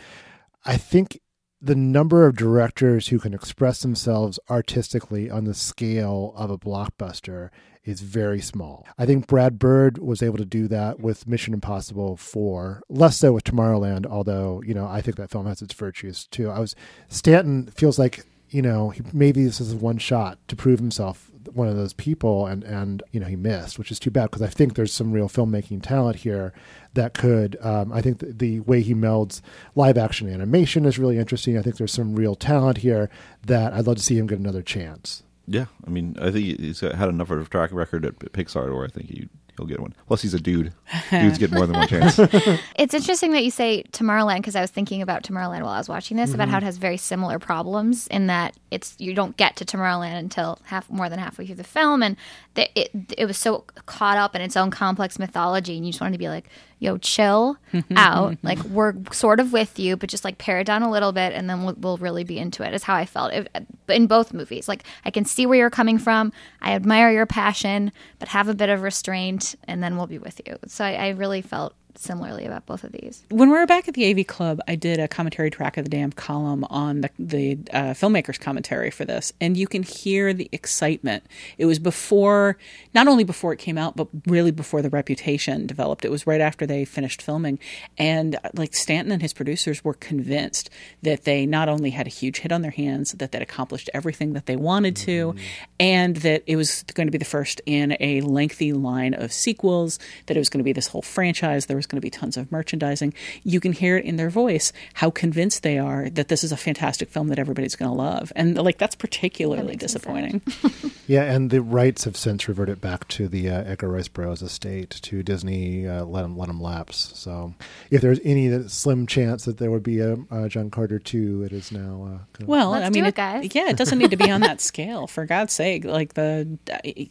I 0.65 0.77
think 0.77 1.19
the 1.61 1.75
number 1.75 2.25
of 2.25 2.37
directors 2.37 3.09
who 3.09 3.19
can 3.19 3.33
express 3.33 3.81
themselves 3.81 4.39
artistically 4.49 5.29
on 5.29 5.43
the 5.43 5.53
scale 5.53 6.33
of 6.37 6.49
a 6.49 6.57
blockbuster 6.57 7.49
is 7.89 8.01
very 8.01 8.39
small. 8.39 8.85
I 8.97 9.05
think 9.05 9.27
Brad 9.27 9.57
Bird 9.57 9.97
was 9.97 10.21
able 10.21 10.37
to 10.37 10.45
do 10.45 10.67
that 10.67 10.99
with 10.99 11.27
Mission 11.27 11.53
Impossible 11.53 12.17
4, 12.17 12.83
less 12.87 13.17
so 13.17 13.33
with 13.33 13.43
Tomorrowland, 13.43 14.05
although, 14.05 14.61
you 14.65 14.73
know, 14.73 14.85
I 14.85 15.01
think 15.01 15.17
that 15.17 15.31
film 15.31 15.47
has 15.47 15.61
its 15.61 15.73
virtues 15.73 16.27
too. 16.27 16.49
I 16.49 16.59
was 16.59 16.75
Stanton 17.07 17.67
feels 17.75 17.97
like, 17.97 18.25
you 18.49 18.61
know, 18.61 18.93
maybe 19.11 19.43
this 19.43 19.59
is 19.59 19.73
one 19.73 19.97
shot 19.97 20.37
to 20.47 20.55
prove 20.55 20.79
himself 20.79 21.31
one 21.53 21.67
of 21.67 21.75
those 21.75 21.93
people 21.93 22.45
and 22.45 22.63
and 22.63 23.01
you 23.11 23.19
know 23.19 23.25
he 23.25 23.35
missed 23.35 23.79
which 23.79 23.91
is 23.91 23.99
too 23.99 24.11
bad 24.11 24.25
because 24.25 24.41
i 24.41 24.47
think 24.47 24.75
there's 24.75 24.93
some 24.93 25.11
real 25.11 25.27
filmmaking 25.27 25.81
talent 25.81 26.17
here 26.17 26.53
that 26.93 27.13
could 27.13 27.57
um, 27.61 27.91
i 27.91 28.01
think 28.01 28.19
the, 28.19 28.27
the, 28.33 28.59
way 28.59 28.81
he 28.81 28.93
melds 28.93 29.41
live 29.73 29.97
action 29.97 30.29
animation 30.29 30.85
is 30.85 30.99
really 30.99 31.17
interesting 31.17 31.57
i 31.57 31.61
think 31.61 31.77
there's 31.77 31.93
some 31.93 32.13
real 32.13 32.35
talent 32.35 32.79
here 32.79 33.09
that 33.43 33.73
i'd 33.73 33.87
love 33.87 33.95
to 33.95 34.03
see 34.03 34.17
him 34.17 34.27
get 34.27 34.37
another 34.37 34.61
chance 34.61 35.23
yeah, 35.49 35.65
I 35.85 35.89
mean, 35.89 36.15
I 36.21 36.29
think 36.29 36.59
he's 36.59 36.81
had 36.81 37.09
enough 37.09 37.31
of 37.31 37.41
a 37.41 37.49
track 37.49 37.71
record 37.73 38.05
at 38.05 38.19
Pixar 38.19 38.73
where 38.73 38.85
I 38.85 38.87
think 38.87 39.09
he 39.09 39.27
he'll 39.57 39.65
get 39.65 39.79
one. 39.79 39.95
Plus, 40.07 40.21
he's 40.21 40.35
a 40.35 40.39
dude. 40.39 40.71
Dudes 41.09 41.39
get 41.39 41.51
more 41.51 41.65
than 41.65 41.75
one 41.75 41.87
chance. 41.87 42.19
it's 42.77 42.93
interesting 42.93 43.31
that 43.33 43.43
you 43.43 43.49
say 43.49 43.83
Tomorrowland 43.91 44.37
because 44.37 44.55
I 44.55 44.61
was 44.61 44.69
thinking 44.69 45.01
about 45.01 45.23
Tomorrowland 45.23 45.63
while 45.63 45.73
I 45.73 45.79
was 45.79 45.89
watching 45.89 46.17
this 46.17 46.29
mm-hmm. 46.29 46.35
about 46.35 46.49
how 46.49 46.57
it 46.57 46.63
has 46.63 46.77
very 46.77 46.97
similar 46.97 47.39
problems 47.39 48.05
in 48.07 48.27
that 48.27 48.55
it's 48.69 48.95
you 48.99 49.15
don't 49.15 49.35
get 49.37 49.55
to 49.57 49.65
Tomorrowland 49.65 50.19
until 50.19 50.59
half 50.65 50.87
more 50.89 51.09
than 51.09 51.17
halfway 51.17 51.47
through 51.47 51.55
the 51.55 51.63
film, 51.63 52.03
and 52.03 52.15
the, 52.53 52.69
it 52.79 52.91
it 53.17 53.25
was 53.25 53.37
so 53.37 53.65
caught 53.87 54.17
up 54.17 54.35
in 54.35 54.41
its 54.41 54.55
own 54.55 54.69
complex 54.69 55.17
mythology, 55.17 55.77
and 55.77 55.85
you 55.85 55.91
just 55.91 56.01
wanted 56.01 56.13
to 56.13 56.19
be 56.19 56.29
like, 56.29 56.47
yo, 56.79 56.97
chill 56.97 57.57
out. 57.95 58.37
like 58.41 58.59
we're 58.63 58.93
sort 59.11 59.39
of 59.39 59.53
with 59.53 59.77
you, 59.77 59.95
but 59.95 60.09
just 60.09 60.23
like 60.23 60.37
pare 60.37 60.59
it 60.59 60.63
down 60.65 60.81
a 60.81 60.89
little 60.89 61.11
bit, 61.11 61.33
and 61.33 61.49
then 61.49 61.63
we'll, 61.63 61.75
we'll 61.77 61.97
really 61.97 62.23
be 62.23 62.39
into 62.39 62.63
it. 62.63 62.73
Is 62.73 62.83
how 62.83 62.95
I 62.95 63.05
felt 63.05 63.31
it, 63.33 63.49
in 63.87 64.07
both 64.07 64.33
movies. 64.33 64.67
Like 64.67 64.83
I 65.05 65.11
can 65.11 65.25
see 65.25 65.45
where 65.45 65.57
you're 65.57 65.69
coming 65.69 65.99
from. 65.99 66.33
I 66.61 66.73
admire 66.73 67.11
your 67.11 67.25
passion, 67.25 67.91
but 68.17 68.29
have 68.29 68.47
a 68.47 68.53
bit 68.53 68.69
of 68.69 68.81
restraint, 68.81 69.55
and 69.67 69.83
then 69.83 69.97
we'll 69.97 70.07
be 70.07 70.17
with 70.17 70.41
you. 70.47 70.57
So 70.67 70.83
I, 70.83 70.93
I 70.93 71.09
really 71.09 71.41
felt 71.41 71.73
similarly 71.95 72.45
about 72.45 72.65
both 72.65 72.83
of 72.83 72.91
these. 72.91 73.25
When 73.29 73.49
we 73.49 73.57
were 73.57 73.65
back 73.65 73.87
at 73.87 73.93
the 73.93 74.09
AV 74.09 74.27
Club, 74.27 74.59
I 74.67 74.75
did 74.75 74.99
a 74.99 75.07
commentary 75.07 75.49
track 75.49 75.77
of 75.77 75.85
the 75.85 75.89
damn 75.89 76.11
column 76.11 76.63
on 76.65 77.01
the, 77.01 77.09
the 77.19 77.57
uh, 77.73 77.93
filmmakers' 77.93 78.39
commentary 78.39 78.91
for 78.91 79.05
this, 79.05 79.33
and 79.41 79.57
you 79.57 79.67
can 79.67 79.83
hear 79.83 80.33
the 80.33 80.49
excitement. 80.51 81.23
It 81.57 81.65
was 81.65 81.79
before, 81.79 82.57
not 82.93 83.07
only 83.07 83.23
before 83.23 83.53
it 83.53 83.59
came 83.59 83.77
out, 83.77 83.95
but 83.95 84.07
really 84.27 84.51
before 84.51 84.81
the 84.81 84.89
reputation 84.89 85.67
developed. 85.67 86.05
It 86.05 86.11
was 86.11 86.27
right 86.27 86.41
after 86.41 86.65
they 86.65 86.85
finished 86.85 87.21
filming, 87.21 87.59
and 87.97 88.35
uh, 88.35 88.49
like 88.53 88.75
Stanton 88.75 89.11
and 89.11 89.21
his 89.21 89.33
producers 89.33 89.83
were 89.83 89.95
convinced 89.95 90.69
that 91.01 91.23
they 91.23 91.45
not 91.45 91.69
only 91.69 91.89
had 91.89 92.07
a 92.07 92.11
huge 92.11 92.39
hit 92.39 92.51
on 92.51 92.61
their 92.61 92.71
hands, 92.71 93.13
that 93.13 93.31
they 93.31 93.39
accomplished 93.39 93.89
everything 93.93 94.33
that 94.33 94.45
they 94.45 94.55
wanted 94.55 94.95
to, 94.95 95.33
mm-hmm. 95.33 95.39
and 95.79 96.17
that 96.17 96.43
it 96.45 96.55
was 96.55 96.83
going 96.93 97.07
to 97.07 97.11
be 97.11 97.17
the 97.17 97.25
first 97.25 97.61
in 97.65 97.97
a 97.99 98.21
lengthy 98.21 98.73
line 98.73 99.13
of 99.13 99.33
sequels. 99.33 99.99
That 100.27 100.37
it 100.37 100.39
was 100.39 100.49
going 100.49 100.59
to 100.59 100.63
be 100.63 100.73
this 100.73 100.87
whole 100.87 101.01
franchise. 101.01 101.65
There 101.65 101.78
was 101.79 101.87
going 101.87 101.97
to 101.97 102.01
be 102.01 102.09
tons 102.09 102.37
of 102.37 102.51
merchandising. 102.51 103.13
You 103.43 103.59
can 103.59 103.73
hear 103.73 103.97
it 103.97 104.05
in 104.05 104.17
their 104.17 104.29
voice 104.29 104.71
how 104.95 105.09
convinced 105.09 105.63
they 105.63 105.79
are 105.79 106.09
that 106.09 106.27
this 106.27 106.43
is 106.43 106.51
a 106.51 106.57
fantastic 106.57 107.09
film 107.09 107.29
that 107.29 107.39
everybody's 107.39 107.75
going 107.75 107.89
to 107.89 107.95
love, 107.95 108.31
and 108.35 108.55
like 108.57 108.77
that's 108.77 108.95
particularly 108.95 109.73
that 109.73 109.79
disappointing. 109.79 110.41
yeah, 111.07 111.23
and 111.23 111.49
the 111.49 111.61
rights 111.61 112.03
have 112.03 112.17
since 112.17 112.47
reverted 112.47 112.81
back 112.81 113.07
to 113.09 113.27
the 113.27 113.49
uh, 113.49 113.63
Edgar 113.63 113.89
Rice 113.89 114.07
Burroughs 114.07 114.41
estate 114.41 114.89
to 114.89 115.23
Disney. 115.23 115.87
Uh, 115.87 116.03
let 116.05 116.23
them 116.23 116.37
let 116.37 116.47
them 116.47 116.61
lapse. 116.61 117.11
So, 117.15 117.53
if 117.89 118.01
there's 118.01 118.19
any 118.23 118.67
slim 118.67 119.07
chance 119.07 119.45
that 119.45 119.57
there 119.57 119.71
would 119.71 119.83
be 119.83 119.99
a, 119.99 120.17
a 120.31 120.49
John 120.49 120.69
Carter 120.69 120.99
two, 120.99 121.43
it 121.43 121.51
is 121.51 121.71
now. 121.71 122.19
Uh, 122.39 122.45
well, 122.45 122.71
Let's 122.71 122.85
I 122.85 122.89
mean, 122.89 123.05
it, 123.05 123.15
guys. 123.15 123.49
yeah, 123.53 123.69
it 123.69 123.77
doesn't 123.77 123.97
need 123.97 124.11
to 124.11 124.17
be 124.17 124.29
on 124.29 124.41
that 124.41 124.61
scale. 124.69 125.07
For 125.07 125.25
God's 125.25 125.53
sake, 125.53 125.85
like 125.85 126.13
the, 126.13 126.57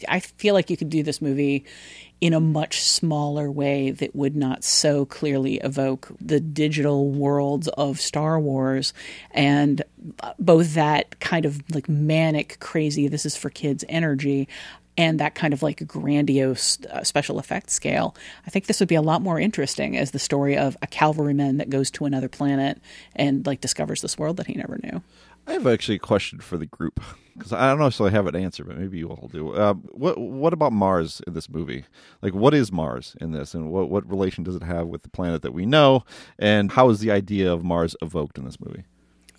I 0.09 0.21
feel 0.21 0.55
like 0.55 0.71
you 0.71 0.77
could 0.77 0.91
do 0.91 1.03
this 1.03 1.21
movie 1.21 1.65
in 2.21 2.33
a 2.33 2.41
much 2.41 2.83
smaller 2.83 3.51
way 3.51 3.91
that 3.93 4.15
would 4.15 4.35
not 4.35 4.65
so 4.65 5.05
clearly 5.07 5.57
evoke 5.59 6.09
the 6.21 6.41
digital 6.41 7.11
worlds 7.11 7.69
of 7.69 8.01
Star 8.01 8.41
Wars 8.41 8.93
and 9.31 9.83
both 10.39 10.75
that 10.75 11.21
kind 11.21 11.45
of 11.45 11.63
like 11.73 11.89
manic, 11.89 12.59
crazy, 12.61 13.07
this 13.07 13.25
is 13.25 13.37
for 13.37 13.51
kids 13.51 13.85
energy 13.89 14.49
and 14.97 15.21
that 15.21 15.37
kind 15.37 15.55
of 15.55 15.63
like 15.63 15.87
grandiose 15.87 16.79
uh, 16.87 17.05
special 17.05 17.39
effects 17.39 17.73
scale. 17.73 18.17
I 18.47 18.51
think 18.51 18.67
this 18.67 18.81
would 18.81 18.89
be 18.89 18.97
a 18.97 19.03
lot 19.03 19.23
more 19.23 19.39
interesting 19.39 19.97
as 19.97 20.11
the 20.11 20.19
story 20.19 20.57
of 20.57 20.77
a 20.83 20.89
cavalryman 20.89 21.59
that 21.59 21.71
goes 21.71 21.89
to 21.93 22.05
another 22.05 22.29
planet 22.29 22.81
and 23.15 23.47
like 23.47 23.61
discovers 23.61 24.03
this 24.03 24.19
world 24.19 24.39
that 24.39 24.49
he 24.49 24.55
never 24.55 24.79
knew. 24.83 25.01
I 25.47 25.53
have 25.53 25.69
actually 25.69 25.95
a 25.95 26.01
question 26.01 26.41
for 26.41 26.59
the 26.59 26.67
group 26.67 27.01
because 27.39 27.53
I 27.53 27.69
don't 27.69 27.79
know 27.79 27.87
if 27.87 28.01
I 28.01 28.11
have 28.11 28.27
an 28.27 28.37
answer, 28.37 28.65
but 28.65 28.77
maybe 28.77 28.99
you 28.99 29.09
all 29.09 29.29
do. 29.29 29.53
Uh, 29.53 29.75
what 29.75 30.19
What 30.19 30.53
about 30.53 30.73
Mars 30.73 31.21
in 31.27 31.35
this 31.35 31.49
movie? 31.49 31.85
Like, 32.23 32.35
what 32.35 32.55
is 32.55 32.73
Mars 32.73 33.17
in 33.21 33.33
this, 33.33 33.55
and 33.55 33.71
what 33.71 33.89
what 33.89 34.09
relation 34.09 34.45
does 34.45 34.57
it 34.57 34.63
have 34.63 34.89
with 34.89 35.03
the 35.03 35.11
planet 35.11 35.43
that 35.43 35.53
we 35.53 35.67
know? 35.67 36.05
And 36.39 36.73
how 36.73 36.89
is 36.91 37.01
the 37.01 37.11
idea 37.11 37.53
of 37.53 37.65
Mars 37.65 37.97
evoked 38.03 38.39
in 38.39 38.45
this 38.45 38.61
movie? 38.61 38.85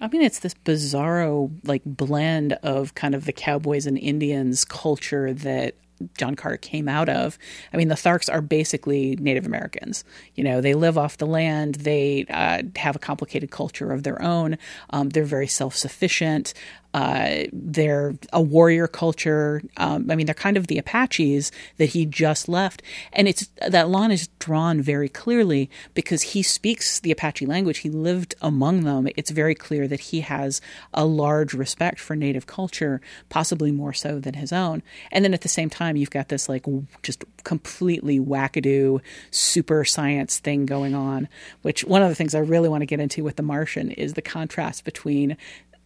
I 0.01 0.07
mean, 0.07 0.21
it's 0.21 0.39
this 0.39 0.53
bizarro 0.53 1.51
like 1.63 1.81
blend 1.85 2.53
of 2.63 2.95
kind 2.95 3.13
of 3.13 3.25
the 3.25 3.33
cowboys 3.33 3.85
and 3.85 3.97
Indians 3.97 4.63
culture 4.63 5.33
that 5.33 5.75
John 6.17 6.35
Carter 6.35 6.57
came 6.57 6.87
out 6.87 7.09
of. 7.09 7.37
I 7.73 7.77
mean, 7.77 7.89
the 7.89 7.95
Tharks 7.95 8.31
are 8.31 8.41
basically 8.41 9.15
Native 9.17 9.45
Americans. 9.45 10.03
You 10.35 10.43
know, 10.43 10.61
they 10.61 10.73
live 10.73 10.97
off 10.97 11.17
the 11.17 11.27
land. 11.27 11.75
They 11.75 12.25
uh, 12.29 12.63
have 12.77 12.95
a 12.95 12.99
complicated 12.99 13.51
culture 13.51 13.91
of 13.91 14.03
their 14.03 14.21
own. 14.21 14.57
Um, 14.91 15.09
they're 15.09 15.23
very 15.23 15.47
self 15.47 15.75
sufficient. 15.75 16.53
Uh, 16.93 17.43
they're 17.53 18.15
a 18.33 18.41
warrior 18.41 18.87
culture. 18.87 19.61
Um, 19.77 20.09
I 20.09 20.15
mean, 20.15 20.25
they're 20.25 20.33
kind 20.33 20.57
of 20.57 20.67
the 20.67 20.77
Apaches 20.77 21.51
that 21.77 21.89
he 21.89 22.05
just 22.05 22.49
left, 22.49 22.81
and 23.13 23.27
it's 23.27 23.47
that 23.67 23.89
line 23.89 24.11
is 24.11 24.27
drawn 24.39 24.81
very 24.81 25.09
clearly 25.09 25.69
because 25.93 26.21
he 26.21 26.41
speaks 26.41 26.99
the 26.99 27.11
Apache 27.11 27.45
language. 27.45 27.79
He 27.79 27.89
lived 27.89 28.35
among 28.41 28.83
them. 28.83 29.07
It's 29.15 29.31
very 29.31 29.55
clear 29.55 29.87
that 29.87 29.99
he 29.99 30.21
has 30.21 30.61
a 30.93 31.05
large 31.05 31.53
respect 31.53 31.99
for 31.99 32.15
Native 32.15 32.47
culture, 32.47 33.01
possibly 33.29 33.71
more 33.71 33.93
so 33.93 34.19
than 34.19 34.33
his 34.35 34.51
own. 34.51 34.81
And 35.11 35.23
then 35.23 35.33
at 35.33 35.41
the 35.41 35.49
same 35.49 35.69
time, 35.69 35.95
you've 35.95 36.09
got 36.09 36.29
this 36.29 36.49
like 36.49 36.65
just 37.03 37.23
completely 37.43 38.19
wackadoo 38.19 39.01
super 39.31 39.85
science 39.85 40.39
thing 40.39 40.65
going 40.65 40.95
on. 40.95 41.27
Which 41.61 41.83
one 41.83 42.01
of 42.01 42.09
the 42.09 42.15
things 42.15 42.35
I 42.35 42.39
really 42.39 42.69
want 42.69 42.81
to 42.81 42.87
get 42.87 42.99
into 42.99 43.23
with 43.23 43.35
The 43.35 43.43
Martian 43.43 43.91
is 43.91 44.13
the 44.13 44.21
contrast 44.21 44.83
between 44.85 45.37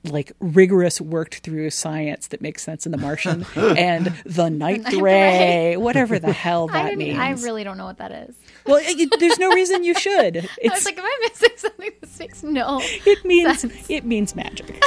like 0.03 0.33
rigorous 0.39 0.99
worked 0.99 1.39
through 1.39 1.69
science 1.69 2.27
that 2.27 2.41
makes 2.41 2.61
sense 2.61 2.85
in 2.85 2.91
The 2.91 2.97
Martian 2.97 3.45
and 3.55 4.07
the 4.25 4.49
ninth, 4.49 4.91
ray, 4.93 5.71
ray, 5.71 5.77
whatever 5.77 6.19
the 6.19 6.33
hell 6.33 6.67
that 6.73 6.91
I 6.91 6.95
means. 6.95 7.19
I 7.19 7.31
really 7.31 7.63
don't 7.63 7.77
know 7.77 7.85
what 7.85 7.97
that 7.99 8.11
is. 8.11 8.35
Well, 8.65 8.79
it, 8.81 9.19
there's 9.19 9.39
no 9.39 9.51
reason 9.51 9.83
you 9.83 9.93
should. 9.93 10.35
It's, 10.35 10.49
I 10.71 10.73
was 10.73 10.85
like, 10.85 10.97
am 10.97 11.05
I 11.05 11.19
missing 11.29 11.49
something? 11.57 11.91
This 12.01 12.19
makes 12.19 12.43
no. 12.43 12.81
It 12.83 13.23
means 13.25 13.61
sense. 13.61 13.89
it 13.89 14.05
means 14.05 14.35
magic. 14.35 14.83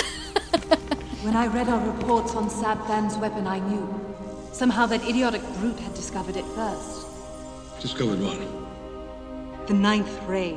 when 1.22 1.36
I 1.36 1.46
read 1.46 1.68
our 1.68 1.86
reports 1.86 2.34
on 2.34 2.50
Sab 2.50 2.78
Than's 2.86 3.16
weapon, 3.16 3.46
I 3.46 3.58
knew 3.58 3.88
somehow 4.52 4.86
that 4.86 5.02
idiotic 5.02 5.42
brute 5.58 5.78
had 5.80 5.94
discovered 5.94 6.36
it 6.36 6.44
first. 6.46 7.06
Discovered 7.80 8.20
what? 8.20 9.66
The 9.68 9.74
ninth 9.74 10.22
ray. 10.24 10.56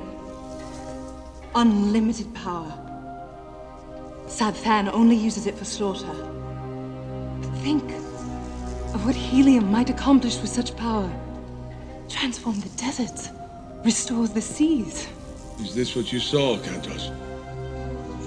Unlimited 1.56 2.34
power 2.36 2.79
Sab 4.30 4.54
Than 4.56 4.88
only 4.90 5.16
uses 5.16 5.48
it 5.48 5.58
for 5.58 5.66
slaughter. 5.66 6.14
But 7.42 7.52
think 7.64 7.84
of 8.94 9.06
what 9.06 9.16
Helium 9.16 9.72
might 9.72 9.90
accomplish 9.90 10.40
with 10.40 10.50
such 10.50 10.76
power. 10.78 11.10
Transform 12.08 12.60
the 12.60 12.70
deserts, 12.70 13.30
restore 13.84 14.28
the 14.28 14.42
seas. 14.42 15.08
Is 15.60 15.74
this 15.76 15.96
what 15.96 16.14
you 16.14 16.20
saw, 16.20 16.58
Kantos? 16.58 17.12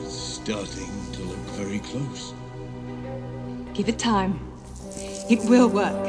It's 0.02 0.12
starting 0.12 0.90
to 1.12 1.22
look 1.22 1.38
very 1.56 1.78
close. 1.78 2.34
Give 3.72 3.88
it 3.88 3.98
time. 3.98 4.38
It 5.30 5.40
will 5.48 5.68
work. 5.68 6.06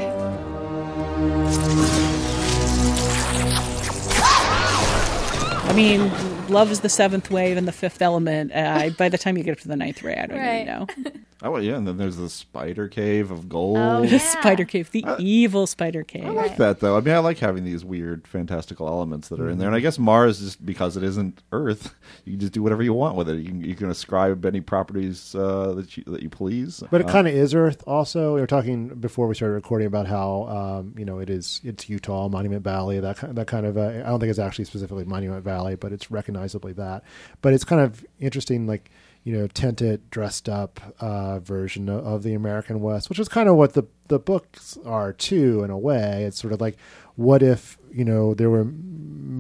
I 5.66 5.74
mean, 5.76 6.12
love 6.50 6.72
is 6.72 6.82
the 6.82 6.90
seventh 6.90 7.32
wave 7.32 7.58
and 7.58 7.68
the 7.68 7.72
fifth 7.72 8.02
element. 8.02 8.52
Uh, 8.54 8.90
by 8.98 9.10
the 9.10 9.18
time 9.18 9.38
you 9.38 9.44
get 9.44 9.54
up 9.54 9.60
to 9.60 9.68
the 9.68 9.76
ninth 9.76 10.04
ray, 10.04 10.16
I 10.16 10.26
don't 10.26 10.38
right. 10.38 10.62
even 10.62 10.66
know. 10.66 10.88
Oh 11.46 11.58
yeah, 11.58 11.76
and 11.76 11.86
then 11.86 11.98
there's 11.98 12.16
the 12.16 12.30
spider 12.30 12.88
cave 12.88 13.30
of 13.30 13.50
gold. 13.50 13.78
Oh, 13.78 14.02
yeah. 14.02 14.12
The 14.12 14.20
spider 14.20 14.64
cave, 14.64 14.90
the 14.92 15.04
uh, 15.04 15.18
evil 15.20 15.68
spider 15.68 16.04
cave. 16.04 16.26
I 16.26 16.30
like 16.30 16.56
that 16.56 16.80
though. 16.80 16.96
I 16.96 17.02
mean, 17.02 17.14
I 17.14 17.18
like 17.18 17.38
having 17.40 17.66
these 17.66 17.84
weird, 17.84 18.26
fantastical 18.26 18.88
elements 18.88 19.28
that 19.28 19.42
are 19.42 19.50
in 19.50 19.58
there. 19.58 19.68
And 19.68 19.76
I 19.76 19.82
guess 19.82 20.00
Mars 20.00 20.40
just 20.40 20.66
because 20.66 20.96
it 20.96 21.04
isn't 21.04 21.44
Earth. 21.52 21.94
You 22.26 22.34
can 22.34 22.40
just 22.40 22.54
do 22.54 22.64
whatever 22.64 22.84
you 22.84 22.94
want 22.94 23.16
with 23.16 23.28
it. 23.28 23.40
You 23.40 23.50
can, 23.50 23.62
you 23.62 23.76
can 23.76 23.90
ascribe 23.90 24.46
any 24.46 24.62
properties 24.62 25.36
uh, 25.36 25.74
that 25.74 25.98
you 25.98 26.04
that 26.08 26.22
you 26.22 26.30
please. 26.30 26.82
But 26.90 27.02
it 27.02 27.10
uh, 27.10 27.12
kind 27.12 27.28
of 27.28 27.34
is 27.34 27.54
Earth. 27.54 27.84
Also, 27.86 28.36
we 28.36 28.40
were 28.40 28.48
talking 28.48 28.88
before 28.88 29.28
we 29.28 29.36
started 29.36 29.56
recording 29.56 29.88
about 29.88 30.08
how 30.08 30.44
um, 30.48 30.96
you 30.98 31.04
know 31.04 31.20
it 31.20 31.30
is 31.30 31.60
it's 31.66 31.90
Utah, 31.90 32.30
Monument 32.30 32.64
Valley, 32.64 33.00
that 33.00 33.18
kind, 33.18 33.36
that 33.36 33.48
kind 33.48 33.66
of. 33.66 33.78
Uh, 33.78 33.88
I 33.88 34.04
don't 34.04 34.20
think 34.20 34.30
it's 34.30 34.40
actually 34.40 34.66
specifically 34.66 35.04
Monument 35.04 35.44
Valley, 35.44 35.76
but 35.76 35.92
it's 35.92 36.10
recognizably 36.10 36.72
that. 36.74 37.04
But 37.42 37.54
it's 37.54 37.66
kind 37.66 37.82
of 37.82 38.06
interesting, 38.20 38.68
like 38.68 38.90
you 39.24 39.38
know, 39.38 39.48
tinted, 39.48 40.10
dressed 40.10 40.50
up 40.50 40.80
uh, 41.00 41.40
version 41.40 41.88
of, 41.90 42.06
of, 42.06 42.24
the 42.24 42.34
American 42.34 42.82
West, 42.82 43.10
which 43.10 43.20
is 43.20 43.30
kind 43.30 43.48
of 43.48 43.56
what 43.56 43.74
the 43.74 43.84
the 44.10 44.20
books 44.20 44.78
are 44.86 45.14
too, 45.14 45.64
in 45.64 45.70
a 45.70 45.78
way. 45.78 46.24
It's 46.26 46.40
sort 46.40 46.54
of 46.54 46.60
like, 46.60 46.78
what 47.16 47.42
if 47.42 47.78
you 47.92 48.04
know 48.04 48.34
there 48.34 48.50
were 48.50 48.66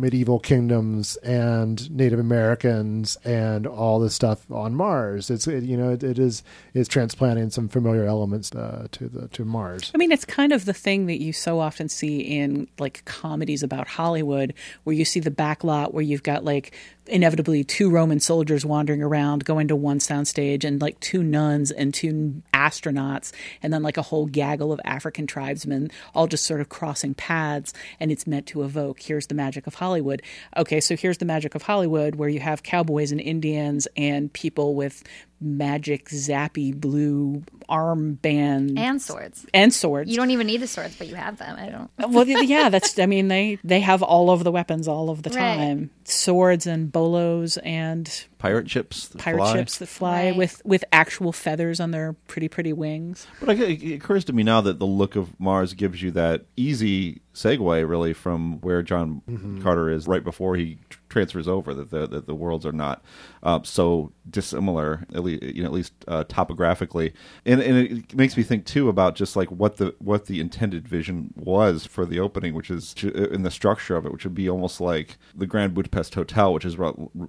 medieval 0.03 0.39
kingdoms 0.39 1.15
and 1.17 1.89
Native 1.89 2.19
Americans 2.19 3.17
and 3.23 3.65
all 3.65 3.99
this 3.99 4.13
stuff 4.13 4.49
on 4.51 4.75
Mars. 4.75 5.29
It's 5.29 5.47
it, 5.47 5.63
you 5.63 5.77
know 5.77 5.91
it, 5.91 6.03
it 6.03 6.19
is 6.19 6.43
is 6.73 6.87
transplanting 6.87 7.49
some 7.51 7.69
familiar 7.69 8.05
elements 8.05 8.53
uh, 8.53 8.87
to 8.91 9.07
the 9.07 9.27
to 9.29 9.45
Mars. 9.45 9.91
I 9.93 9.97
mean, 9.97 10.11
it's 10.11 10.25
kind 10.25 10.51
of 10.51 10.65
the 10.65 10.73
thing 10.73 11.05
that 11.07 11.21
you 11.21 11.31
so 11.31 11.59
often 11.59 11.89
see 11.89 12.19
in 12.19 12.67
like 12.79 13.05
comedies 13.05 13.63
about 13.63 13.87
Hollywood, 13.87 14.53
where 14.83 14.95
you 14.95 15.05
see 15.05 15.19
the 15.19 15.31
backlot 15.31 15.93
where 15.93 16.03
you've 16.03 16.23
got 16.23 16.43
like 16.43 16.75
inevitably 17.07 17.63
two 17.63 17.89
Roman 17.89 18.19
soldiers 18.19 18.65
wandering 18.65 19.01
around, 19.01 19.45
going 19.45 19.67
to 19.67 19.75
one 19.75 19.99
soundstage, 19.99 20.63
and 20.63 20.81
like 20.81 20.99
two 20.99 21.23
nuns 21.23 21.71
and 21.71 21.93
two 21.93 22.41
astronauts, 22.53 23.31
and 23.61 23.73
then 23.73 23.83
like 23.83 23.97
a 23.97 24.01
whole 24.01 24.25
gaggle 24.25 24.71
of 24.71 24.79
African 24.85 25.27
tribesmen 25.27 25.91
all 26.15 26.27
just 26.27 26.45
sort 26.45 26.61
of 26.61 26.69
crossing 26.69 27.13
paths, 27.13 27.73
and 27.99 28.11
it's 28.11 28.27
meant 28.27 28.47
to 28.47 28.63
evoke 28.63 29.01
here's 29.01 29.27
the 29.27 29.35
magic 29.35 29.67
of 29.67 29.75
Hollywood. 29.75 30.21
Okay, 30.55 30.79
so 30.79 30.95
here's 30.95 31.17
the 31.17 31.25
magic 31.25 31.55
of 31.55 31.63
Hollywood, 31.63 32.15
where 32.15 32.29
you 32.29 32.39
have 32.39 32.63
cowboys 32.63 33.11
and 33.11 33.21
Indians 33.21 33.87
and 33.97 34.31
people 34.31 34.75
with 34.75 35.03
magic 35.43 36.09
zappy 36.09 36.73
blue 36.75 37.43
armband 37.69 38.77
and 38.77 39.01
swords 39.01 39.45
and 39.53 39.73
swords. 39.73 40.09
You 40.09 40.17
don't 40.17 40.31
even 40.31 40.47
need 40.47 40.61
the 40.61 40.67
swords, 40.67 40.95
but 40.95 41.07
you 41.07 41.15
have 41.15 41.37
them. 41.37 41.57
I 41.57 41.69
don't. 41.69 42.11
well, 42.11 42.27
yeah, 42.27 42.69
that's. 42.69 42.97
I 42.99 43.05
mean, 43.05 43.27
they 43.27 43.57
they 43.63 43.79
have 43.79 44.01
all 44.03 44.31
of 44.31 44.43
the 44.43 44.51
weapons 44.51 44.87
all 44.87 45.09
of 45.09 45.23
the 45.23 45.29
time. 45.29 45.79
Right. 45.79 45.89
Swords 46.07 46.67
and 46.67 46.91
bolos 46.91 47.57
and 47.57 48.25
pirate 48.43 48.69
ships. 48.69 49.09
pirate 49.17 49.37
fly. 49.37 49.53
ships 49.53 49.77
that 49.77 49.87
fly 49.87 50.25
right. 50.25 50.35
with 50.35 50.61
with 50.65 50.83
actual 50.91 51.31
feathers 51.31 51.79
on 51.79 51.91
their 51.91 52.11
pretty 52.27 52.49
pretty 52.49 52.73
wings. 52.73 53.25
But 53.39 53.57
it 53.57 53.93
occurs 53.93 54.25
to 54.25 54.33
me 54.33 54.43
now 54.43 54.59
that 54.59 54.79
the 54.79 54.85
look 54.85 55.15
of 55.15 55.39
Mars 55.39 55.73
gives 55.73 56.01
you 56.01 56.11
that 56.11 56.43
easy 56.57 57.21
segue, 57.33 57.89
really, 57.89 58.13
from 58.13 58.59
where 58.61 58.81
John 58.81 59.21
mm-hmm. 59.29 59.61
Carter 59.61 59.89
is 59.89 60.07
right 60.07 60.23
before 60.23 60.55
he 60.55 60.77
transfers 61.09 61.47
over. 61.47 61.73
That 61.73 61.89
the 61.89 62.07
that 62.07 62.27
the 62.27 62.35
worlds 62.35 62.65
are 62.65 62.71
not 62.71 63.03
uh, 63.43 63.61
so 63.63 64.11
dissimilar, 64.29 65.05
at 65.13 65.23
least 65.23 65.43
you 65.43 65.61
know, 65.61 65.67
at 65.67 65.73
least 65.73 65.93
uh, 66.07 66.23
topographically, 66.27 67.13
and 67.45 67.61
and 67.61 67.77
it 67.77 68.15
makes 68.15 68.35
me 68.35 68.43
think 68.43 68.65
too 68.65 68.89
about 68.89 69.15
just 69.15 69.35
like 69.35 69.51
what 69.51 69.77
the 69.77 69.95
what 69.99 70.25
the 70.25 70.39
intended 70.39 70.87
vision 70.87 71.33
was 71.35 71.85
for 71.85 72.05
the 72.05 72.19
opening, 72.19 72.53
which 72.53 72.69
is 72.69 72.93
in 73.03 73.43
the 73.43 73.51
structure 73.51 73.95
of 73.95 74.05
it, 74.05 74.11
which 74.11 74.23
would 74.23 74.35
be 74.35 74.49
almost 74.49 74.81
like 74.81 75.17
the 75.35 75.47
Grand 75.47 75.73
Budapest 75.73 76.15
Hotel, 76.15 76.53
which 76.53 76.65
is 76.65 76.75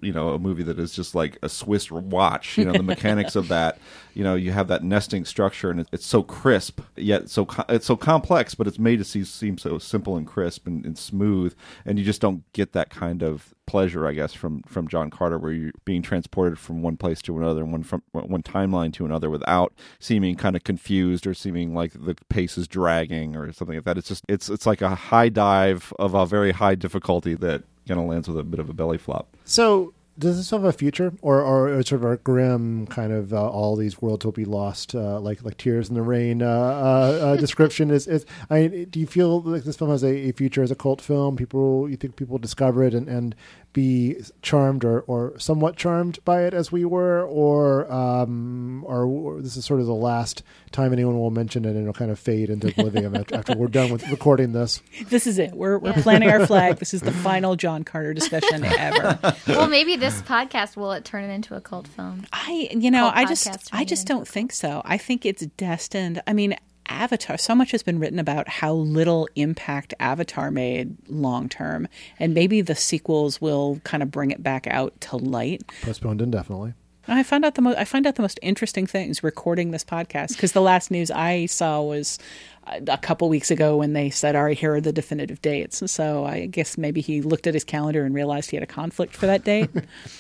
you 0.01 0.13
know 0.13 0.31
a 0.31 0.39
movie 0.39 0.63
that 0.65 0.79
is 0.79 0.93
just 0.93 1.04
like 1.13 1.37
a 1.43 1.49
Swiss 1.49 1.91
watch. 1.91 2.57
You 2.57 2.67
know 2.67 2.73
the 2.73 2.85
mechanics 2.85 3.35
of 3.35 3.49
that. 3.49 3.79
You 4.15 4.23
know 4.23 4.37
you 4.37 4.53
have 4.53 4.69
that 4.69 4.85
nesting 4.85 5.25
structure, 5.25 5.73
and 5.73 5.85
it's 5.91 6.07
so 6.07 6.23
crisp 6.23 6.81
yet 6.95 7.31
so 7.31 7.49
it's 7.69 7.87
so 7.87 7.97
complex, 7.97 8.55
but 8.55 8.69
it's 8.69 8.79
made 8.79 8.99
to 8.99 9.05
see, 9.05 9.25
seem 9.25 9.59
so 9.59 9.79
simple 9.79 10.17
and 10.17 10.25
crisp 10.25 10.69
and, 10.69 10.87
and 10.87 10.97
smooth, 10.97 11.57
and 11.85 11.99
you 11.99 12.05
just 12.05 12.21
don't 12.21 12.45
get 12.53 12.73
that 12.75 12.91
kind 12.91 13.25
of 13.25 13.55
pleasure, 13.67 14.07
I 14.07 14.13
guess, 14.13 14.33
from 14.33 14.63
from 14.63 14.87
John 14.87 15.11
Carter, 15.11 15.39
where 15.39 15.53
you're 15.53 15.73
being 15.85 16.03
transported 16.03 16.59
from 16.59 16.83
one 16.83 16.97
place 16.97 17.21
to 17.23 17.37
another, 17.37 17.63
and 17.63 17.73
one 17.73 17.83
from 17.83 18.03
one 18.13 18.43
timeline 18.43 18.93
to 18.95 19.05
another, 19.05 19.31
without 19.31 19.73
seeming 19.99 20.37
kind 20.37 20.55
of 20.55 20.65
confused 20.65 21.27
or 21.27 21.35
seeming 21.35 21.75
like 21.75 21.93
the 21.93 22.15
pace 22.29 22.57
is 22.57 22.69
dragging 22.69 23.35
or 23.35 23.53
something 23.53 23.77
like 23.77 23.85
that. 23.85 23.99
It's 23.99 24.09
just 24.09 24.25
it's 24.29 24.49
it's 24.49 24.67
like 24.67 24.83
a 24.83 24.95
high 24.95 25.29
dive 25.29 25.93
of 25.99 26.15
a 26.15 26.27
very 26.27 26.53
high 26.53 26.75
difficulty 26.75 27.35
that 27.35 27.65
kind 27.87 28.01
of 28.01 28.07
lands 28.07 28.29
with 28.29 28.39
a 28.39 28.45
bit 28.45 28.61
of 28.61 28.69
a 28.69 28.73
belly 28.73 28.99
flop. 28.99 29.29
So 29.45 29.93
does 30.17 30.37
this 30.37 30.51
have 30.51 30.65
a 30.65 30.73
future, 30.73 31.13
or 31.23 31.41
or 31.41 31.83
sort 31.83 32.05
of 32.05 32.11
a 32.11 32.17
grim 32.19 32.87
kind 32.87 33.13
of 33.13 33.33
uh, 33.33 33.49
all 33.49 33.75
these 33.75 34.01
worlds 34.01 34.25
will 34.25 34.33
be 34.33 34.45
lost, 34.45 34.95
uh, 34.95 35.19
like 35.19 35.43
like 35.43 35.57
Tears 35.57 35.89
in 35.89 35.95
the 35.95 36.03
Rain 36.03 36.41
uh, 36.41 36.47
uh, 36.47 37.27
uh 37.27 37.37
description? 37.45 37.91
is 37.91 38.07
is 38.07 38.25
I 38.49 38.87
do 38.89 39.01
you 39.01 39.07
feel 39.07 39.41
like 39.41 39.65
this 39.65 39.77
film 39.77 39.91
has 39.91 40.05
a, 40.05 40.29
a, 40.29 40.33
future 40.33 40.63
as 40.63 40.71
a 40.71 40.77
cult 40.77 41.01
film? 41.01 41.37
People, 41.37 41.89
you 41.89 41.97
think 41.97 42.17
people 42.17 42.39
discover 42.39 42.85
it 42.85 42.95
and, 42.95 43.09
and 43.09 43.35
be 43.75 44.17
charmed 44.41 44.85
or, 44.85 45.01
or 45.03 45.39
somewhat 45.39 45.77
charmed 45.77 46.19
by 46.25 46.45
it 46.45 46.55
as 46.55 46.73
we 46.73 46.87
were, 46.87 47.27
or 47.27 47.91
um, 47.93 48.83
or 48.87 49.43
this 49.43 49.59
is 49.59 49.67
sort 49.67 49.81
of 49.81 49.87
the 49.87 49.95
last 49.95 50.43
time 50.73 50.93
anyone 50.93 51.19
will 51.19 51.31
mention 51.31 51.65
it 51.67 51.71
and 51.71 51.81
it'll 51.81 51.93
kind 51.93 52.11
of 52.11 52.19
fade 52.19 52.49
into 52.49 52.69
oblivion 52.69 53.15
after 53.33 53.55
we're 53.55 53.67
done 53.67 53.93
with 53.93 54.09
recording 54.09 54.53
this. 54.53 54.81
This 55.09 55.27
is 55.27 55.39
it. 55.39 55.53
We're 55.53 55.79
we're 55.79 55.91
yeah. 55.91 56.03
planting 56.03 56.31
our 56.31 56.47
flag. 56.47 56.77
This 56.79 56.95
is 56.95 57.03
the 57.03 57.13
final 57.13 57.57
John 57.57 57.85
Carter 57.85 58.15
discussion 58.15 58.65
ever. 58.65 59.19
well, 59.49 59.69
maybe 59.69 59.97
this 59.97 60.23
podcast 60.23 60.77
will 60.77 60.93
it 60.93 61.05
turn 61.05 61.25
it 61.25 61.33
into 61.33 61.55
a 61.55 61.61
cult 61.61 61.89
film. 61.89 62.25
I 62.33 62.69
you 62.71 62.91
know 62.91 63.05
cult 63.05 63.17
I 63.17 63.25
just 63.27 63.69
I 63.73 63.85
just 63.85 64.07
don't 64.07 64.27
think 64.27 64.53
so. 64.53 64.83
I 64.85 64.99
think 64.99 65.27
it's 65.27 65.45
destined. 65.47 66.23
I 66.27 66.33
mean 66.33 66.57
Avatar, 66.87 67.39
so 67.39 67.55
much 67.55 67.71
has 67.71 67.83
been 67.83 67.99
written 67.99 68.19
about 68.19 68.49
how 68.49 68.73
little 68.75 69.29
impact 69.37 69.95
Avatar 70.01 70.51
made 70.51 70.97
long 71.09 71.49
term, 71.49 71.89
and 72.19 72.35
maybe 72.35 72.61
the 72.61 72.75
sequels 72.75 73.41
will 73.41 73.81
kind 73.85 74.03
of 74.03 74.11
bring 74.11 74.31
it 74.31 74.43
back 74.43 74.67
out 74.67 74.99
to 75.03 75.17
light. 75.17 75.63
Postponed 75.83 76.21
indefinitely. 76.21 76.75
I 77.07 77.23
found 77.23 77.45
out 77.45 77.55
the 77.55 77.63
most. 77.63 77.77
I 77.77 77.85
find 77.85 78.07
out 78.07 78.15
the 78.15 78.23
most 78.23 78.39
interesting 78.43 78.87
things 78.87 79.23
recording 79.23 79.71
this 79.71 79.85
podcast 79.85 80.29
because 80.29 80.53
the 80.53 80.63
last 80.63 80.91
news 80.91 81.11
I 81.11 81.47
saw 81.47 81.83
was 81.83 82.19
uh, 82.67 82.81
a 82.89 82.97
couple 82.97 83.29
weeks 83.29 83.51
ago 83.51 83.77
when 83.77 83.93
they 83.93 84.09
said, 84.09 84.37
"All 84.37 84.45
right, 84.45 84.59
here 84.59 84.75
are 84.75 84.81
the 84.81 84.93
definitive 84.93 85.43
dates." 85.43 85.91
So 85.91 86.25
I 86.25 86.47
guess 86.47 86.79
maybe 86.79 87.01
he 87.03 87.21
looked 87.21 87.47
at 87.47 87.55
his 87.55 87.65
calendar 87.65 88.05
and 88.05 88.15
realized 88.15 88.51
he 88.51 88.57
had 88.57 88.63
a 88.63 88.67
conflict 88.67 89.15
for 89.15 89.27
that 89.27 89.45
date. 89.45 89.69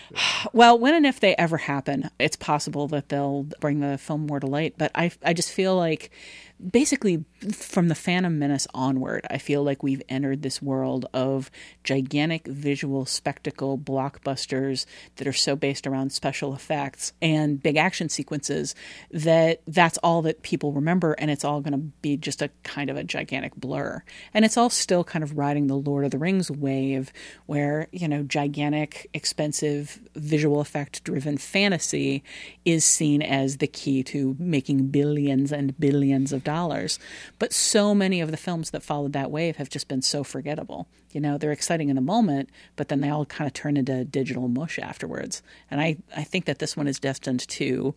well, 0.52 0.78
when 0.78 0.94
and 0.94 1.06
if 1.06 1.20
they 1.20 1.34
ever 1.36 1.56
happen, 1.58 2.10
it's 2.18 2.36
possible 2.36 2.88
that 2.88 3.08
they'll 3.08 3.44
bring 3.60 3.80
the 3.80 3.98
film 3.98 4.26
more 4.26 4.40
to 4.40 4.46
light. 4.46 4.74
But 4.78 4.90
I, 4.94 5.10
I 5.24 5.32
just 5.32 5.52
feel 5.52 5.76
like 5.76 6.10
basically 6.58 7.24
from 7.52 7.88
the 7.88 7.94
Phantom 7.94 8.36
Menace 8.36 8.66
onward, 8.74 9.26
I 9.30 9.38
feel 9.38 9.62
like 9.62 9.82
we've 9.82 10.02
entered 10.08 10.42
this 10.42 10.60
world 10.60 11.06
of 11.14 11.50
gigantic 11.84 12.46
visual 12.46 13.06
spectacle 13.06 13.78
blockbusters 13.78 14.84
that 15.16 15.26
are 15.26 15.32
so 15.32 15.54
based 15.54 15.86
around 15.86 16.12
special 16.12 16.54
effects 16.54 17.12
and 17.22 17.62
big 17.62 17.76
action 17.76 18.08
sequences 18.08 18.74
that 19.10 19.62
that's 19.66 19.98
all 19.98 20.22
that 20.22 20.42
people 20.42 20.72
remember 20.72 21.12
and 21.12 21.30
it's 21.30 21.44
all 21.44 21.60
going 21.60 21.72
to 21.72 21.78
be 22.02 22.16
just 22.16 22.42
a 22.42 22.50
kind 22.64 22.90
of 22.90 22.96
a 22.96 23.04
gigantic 23.04 23.54
blur. 23.54 24.02
And 24.34 24.44
it's 24.44 24.56
all 24.56 24.70
still 24.70 25.04
kind 25.04 25.22
of 25.22 25.38
riding 25.38 25.66
the 25.66 25.76
Lord 25.76 26.04
of 26.04 26.10
the 26.10 26.18
Rings 26.18 26.50
wave 26.50 27.12
where, 27.46 27.88
you 27.92 28.08
know, 28.08 28.22
gigantic, 28.24 29.08
expensive 29.14 30.00
visual 30.14 30.60
effect 30.60 31.04
driven 31.04 31.38
fantasy 31.38 32.24
is 32.64 32.84
seen 32.84 33.22
as 33.22 33.58
the 33.58 33.66
key 33.66 34.02
to 34.04 34.36
making 34.38 34.88
billions 34.88 35.52
and 35.52 35.78
billions 35.78 36.32
of 36.32 36.44
dollars. 36.48 36.98
But 37.38 37.52
so 37.52 37.94
many 37.94 38.22
of 38.22 38.30
the 38.30 38.38
films 38.38 38.70
that 38.70 38.82
followed 38.82 39.12
that 39.12 39.30
wave 39.30 39.56
have 39.56 39.68
just 39.68 39.86
been 39.86 40.00
so 40.00 40.24
forgettable. 40.24 40.88
You 41.12 41.20
know, 41.20 41.38
they're 41.38 41.52
exciting 41.52 41.88
in 41.88 41.96
the 41.96 42.02
moment, 42.02 42.50
but 42.76 42.88
then 42.88 43.00
they 43.00 43.10
all 43.10 43.24
kind 43.24 43.46
of 43.46 43.54
turn 43.54 43.76
into 43.76 44.04
digital 44.04 44.48
mush 44.48 44.78
afterwards. 44.78 45.42
And 45.70 45.80
I, 45.80 45.96
I 46.16 46.24
think 46.24 46.44
that 46.46 46.58
this 46.58 46.76
one 46.76 46.86
is 46.86 46.98
destined 46.98 47.46
to 47.48 47.94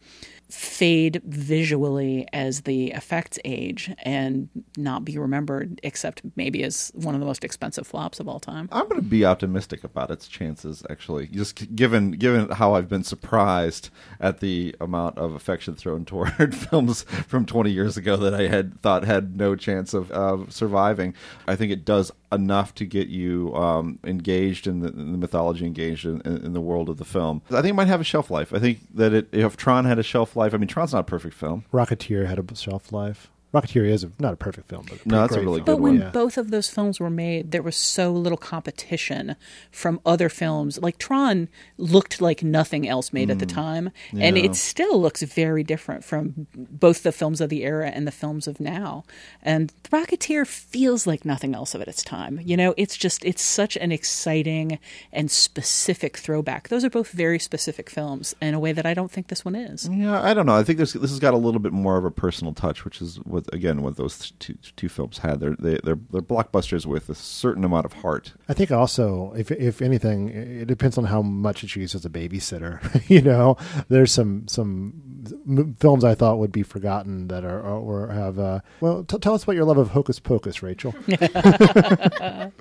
fade 0.50 1.22
visually 1.26 2.28
as 2.34 2.62
the 2.62 2.92
effects 2.92 3.40
age 3.46 3.92
and 4.00 4.50
not 4.78 5.06
be 5.06 5.18
remembered 5.18 5.80
except 5.82 6.22
maybe 6.36 6.64
as 6.64 6.92
one 6.94 7.16
of 7.16 7.22
the 7.22 7.26
most 7.26 7.44
expensive 7.44 7.88
flops 7.88 8.20
of 8.20 8.28
all 8.28 8.40
time. 8.40 8.68
I'm 8.72 8.88
going 8.88 9.02
to 9.02 9.08
be 9.08 9.26
optimistic 9.26 9.84
about 9.84 10.12
its 10.12 10.28
chances 10.28 10.84
actually. 10.90 11.28
Just 11.28 11.76
given 11.76 12.12
given 12.12 12.50
how 12.50 12.74
I've 12.74 12.90
been 12.90 13.04
surprised 13.04 13.90
at 14.20 14.40
the 14.40 14.76
amount 14.82 15.18
of 15.18 15.34
affection 15.34 15.76
thrown 15.76 16.06
toward 16.12 16.54
films 16.54 17.04
from 17.04 17.46
20 17.46 17.72
years 17.72 17.98
ago 17.98 18.18
that 18.18 18.34
I 18.34 18.48
had 18.48 18.82
thought 18.82 19.04
had 19.06 19.38
no 19.38 19.56
chance 19.56 19.94
of 19.94 20.12
uh, 20.12 20.50
surviving. 20.50 21.14
I 21.48 21.56
think 21.56 21.72
it 21.72 21.86
does 21.86 22.12
enough 22.32 22.74
to 22.76 22.86
get 22.86 23.08
you 23.08 23.54
um, 23.56 24.00
engaged 24.04 24.68
in 24.68 24.80
the, 24.80 24.90
in 24.90 25.12
the, 25.12 25.18
mythology, 25.18 25.66
engaged 25.66 26.06
in, 26.06 26.22
in, 26.22 26.54
the 26.54 26.62
world 26.62 26.90
of 26.90 26.98
the 26.98 27.06
film. 27.06 27.42
I 27.50 27.56
think 27.56 27.72
it 27.72 27.74
might 27.74 27.88
have 27.88 28.02
a 28.02 28.06
shelf 28.06 28.32
life. 28.32 28.54
I 28.54 28.60
think 28.60 28.80
that 28.96 29.14
it, 29.14 29.28
if 29.32 29.58
Tron 29.58 29.86
had 29.86 30.00
a 30.00 30.04
shelf 30.04 30.36
life, 30.36 30.54
I 30.54 30.58
mean, 30.58 30.68
Tron's 30.68 30.94
not 30.94 31.00
a 31.00 31.04
perfect 31.04 31.36
film. 31.36 31.66
Rocketeer 31.74 32.28
had 32.28 32.40
a 32.40 32.56
shelf 32.56 32.92
life. 32.92 33.30
Rocketeer 33.54 33.86
is 33.86 34.06
a, 34.06 34.12
not 34.18 34.34
a 34.34 34.38
perfect 34.38 34.70
film, 34.70 34.86
but 34.90 35.06
no, 35.06 35.22
that's 35.22 35.36
a 35.36 35.40
really 35.40 35.58
film. 35.58 35.60
good 35.60 35.66
but 35.66 35.80
one. 35.80 35.92
when 35.94 36.02
yeah. 36.02 36.10
both 36.12 36.38
of 36.38 36.52
those 36.52 36.70
films 36.70 37.00
were 37.00 37.10
made, 37.10 37.52
there 37.52 37.62
was 37.62 37.76
so 37.76 38.12
little 38.12 38.38
competition 38.38 39.36
from 39.72 40.00
other 40.06 40.30
films. 40.30 40.80
Like 40.82 40.98
Tron 40.98 41.50
looked 41.78 42.22
like 42.22 42.44
nothing 42.44 42.88
else 42.88 43.12
made 43.12 43.28
mm. 43.28 43.32
at 43.32 43.40
the 43.40 43.46
mm. 43.46 43.54
time, 43.54 43.92
yeah. 44.14 44.26
and 44.26 44.38
it 44.38 44.56
still 44.56 45.02
looks 45.02 45.22
very 45.22 45.64
different 45.64 46.06
from 46.06 46.48
both 46.56 47.04
the 47.04 47.12
films 47.12 47.42
of 47.42 47.50
the 47.50 47.64
era 47.64 47.90
and 47.90 48.08
the 48.08 48.12
films 48.12 48.48
of 48.48 48.60
now. 48.62 49.04
And 49.42 49.74
the 49.84 49.90
Rocketeer 49.90 50.48
feels 50.48 51.06
like 51.06 51.26
nothing 51.26 51.54
else 51.54 51.76
of 51.76 51.82
it 51.82 51.90
its 51.90 52.04
time. 52.04 52.40
You 52.44 52.56
know, 52.56 52.74
it's 52.78 52.96
just 52.96 53.26
it's 53.26 53.44
such 53.44 53.76
an 53.78 53.92
exciting 53.92 54.80
and 55.12 55.30
specific 55.30 56.18
throwback. 56.18 56.70
Those 56.70 56.86
are 56.86 56.90
both 56.90 57.12
very 57.12 57.40
specific 57.40 57.90
films 57.90 58.34
in 58.42 58.54
a 58.54 58.60
way 58.60 58.72
that 58.72 58.86
I 58.86 58.94
don't 58.94 59.12
think 59.12 59.28
this 59.28 59.44
one 59.44 59.56
is. 59.56 59.90
Yeah, 59.92 60.22
I 60.22 60.34
don't 60.34 60.46
know. 60.46 60.56
I 60.56 60.64
think 60.64 60.80
this 60.80 60.94
this 60.94 61.10
has 61.10 61.20
got 61.20 61.34
a 61.34 61.38
little 61.38 61.60
bit 61.60 61.74
more 61.74 61.98
of 61.98 62.06
a 62.06 62.12
personal 62.12 62.54
touch, 62.54 62.86
which 62.86 63.02
is 63.02 63.18
what 63.18 63.41
with 63.42 63.54
again 63.54 63.82
what 63.82 63.98
those 63.98 64.32
two 64.40 64.56
two 64.76 64.90
films 64.90 65.20
had. 65.20 65.40
They're 65.40 65.56
they, 65.58 65.80
they're 65.84 66.00
they're 66.12 66.22
blockbusters 66.22 66.86
with 66.86 67.10
a 67.10 67.16
certain 67.16 67.64
amount 67.64 67.86
of 67.86 67.94
heart. 67.94 68.34
I 68.48 68.54
think 68.54 68.72
also, 68.72 69.34
if 69.34 69.52
if 69.52 69.82
anything, 69.82 70.30
it 70.30 70.68
depends 70.68 70.98
on 70.98 71.06
how 71.06 71.22
much 71.22 71.64
it's 71.64 71.76
used 71.76 71.96
as 71.96 72.06
a 72.06 72.10
babysitter. 72.10 72.80
you 73.10 73.22
know, 73.22 73.58
there's 73.90 74.12
some 74.12 74.48
some 74.48 75.76
films 75.80 76.04
I 76.04 76.16
thought 76.16 76.40
would 76.40 76.52
be 76.52 76.64
forgotten 76.64 77.28
that 77.28 77.44
are 77.44 77.62
or 77.62 78.08
have. 78.10 78.40
Uh, 78.40 78.60
well, 78.80 79.04
t- 79.04 79.18
tell 79.20 79.34
us 79.34 79.44
about 79.44 79.56
your 79.56 79.66
love 79.66 79.78
of 79.78 79.90
Hocus 79.90 80.20
Pocus, 80.20 80.64
Rachel. 80.64 80.94
yeah, 81.08 82.52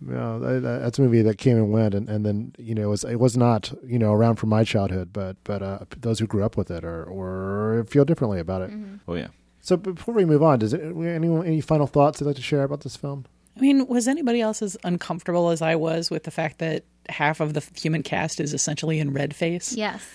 that's 0.00 0.98
a 0.98 1.02
movie 1.02 1.22
that 1.22 1.38
came 1.38 1.56
and 1.56 1.72
went, 1.72 1.94
and, 1.94 2.08
and 2.08 2.24
then 2.24 2.52
you 2.58 2.74
know 2.74 2.82
it 2.82 2.90
was 2.90 3.04
it 3.04 3.20
was 3.20 3.36
not 3.36 3.72
you 3.84 3.98
know 3.98 4.12
around 4.12 4.36
for 4.36 4.46
my 4.46 4.64
childhood, 4.64 5.12
but 5.12 5.36
but 5.44 5.62
uh, 5.62 5.78
those 5.98 6.18
who 6.18 6.26
grew 6.26 6.44
up 6.44 6.56
with 6.56 6.70
it 6.70 6.84
or 6.84 7.04
or 7.04 7.84
feel 7.88 8.04
differently 8.04 8.40
about 8.40 8.62
it. 8.62 8.70
Mm-hmm. 8.70 8.96
Oh 9.06 9.14
yeah. 9.14 9.28
So 9.68 9.76
before 9.76 10.14
we 10.14 10.24
move 10.24 10.42
on, 10.42 10.60
does 10.60 10.72
it, 10.72 10.80
anyone 10.80 11.46
any 11.46 11.60
final 11.60 11.86
thoughts 11.86 12.22
you'd 12.22 12.26
like 12.26 12.36
to 12.36 12.42
share 12.42 12.62
about 12.62 12.80
this 12.80 12.96
film? 12.96 13.26
I 13.54 13.60
mean, 13.60 13.86
was 13.86 14.08
anybody 14.08 14.40
else 14.40 14.62
as 14.62 14.78
uncomfortable 14.82 15.50
as 15.50 15.60
I 15.60 15.74
was 15.74 16.10
with 16.10 16.22
the 16.22 16.30
fact 16.30 16.58
that 16.60 16.84
half 17.10 17.40
of 17.40 17.52
the 17.52 17.62
human 17.78 18.02
cast 18.02 18.40
is 18.40 18.54
essentially 18.54 18.98
in 18.98 19.12
red 19.12 19.36
face? 19.36 19.74
Yes. 19.74 20.08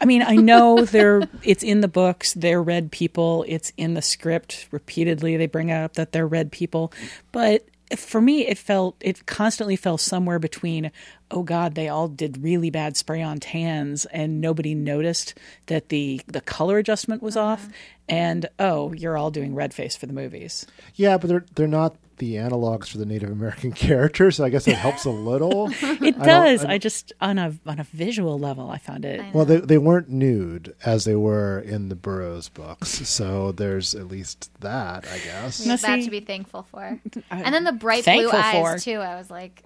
I 0.00 0.06
mean, 0.06 0.22
I 0.22 0.34
know 0.34 0.84
they're 0.84 1.22
it's 1.44 1.62
in 1.62 1.82
the 1.82 1.88
books, 1.88 2.34
they're 2.34 2.60
red 2.60 2.90
people, 2.90 3.44
it's 3.46 3.72
in 3.76 3.94
the 3.94 4.02
script 4.02 4.66
repeatedly 4.72 5.36
they 5.36 5.46
bring 5.46 5.70
up 5.70 5.92
that 5.92 6.10
they're 6.10 6.26
red 6.26 6.50
people, 6.50 6.92
but 7.30 7.64
for 7.94 8.20
me 8.20 8.46
it 8.46 8.58
felt 8.58 8.96
it 9.00 9.26
constantly 9.26 9.76
fell 9.76 9.98
somewhere 9.98 10.38
between 10.38 10.90
oh 11.30 11.42
god 11.42 11.74
they 11.74 11.88
all 11.88 12.08
did 12.08 12.42
really 12.42 12.70
bad 12.70 12.96
spray 12.96 13.22
on 13.22 13.38
tans 13.38 14.04
and 14.06 14.40
nobody 14.40 14.74
noticed 14.74 15.34
that 15.66 15.88
the 15.88 16.20
the 16.26 16.40
color 16.40 16.78
adjustment 16.78 17.22
was 17.22 17.36
uh-huh. 17.36 17.52
off 17.52 17.68
and 18.08 18.48
oh 18.58 18.92
you're 18.92 19.16
all 19.16 19.30
doing 19.30 19.54
red 19.54 19.72
face 19.72 19.96
for 19.96 20.06
the 20.06 20.12
movies 20.12 20.66
yeah 20.94 21.16
but 21.16 21.28
they're 21.28 21.44
they're 21.54 21.68
not 21.68 21.96
the 22.18 22.34
analogs 22.34 22.88
for 22.88 22.98
the 22.98 23.06
Native 23.06 23.30
American 23.30 23.72
characters. 23.86 24.36
So 24.36 24.44
I 24.44 24.48
guess 24.48 24.66
it 24.68 24.76
helps 24.76 25.04
a 25.04 25.10
little. 25.10 25.68
it 25.80 26.18
does. 26.18 26.64
I, 26.64 26.74
I, 26.74 26.78
just 26.78 27.12
on 27.20 27.38
a 27.38 27.54
on 27.66 27.78
a 27.78 27.84
visual 27.84 28.38
level, 28.38 28.70
I 28.70 28.78
found 28.78 29.04
it. 29.04 29.20
I 29.20 29.30
well, 29.32 29.44
they 29.44 29.58
they 29.58 29.78
weren't 29.78 30.08
nude 30.08 30.74
as 30.84 31.04
they 31.04 31.16
were 31.16 31.60
in 31.60 31.88
the 31.88 31.96
Burroughs 31.96 32.48
books, 32.48 32.88
so 33.08 33.52
there's 33.52 33.94
at 33.94 34.08
least 34.08 34.50
that. 34.60 35.06
I 35.06 35.18
guess. 35.18 35.60
We 35.60 35.70
have 35.70 35.82
that 35.82 36.02
to 36.02 36.10
be 36.10 36.20
thankful 36.20 36.64
for. 36.64 37.00
and 37.30 37.54
then 37.54 37.64
the 37.64 37.72
bright 37.72 38.04
blue 38.04 38.30
eyes 38.30 38.54
for. 38.54 38.78
too. 38.78 38.98
I 38.98 39.16
was 39.16 39.30
like. 39.30 39.62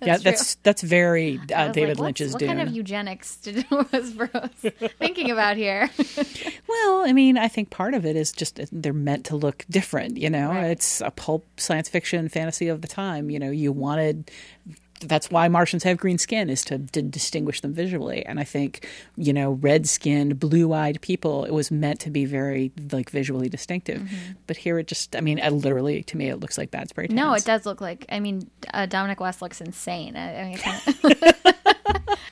That's 0.00 0.24
yeah, 0.24 0.30
that's 0.30 0.54
that's 0.56 0.82
very 0.82 1.40
uh, 1.52 1.72
David 1.72 1.98
like, 1.98 2.04
Lynch's 2.04 2.32
what 2.32 2.38
Dune. 2.38 2.48
What 2.48 2.56
kind 2.56 2.68
of 2.68 2.74
eugenics 2.74 3.36
did, 3.36 3.66
was 3.92 4.12
Burroughs 4.12 4.72
thinking 4.98 5.30
about 5.30 5.56
here? 5.56 5.90
well, 6.68 7.04
I 7.04 7.12
mean, 7.12 7.36
I 7.36 7.48
think 7.48 7.70
part 7.70 7.94
of 7.94 8.06
it 8.06 8.14
is 8.14 8.30
just 8.30 8.60
they're 8.70 8.92
meant 8.92 9.26
to 9.26 9.36
look 9.36 9.64
different. 9.68 10.16
You 10.16 10.30
know, 10.30 10.50
right. 10.50 10.70
it's 10.70 11.00
a 11.00 11.10
pulp 11.10 11.46
science 11.58 11.88
fiction 11.88 12.28
fantasy 12.28 12.68
of 12.68 12.80
the 12.82 12.88
time. 12.88 13.28
You 13.28 13.40
know, 13.40 13.50
you 13.50 13.72
wanted 13.72 14.30
that's 14.98 15.30
why 15.30 15.48
Martians 15.48 15.82
have 15.84 15.96
green 15.98 16.18
skin 16.18 16.50
is 16.50 16.64
to, 16.66 16.78
to 16.78 17.02
distinguish 17.02 17.60
them 17.60 17.72
visually. 17.72 18.24
And 18.24 18.38
I 18.40 18.44
think, 18.44 18.88
you 19.16 19.32
know, 19.32 19.52
red 19.52 19.88
skinned, 19.88 20.38
blue 20.38 20.72
eyed 20.72 21.00
people, 21.00 21.44
it 21.44 21.52
was 21.52 21.70
meant 21.70 22.00
to 22.00 22.10
be 22.10 22.24
very 22.24 22.72
like 22.92 23.10
visually 23.10 23.48
distinctive. 23.48 24.02
Mm-hmm. 24.02 24.32
But 24.46 24.56
here 24.56 24.78
it 24.78 24.86
just, 24.86 25.16
I 25.16 25.20
mean, 25.20 25.40
literally 25.50 26.02
to 26.04 26.16
me, 26.16 26.28
it 26.28 26.36
looks 26.36 26.58
like 26.58 26.70
bad 26.70 26.88
spray 26.88 27.06
tan. 27.06 27.16
No, 27.16 27.34
it 27.34 27.44
does 27.44 27.66
look 27.66 27.80
like, 27.80 28.06
I 28.10 28.20
mean, 28.20 28.50
uh, 28.72 28.86
Dominic 28.86 29.20
West 29.20 29.42
looks 29.42 29.60
insane. 29.60 30.16
I, 30.16 30.40
I 30.40 30.44
mean. 30.44 31.34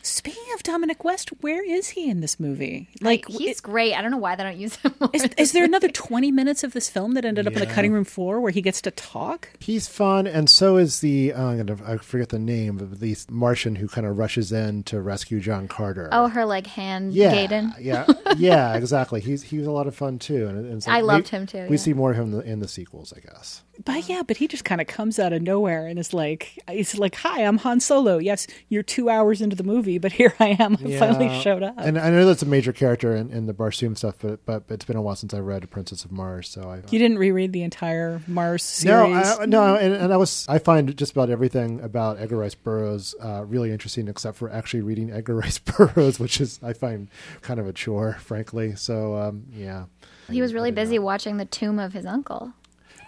Speaking 0.06 0.54
of 0.54 0.62
Dominic 0.62 1.02
West, 1.02 1.30
where 1.40 1.64
is 1.64 1.88
he 1.88 2.08
in 2.08 2.20
this 2.20 2.38
movie? 2.38 2.88
Like 3.00 3.26
he's 3.26 3.58
it, 3.58 3.62
great. 3.62 3.92
I 3.92 4.00
don't 4.00 4.12
know 4.12 4.18
why 4.18 4.36
they 4.36 4.44
don't 4.44 4.56
use 4.56 4.76
him. 4.76 4.94
Is, 5.12 5.28
is, 5.36 5.50
there 5.50 5.64
another 5.64 5.88
twenty 5.88 6.30
minutes 6.30 6.62
of 6.62 6.74
this 6.74 6.88
film 6.88 7.14
that 7.14 7.24
ended 7.24 7.44
yeah. 7.44 7.50
up 7.50 7.56
on 7.56 7.66
the 7.66 7.74
cutting 7.74 7.92
room 7.92 8.04
floor 8.04 8.40
where 8.40 8.52
he 8.52 8.62
gets 8.62 8.80
to 8.82 8.92
talk? 8.92 9.48
He's 9.58 9.88
fun, 9.88 10.28
and 10.28 10.48
so 10.48 10.76
is 10.76 11.00
the 11.00 11.32
uh, 11.32 11.64
I 11.84 11.96
forget 11.96 12.28
the 12.28 12.38
name 12.38 12.78
of 12.78 13.00
the 13.00 13.16
Martian 13.28 13.74
who 13.74 13.88
kind 13.88 14.06
of 14.06 14.16
rushes 14.16 14.52
in 14.52 14.84
to 14.84 15.00
rescue 15.00 15.40
John 15.40 15.66
Carter. 15.66 16.08
Oh, 16.12 16.28
her 16.28 16.44
like 16.44 16.68
hand 16.68 17.12
yeah, 17.12 17.34
Gaiden. 17.34 17.74
yeah, 17.80 18.06
yeah, 18.36 18.76
exactly. 18.76 19.20
He's 19.20 19.42
he 19.42 19.58
was 19.58 19.66
a 19.66 19.72
lot 19.72 19.88
of 19.88 19.96
fun 19.96 20.20
too, 20.20 20.46
and, 20.46 20.70
and 20.70 20.84
I 20.86 21.00
loved 21.00 21.32
we, 21.32 21.38
him 21.38 21.46
too. 21.46 21.66
We 21.68 21.76
yeah. 21.76 21.82
see 21.82 21.94
more 21.94 22.12
of 22.12 22.16
him 22.16 22.26
in 22.26 22.30
the, 22.30 22.40
in 22.42 22.60
the 22.60 22.68
sequels, 22.68 23.12
I 23.12 23.18
guess. 23.18 23.62
But 23.84 24.08
yeah, 24.08 24.22
but 24.26 24.36
he 24.36 24.48
just 24.48 24.64
kind 24.64 24.80
of 24.80 24.86
comes 24.86 25.18
out 25.18 25.32
of 25.32 25.42
nowhere 25.42 25.86
and 25.86 25.98
is 25.98 26.14
like, 26.14 26.58
he's 26.70 26.96
like, 26.96 27.16
"Hi, 27.16 27.42
I'm 27.42 27.58
Han 27.58 27.80
Solo. 27.80 28.18
Yes, 28.18 28.46
you're 28.68 28.82
two 28.84 29.10
hours 29.10 29.42
into 29.42 29.56
the 29.56 29.64
movie, 29.64 29.95
but 29.98 30.12
here 30.12 30.34
I 30.38 30.56
am. 30.58 30.76
I 30.84 30.88
yeah. 30.88 30.98
finally 30.98 31.40
showed 31.40 31.62
up." 31.62 31.74
And 31.78 31.98
I 31.98 32.10
know 32.10 32.24
that's 32.26 32.42
a 32.42 32.46
major 32.46 32.72
character 32.72 33.14
in, 33.14 33.30
in 33.30 33.46
the 33.46 33.54
Barsoom 33.54 33.96
stuff, 33.96 34.16
but 34.20 34.44
but 34.44 34.64
it's 34.68 34.84
been 34.84 34.96
a 34.96 35.02
while 35.02 35.16
since 35.16 35.34
I 35.34 35.38
read 35.38 35.68
Princess 35.70 36.04
of 36.04 36.12
Mars, 36.12 36.48
so 36.48 36.70
I. 36.70 36.76
You 36.90 36.98
didn't 36.98 37.18
reread 37.18 37.52
the 37.52 37.62
entire 37.62 38.20
Mars 38.26 38.62
series? 38.62 39.10
No, 39.10 39.38
I, 39.40 39.46
no, 39.46 39.76
and, 39.76 39.94
and, 39.94 40.12
I 40.12 40.16
was 40.16 40.46
I 40.48 40.58
find 40.58 40.96
just 40.96 41.12
about 41.12 41.30
everything 41.30 41.80
about 41.80 42.18
Edgar 42.18 42.38
Rice 42.38 42.54
Burroughs 42.54 43.14
uh, 43.22 43.44
really 43.44 43.72
interesting, 43.72 44.08
except 44.08 44.36
for 44.36 44.50
actually 44.50 44.82
reading 44.82 45.10
Edgar 45.10 45.34
Rice 45.36 45.58
Burroughs, 45.58 46.18
which 46.18 46.40
is 46.40 46.60
I 46.62 46.72
find 46.72 47.08
kind 47.42 47.60
of 47.60 47.66
a 47.66 47.72
chore, 47.72 48.14
frankly. 48.20 48.74
So 48.76 49.16
um, 49.16 49.46
yeah. 49.52 49.86
He 50.30 50.42
was 50.42 50.52
really 50.52 50.72
busy 50.72 50.98
know. 50.98 51.04
watching 51.04 51.36
the 51.36 51.44
tomb 51.44 51.78
of 51.78 51.92
his 51.92 52.04
uncle. 52.04 52.52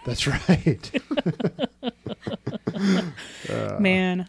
That's 0.05 0.27
right. 0.49 0.91
uh, 1.83 3.79
Man. 3.79 4.27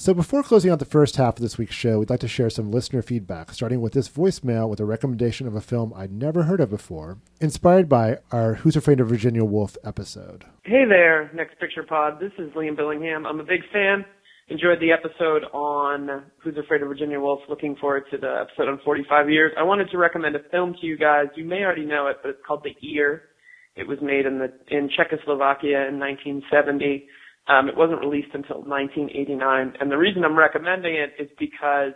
So 0.00 0.14
before 0.14 0.44
closing 0.44 0.70
out 0.70 0.78
the 0.78 0.84
first 0.84 1.16
half 1.16 1.38
of 1.38 1.42
this 1.42 1.58
week's 1.58 1.74
show, 1.74 1.98
we'd 1.98 2.08
like 2.08 2.20
to 2.20 2.28
share 2.28 2.50
some 2.50 2.70
listener 2.70 3.02
feedback, 3.02 3.52
starting 3.52 3.80
with 3.80 3.94
this 3.94 4.08
voicemail 4.08 4.68
with 4.68 4.78
a 4.78 4.84
recommendation 4.84 5.48
of 5.48 5.56
a 5.56 5.60
film 5.60 5.92
I'd 5.92 6.12
never 6.12 6.44
heard 6.44 6.60
of 6.60 6.70
before, 6.70 7.18
inspired 7.40 7.88
by 7.88 8.18
our 8.30 8.54
Who's 8.54 8.76
Afraid 8.76 9.00
of 9.00 9.08
Virginia 9.08 9.44
Woolf 9.44 9.76
episode. 9.82 10.44
Hey 10.62 10.84
there, 10.88 11.32
Next 11.34 11.58
Picture 11.58 11.82
Pod. 11.82 12.20
This 12.20 12.30
is 12.38 12.48
Liam 12.52 12.78
Billingham. 12.78 13.26
I'm 13.26 13.40
a 13.40 13.44
big 13.44 13.62
fan. 13.72 14.04
Enjoyed 14.46 14.78
the 14.80 14.92
episode 14.92 15.42
on 15.52 16.26
Who's 16.44 16.56
Afraid 16.56 16.82
of 16.82 16.88
Virginia 16.88 17.18
Woolf. 17.18 17.40
Looking 17.48 17.74
forward 17.74 18.04
to 18.12 18.18
the 18.18 18.46
episode 18.46 18.70
on 18.70 18.78
45 18.84 19.28
years. 19.28 19.50
I 19.58 19.64
wanted 19.64 19.90
to 19.90 19.98
recommend 19.98 20.36
a 20.36 20.48
film 20.52 20.76
to 20.80 20.86
you 20.86 20.96
guys. 20.96 21.26
You 21.34 21.44
may 21.44 21.64
already 21.64 21.84
know 21.84 22.06
it, 22.06 22.18
but 22.22 22.28
it's 22.28 22.46
called 22.46 22.62
The 22.62 22.76
Ear. 22.86 23.30
It 23.74 23.88
was 23.88 23.98
made 24.00 24.26
in 24.26 24.38
the 24.38 24.52
in 24.70 24.88
Czechoslovakia 24.96 25.88
in 25.88 25.98
1970. 25.98 27.08
Um, 27.48 27.68
it 27.68 27.76
wasn't 27.76 28.00
released 28.00 28.34
until 28.34 28.56
1989, 28.62 29.74
and 29.80 29.90
the 29.90 29.96
reason 29.96 30.24
I'm 30.24 30.38
recommending 30.38 30.94
it 30.94 31.12
is 31.18 31.30
because 31.38 31.92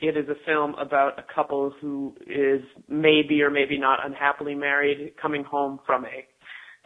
it 0.00 0.16
is 0.16 0.28
a 0.28 0.34
film 0.46 0.74
about 0.76 1.18
a 1.18 1.24
couple 1.34 1.72
who 1.80 2.14
is 2.26 2.62
maybe 2.88 3.42
or 3.42 3.50
maybe 3.50 3.78
not 3.78 3.98
unhappily 4.04 4.54
married, 4.54 5.12
coming 5.20 5.44
home 5.44 5.80
from 5.84 6.04
a 6.04 6.24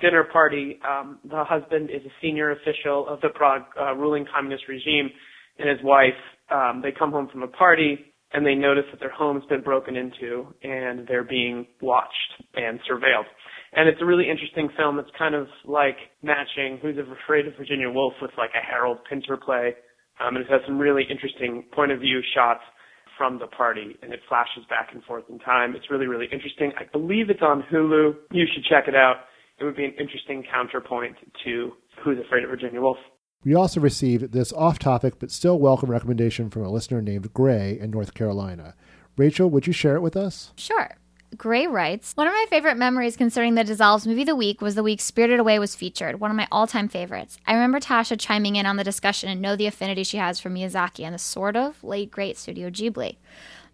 dinner 0.01 0.25
party. 0.33 0.81
Um, 0.89 1.19
the 1.25 1.45
husband 1.45 1.91
is 1.91 2.03
a 2.05 2.13
senior 2.21 2.53
official 2.53 3.07
of 3.09 3.21
the 3.21 3.29
Prague 3.29 3.63
uh, 3.81 3.95
ruling 3.95 4.27
communist 4.35 4.65
regime, 4.69 5.11
and 5.59 5.69
his 5.69 5.79
wife. 5.85 6.19
Um, 6.51 6.81
they 6.83 6.91
come 6.97 7.13
home 7.13 7.29
from 7.31 7.43
a 7.43 7.49
party 7.49 7.99
and 8.33 8.47
they 8.47 8.55
notice 8.55 8.85
that 8.91 9.01
their 9.01 9.11
home's 9.13 9.45
been 9.47 9.63
broken 9.63 9.97
into 9.97 10.47
and 10.63 11.07
they're 11.07 11.25
being 11.25 11.67
watched 11.81 12.43
and 12.55 12.81
surveilled. 12.91 13.29
And 13.75 13.89
it's 13.89 14.01
a 14.03 14.05
really 14.05 14.29
interesting 14.29 14.69
film. 14.77 14.99
It's 14.99 15.11
kind 15.17 15.35
of 15.35 15.49
like 15.65 15.97
matching 16.23 16.79
Who's 16.83 16.97
Afraid 16.99 17.47
of 17.47 17.55
Virginia 17.57 17.91
Woolf 17.91 18.15
with 18.21 18.33
like 18.37 18.51
a 18.55 18.65
Harold 18.65 18.99
Pinter 19.09 19.37
play. 19.37 19.73
Um, 20.21 20.37
and 20.37 20.45
it 20.45 20.51
has 20.51 20.61
some 20.67 20.79
really 20.79 21.05
interesting 21.09 21.65
point 21.73 21.91
of 21.91 22.01
view 22.01 22.21
shots 22.35 22.61
from 23.17 23.39
the 23.39 23.47
party 23.47 23.97
and 24.03 24.13
it 24.13 24.21
flashes 24.29 24.65
back 24.69 24.91
and 24.93 25.03
forth 25.05 25.25
in 25.31 25.39
time. 25.39 25.75
It's 25.75 25.91
really, 25.91 26.07
really 26.07 26.27
interesting. 26.33 26.73
I 26.79 26.85
believe 26.93 27.31
it's 27.31 27.43
on 27.43 27.65
Hulu. 27.73 28.15
You 28.31 28.45
should 28.53 28.65
check 28.65 28.89
it 28.89 28.95
out. 28.95 29.17
It 29.59 29.65
would 29.65 29.77
be 29.77 29.85
an 29.85 29.95
interesting 29.99 30.45
counterpoint 30.51 31.17
to 31.45 31.73
Who's 32.05 32.19
Afraid 32.19 32.45
of 32.45 32.51
Virginia 32.51 32.81
Woolf. 32.81 32.99
We 33.45 33.55
also 33.55 33.81
received 33.81 34.33
this 34.33 34.53
off 34.53 34.79
topic 34.79 35.15
but 35.19 35.31
still 35.31 35.59
welcome 35.59 35.91
recommendation 35.91 36.51
from 36.51 36.63
a 36.63 36.71
listener 36.71 37.01
named 37.01 37.33
Gray 37.33 37.79
in 37.81 37.91
North 37.91 38.13
Carolina. 38.13 38.75
Rachel, 39.17 39.51
would 39.51 39.67
you 39.67 39.73
share 39.73 39.97
it 39.97 40.01
with 40.01 40.17
us? 40.17 40.53
Sure. 40.57 40.97
Gray 41.37 41.67
writes 41.67 42.13
One 42.15 42.27
of 42.27 42.33
my 42.33 42.47
favorite 42.51 42.77
memories 42.77 43.17
concerning 43.17 43.55
the 43.55 43.65
Dissolves 43.65 44.07
movie 44.07 44.23
of 44.23 44.27
the 44.27 44.37
week 44.37 44.61
was 44.61 44.75
the 44.75 44.83
week 44.83 45.01
Spirited 45.01 45.41
Away 45.41 45.59
was 45.59 45.75
featured, 45.75 46.21
one 46.21 46.31
of 46.31 46.37
my 46.37 46.47
all 46.53 46.67
time 46.67 46.89
favorites. 46.89 47.39
I 47.47 47.55
remember 47.55 47.81
Tasha 47.81 48.21
chiming 48.21 48.57
in 48.57 48.67
on 48.67 48.77
the 48.77 48.85
discussion 48.85 49.31
and 49.31 49.41
know 49.41 49.57
the 49.57 49.67
affinity 49.67 50.05
she 50.05 50.19
has 50.19 50.39
for 50.39 50.51
Miyazaki 50.51 51.05
and 51.05 51.15
the 51.15 51.19
sort 51.19 51.57
of 51.57 51.83
late 51.83 52.11
great 52.11 52.37
Studio 52.37 52.69
Ghibli. 52.69 53.17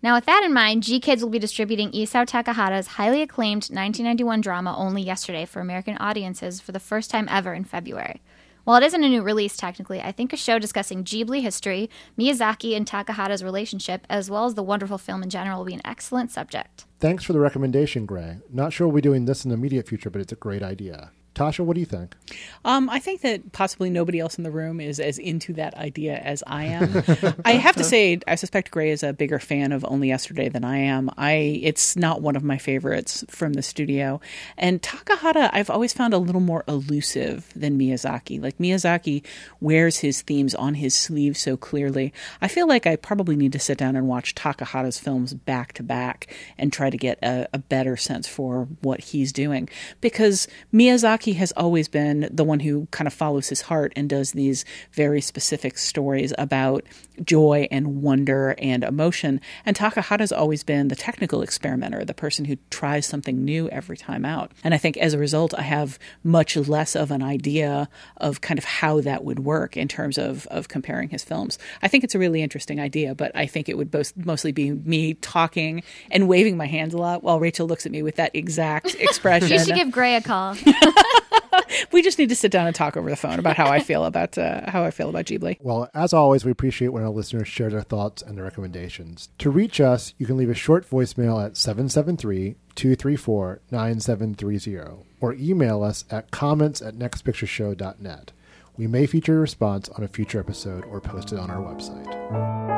Now, 0.03 0.15
with 0.15 0.27
that 0.27 0.45
in 0.45 0.53
mind, 0.53 0.85
GKIDS 0.85 1.23
will 1.23 1.31
be 1.31 1.41
distributing 1.41 1.91
Isao 1.91 2.25
Takahata's 2.25 2.87
highly 2.87 3.23
acclaimed 3.23 3.65
1991 3.65 4.41
drama 4.41 4.77
Only 4.77 5.03
Yesterday 5.03 5.45
for 5.45 5.61
American 5.61 5.97
audiences 5.99 6.61
for 6.61 6.71
the 6.71 6.79
first 6.79 7.11
time 7.11 7.27
ever 7.29 7.53
in 7.55 7.65
February. 7.65 8.21
While 8.69 8.83
it 8.83 8.85
isn't 8.85 9.03
a 9.03 9.09
new 9.09 9.23
release 9.23 9.57
technically, 9.57 10.03
I 10.03 10.13
think 10.13 10.35
a 10.35 10.37
show 10.37 10.59
discussing 10.59 11.03
Ghibli 11.03 11.41
history, 11.41 11.89
Miyazaki 12.19 12.77
and 12.77 12.87
Takahata's 12.87 13.43
relationship, 13.43 14.07
as 14.11 14.29
well 14.29 14.45
as 14.45 14.57
the 14.57 14.63
wonderful 14.63 14.99
film 14.99 15.23
in 15.23 15.31
general, 15.31 15.61
will 15.61 15.65
be 15.65 15.73
an 15.73 15.81
excellent 15.87 16.31
subject. 16.31 16.85
Thanks 17.01 17.25
for 17.25 17.33
the 17.33 17.41
recommendation, 17.41 18.05
Gray. 18.05 18.41
Not 18.53 18.75
sure 18.75 18.87
we'll 18.87 18.97
be 18.97 19.01
doing 19.01 19.25
this 19.25 19.43
in 19.43 19.49
the 19.49 19.55
immediate 19.55 19.89
future, 19.89 20.11
but 20.11 20.21
it's 20.21 20.33
a 20.33 20.37
great 20.37 20.63
idea. 20.63 21.13
Tasha, 21.39 21.65
what 21.65 21.75
do 21.75 21.81
you 21.81 21.87
think? 21.87 22.17
Um, 22.65 22.91
I 22.91 22.99
think 22.99 23.21
that 23.21 23.53
possibly 23.53 23.91
nobody 23.91 24.19
else 24.19 24.39
in 24.39 24.45
the 24.45 24.51
room 24.51 24.81
is 24.81 24.99
as 24.99 25.19
into 25.19 25.53
that 25.55 25.75
idea 25.75 26.17
as 26.17 26.43
I 26.47 26.65
am. 26.65 27.03
I 27.45 27.53
have 27.53 27.77
to 27.77 27.85
say, 27.85 28.19
I 28.27 28.35
suspect 28.35 28.73
Gray 28.73 28.91
is 28.91 29.05
a 29.05 29.13
bigger 29.13 29.39
fan 29.39 29.71
of 29.71 29.85
Only 29.89 30.09
Yesterday 30.09 30.49
than 30.49 30.65
I 30.65 30.79
am. 30.79 31.11
I 31.17 31.61
it's 31.63 31.95
not 31.97 32.23
one 32.23 32.35
of 32.35 32.43
my 32.43 32.59
favorites 32.59 33.25
from 33.29 33.53
the 33.53 33.63
studio, 33.63 34.21
and 34.57 34.83
Takahata 34.83 35.51
I've 35.53 35.71
always 35.71 35.93
found 35.93 36.13
a 36.13 36.19
little 36.19 36.41
more 36.41 36.65
elusive 36.67 37.53
than 37.55 37.79
Miyazaki. 37.79 38.43
Like 38.43 38.59
Miyazaki 38.59 39.25
wears 39.61 39.99
his 39.99 40.23
themes 40.23 40.57
on 40.57 40.75
his 40.75 40.95
sleeve 40.95 41.37
so 41.37 41.57
clearly. 41.57 42.13
I 42.41 42.49
feel 42.49 42.67
like 42.67 42.87
I 42.87 42.97
probably 42.97 43.37
need 43.37 43.53
to 43.53 43.61
sit 43.61 43.79
down 43.79 43.95
and 43.95 44.09
watch 44.09 44.35
Takahata's 44.35 44.99
films 44.99 45.35
back 45.35 45.73
to 45.75 45.85
back 45.85 46.35
and 46.59 46.73
try 46.73 46.91
to 46.91 46.97
get 46.97 47.19
a, 47.23 47.49
a 47.53 47.59
better 47.59 47.97
sense 47.97 48.27
for 48.27 48.69
what 48.83 49.01
he's 49.01 49.33
doing 49.33 49.69
because 50.01 50.49
Miyazaki 50.75 51.28
Miyazaki 51.29 51.37
has 51.37 51.53
always 51.53 51.89
been 51.89 52.29
the 52.31 52.45
one 52.45 52.61
who 52.61 52.87
kind 52.91 53.07
of 53.07 53.15
follows 53.15 53.49
his 53.49 53.63
heart 53.63 53.93
and 53.97 54.09
does 54.09 54.33
these 54.33 54.65
very 54.93 55.21
specific 55.21 55.79
stories 55.79 56.33
about 56.39 56.85
joy 57.25 57.67
and 57.71 58.03
wonder 58.03 58.55
and 58.59 58.85
emotion. 58.85 59.41
And 59.67 59.77
Takahata's 59.77 60.33
always 60.33 60.63
been 60.63 60.89
the 60.89 60.97
technical 60.97 61.43
experimenter, 61.43 62.05
the 62.05 62.15
person 62.15 62.45
who 62.45 62.57
tries 62.71 63.07
something 63.07 63.45
new 63.45 63.69
every 63.71 63.97
time 63.97 64.25
out. 64.25 64.53
And 64.63 64.75
I 64.75 64.79
think 64.79 64.97
as 64.97 65.15
a 65.15 65.19
result, 65.19 65.55
I 65.55 65.63
have 65.63 65.99
much 66.23 66.57
less 66.57 66.95
of 66.95 67.11
an 67.11 67.23
idea 67.23 67.89
of 68.19 68.41
kind 68.41 68.59
of 68.59 68.65
how 68.65 69.01
that 69.01 69.25
would 69.25 69.41
work 69.41 69.77
in 69.77 69.89
terms 69.89 70.19
of, 70.19 70.47
of 70.49 70.69
comparing 70.69 71.09
his 71.09 71.25
films. 71.25 71.59
I 71.83 71.89
think 71.89 72.05
it's 72.05 72.15
a 72.15 72.19
really 72.19 72.43
interesting 72.43 72.81
idea, 72.81 73.15
but 73.15 73.33
I 73.35 73.47
think 73.47 73.69
it 73.69 73.77
would 73.77 73.91
both, 73.91 74.17
mostly 74.17 74.53
be 74.53 74.73
me 74.73 75.15
talking 75.15 75.83
and 76.11 76.29
waving 76.29 76.57
my 76.57 76.67
hands 76.67 76.95
a 76.95 76.99
lot 76.99 77.23
while 77.23 77.41
Rachel 77.41 77.67
looks 77.67 77.85
at 77.87 77.93
me 77.93 78.03
with 78.03 78.17
that 78.17 78.35
exact 78.35 78.95
expression. 78.99 79.51
you 79.51 79.59
should 79.59 79.75
give 79.75 79.91
Gray 79.91 80.15
a 80.15 80.21
call. 80.21 80.57
we 81.93 82.03
just 82.03 82.19
need 82.19 82.29
to 82.29 82.37
sit 82.37 82.51
down 82.51 82.67
and 82.67 82.75
talk 82.75 82.97
over 82.97 83.09
the 83.09 83.17
phone 83.17 83.39
about 83.39 83.57
how 83.57 83.67
I 83.67 83.81
feel 83.81 84.05
about 84.05 84.37
uh, 84.39 84.71
how 84.71 84.85
I 84.85 84.91
feel 84.91 85.09
about 85.09 85.27
Ghibli. 85.27 85.59
Well, 85.61 85.89
as 85.95 86.13
always, 86.13 86.45
we 86.45 86.51
appreciate 86.51 86.89
when 86.89 87.03
our 87.03 87.11
listeners 87.11 87.49
share 87.49 87.71
their 87.71 87.83
thoughts 87.83 88.23
and 88.23 88.37
their 88.37 88.45
recommendations. 88.45 89.29
To 89.39 89.51
reach 89.51 89.81
us, 89.81 90.15
you 90.19 90.27
can 90.27 90.37
leave 90.37 90.51
a 90.51 90.55
short 90.55 90.89
voicemail 90.89 91.45
at 91.45 91.57
773 91.57 92.57
234 92.75 93.61
9730 93.71 95.05
or 95.21 95.35
email 95.35 95.83
us 95.83 96.05
at 96.11 96.31
comments 96.31 96.81
at 96.81 96.95
nextpictureshow.net. 96.95 98.33
We 98.77 98.87
may 98.87 99.07
feature 99.07 99.39
a 99.39 99.41
response 99.41 99.89
on 99.89 100.05
a 100.05 100.09
future 100.09 100.39
episode 100.39 100.85
or 100.85 101.01
post 101.01 101.33
it 101.33 101.39
on 101.39 101.51
our 101.51 101.61
website. 101.61 102.78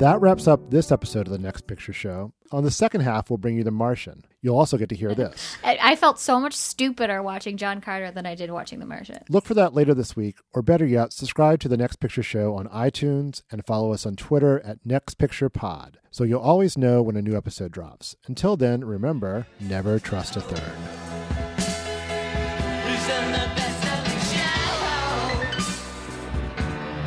That 0.00 0.18
wraps 0.22 0.48
up 0.48 0.70
this 0.70 0.90
episode 0.90 1.26
of 1.26 1.30
the 1.30 1.38
Next 1.38 1.66
Picture 1.66 1.92
Show. 1.92 2.32
On 2.52 2.64
the 2.64 2.70
second 2.70 3.02
half, 3.02 3.28
we'll 3.28 3.36
bring 3.36 3.58
you 3.58 3.64
The 3.64 3.70
Martian. 3.70 4.24
You'll 4.40 4.56
also 4.56 4.78
get 4.78 4.88
to 4.88 4.94
hear 4.94 5.14
this. 5.14 5.58
I 5.62 5.94
felt 5.94 6.18
so 6.18 6.40
much 6.40 6.54
stupider 6.54 7.22
watching 7.22 7.58
John 7.58 7.82
Carter 7.82 8.10
than 8.10 8.24
I 8.24 8.34
did 8.34 8.50
watching 8.50 8.78
The 8.78 8.86
Martian. 8.86 9.22
Look 9.28 9.44
for 9.44 9.52
that 9.52 9.74
later 9.74 9.92
this 9.92 10.16
week, 10.16 10.38
or 10.54 10.62
better 10.62 10.86
yet, 10.86 11.12
subscribe 11.12 11.60
to 11.60 11.68
The 11.68 11.76
Next 11.76 11.96
Picture 11.96 12.22
Show 12.22 12.54
on 12.54 12.66
iTunes 12.68 13.42
and 13.50 13.66
follow 13.66 13.92
us 13.92 14.06
on 14.06 14.16
Twitter 14.16 14.60
at 14.60 14.78
Next 14.86 15.18
Picture 15.18 15.50
Pod, 15.50 15.98
so 16.10 16.24
you'll 16.24 16.40
always 16.40 16.78
know 16.78 17.02
when 17.02 17.16
a 17.16 17.20
new 17.20 17.36
episode 17.36 17.70
drops. 17.70 18.16
Until 18.26 18.56
then, 18.56 18.82
remember 18.82 19.48
never 19.60 19.98
trust 19.98 20.34
a 20.34 20.40
third. 20.40 20.62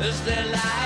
Is 0.00 0.24
there 0.24 0.52
life? 0.52 0.83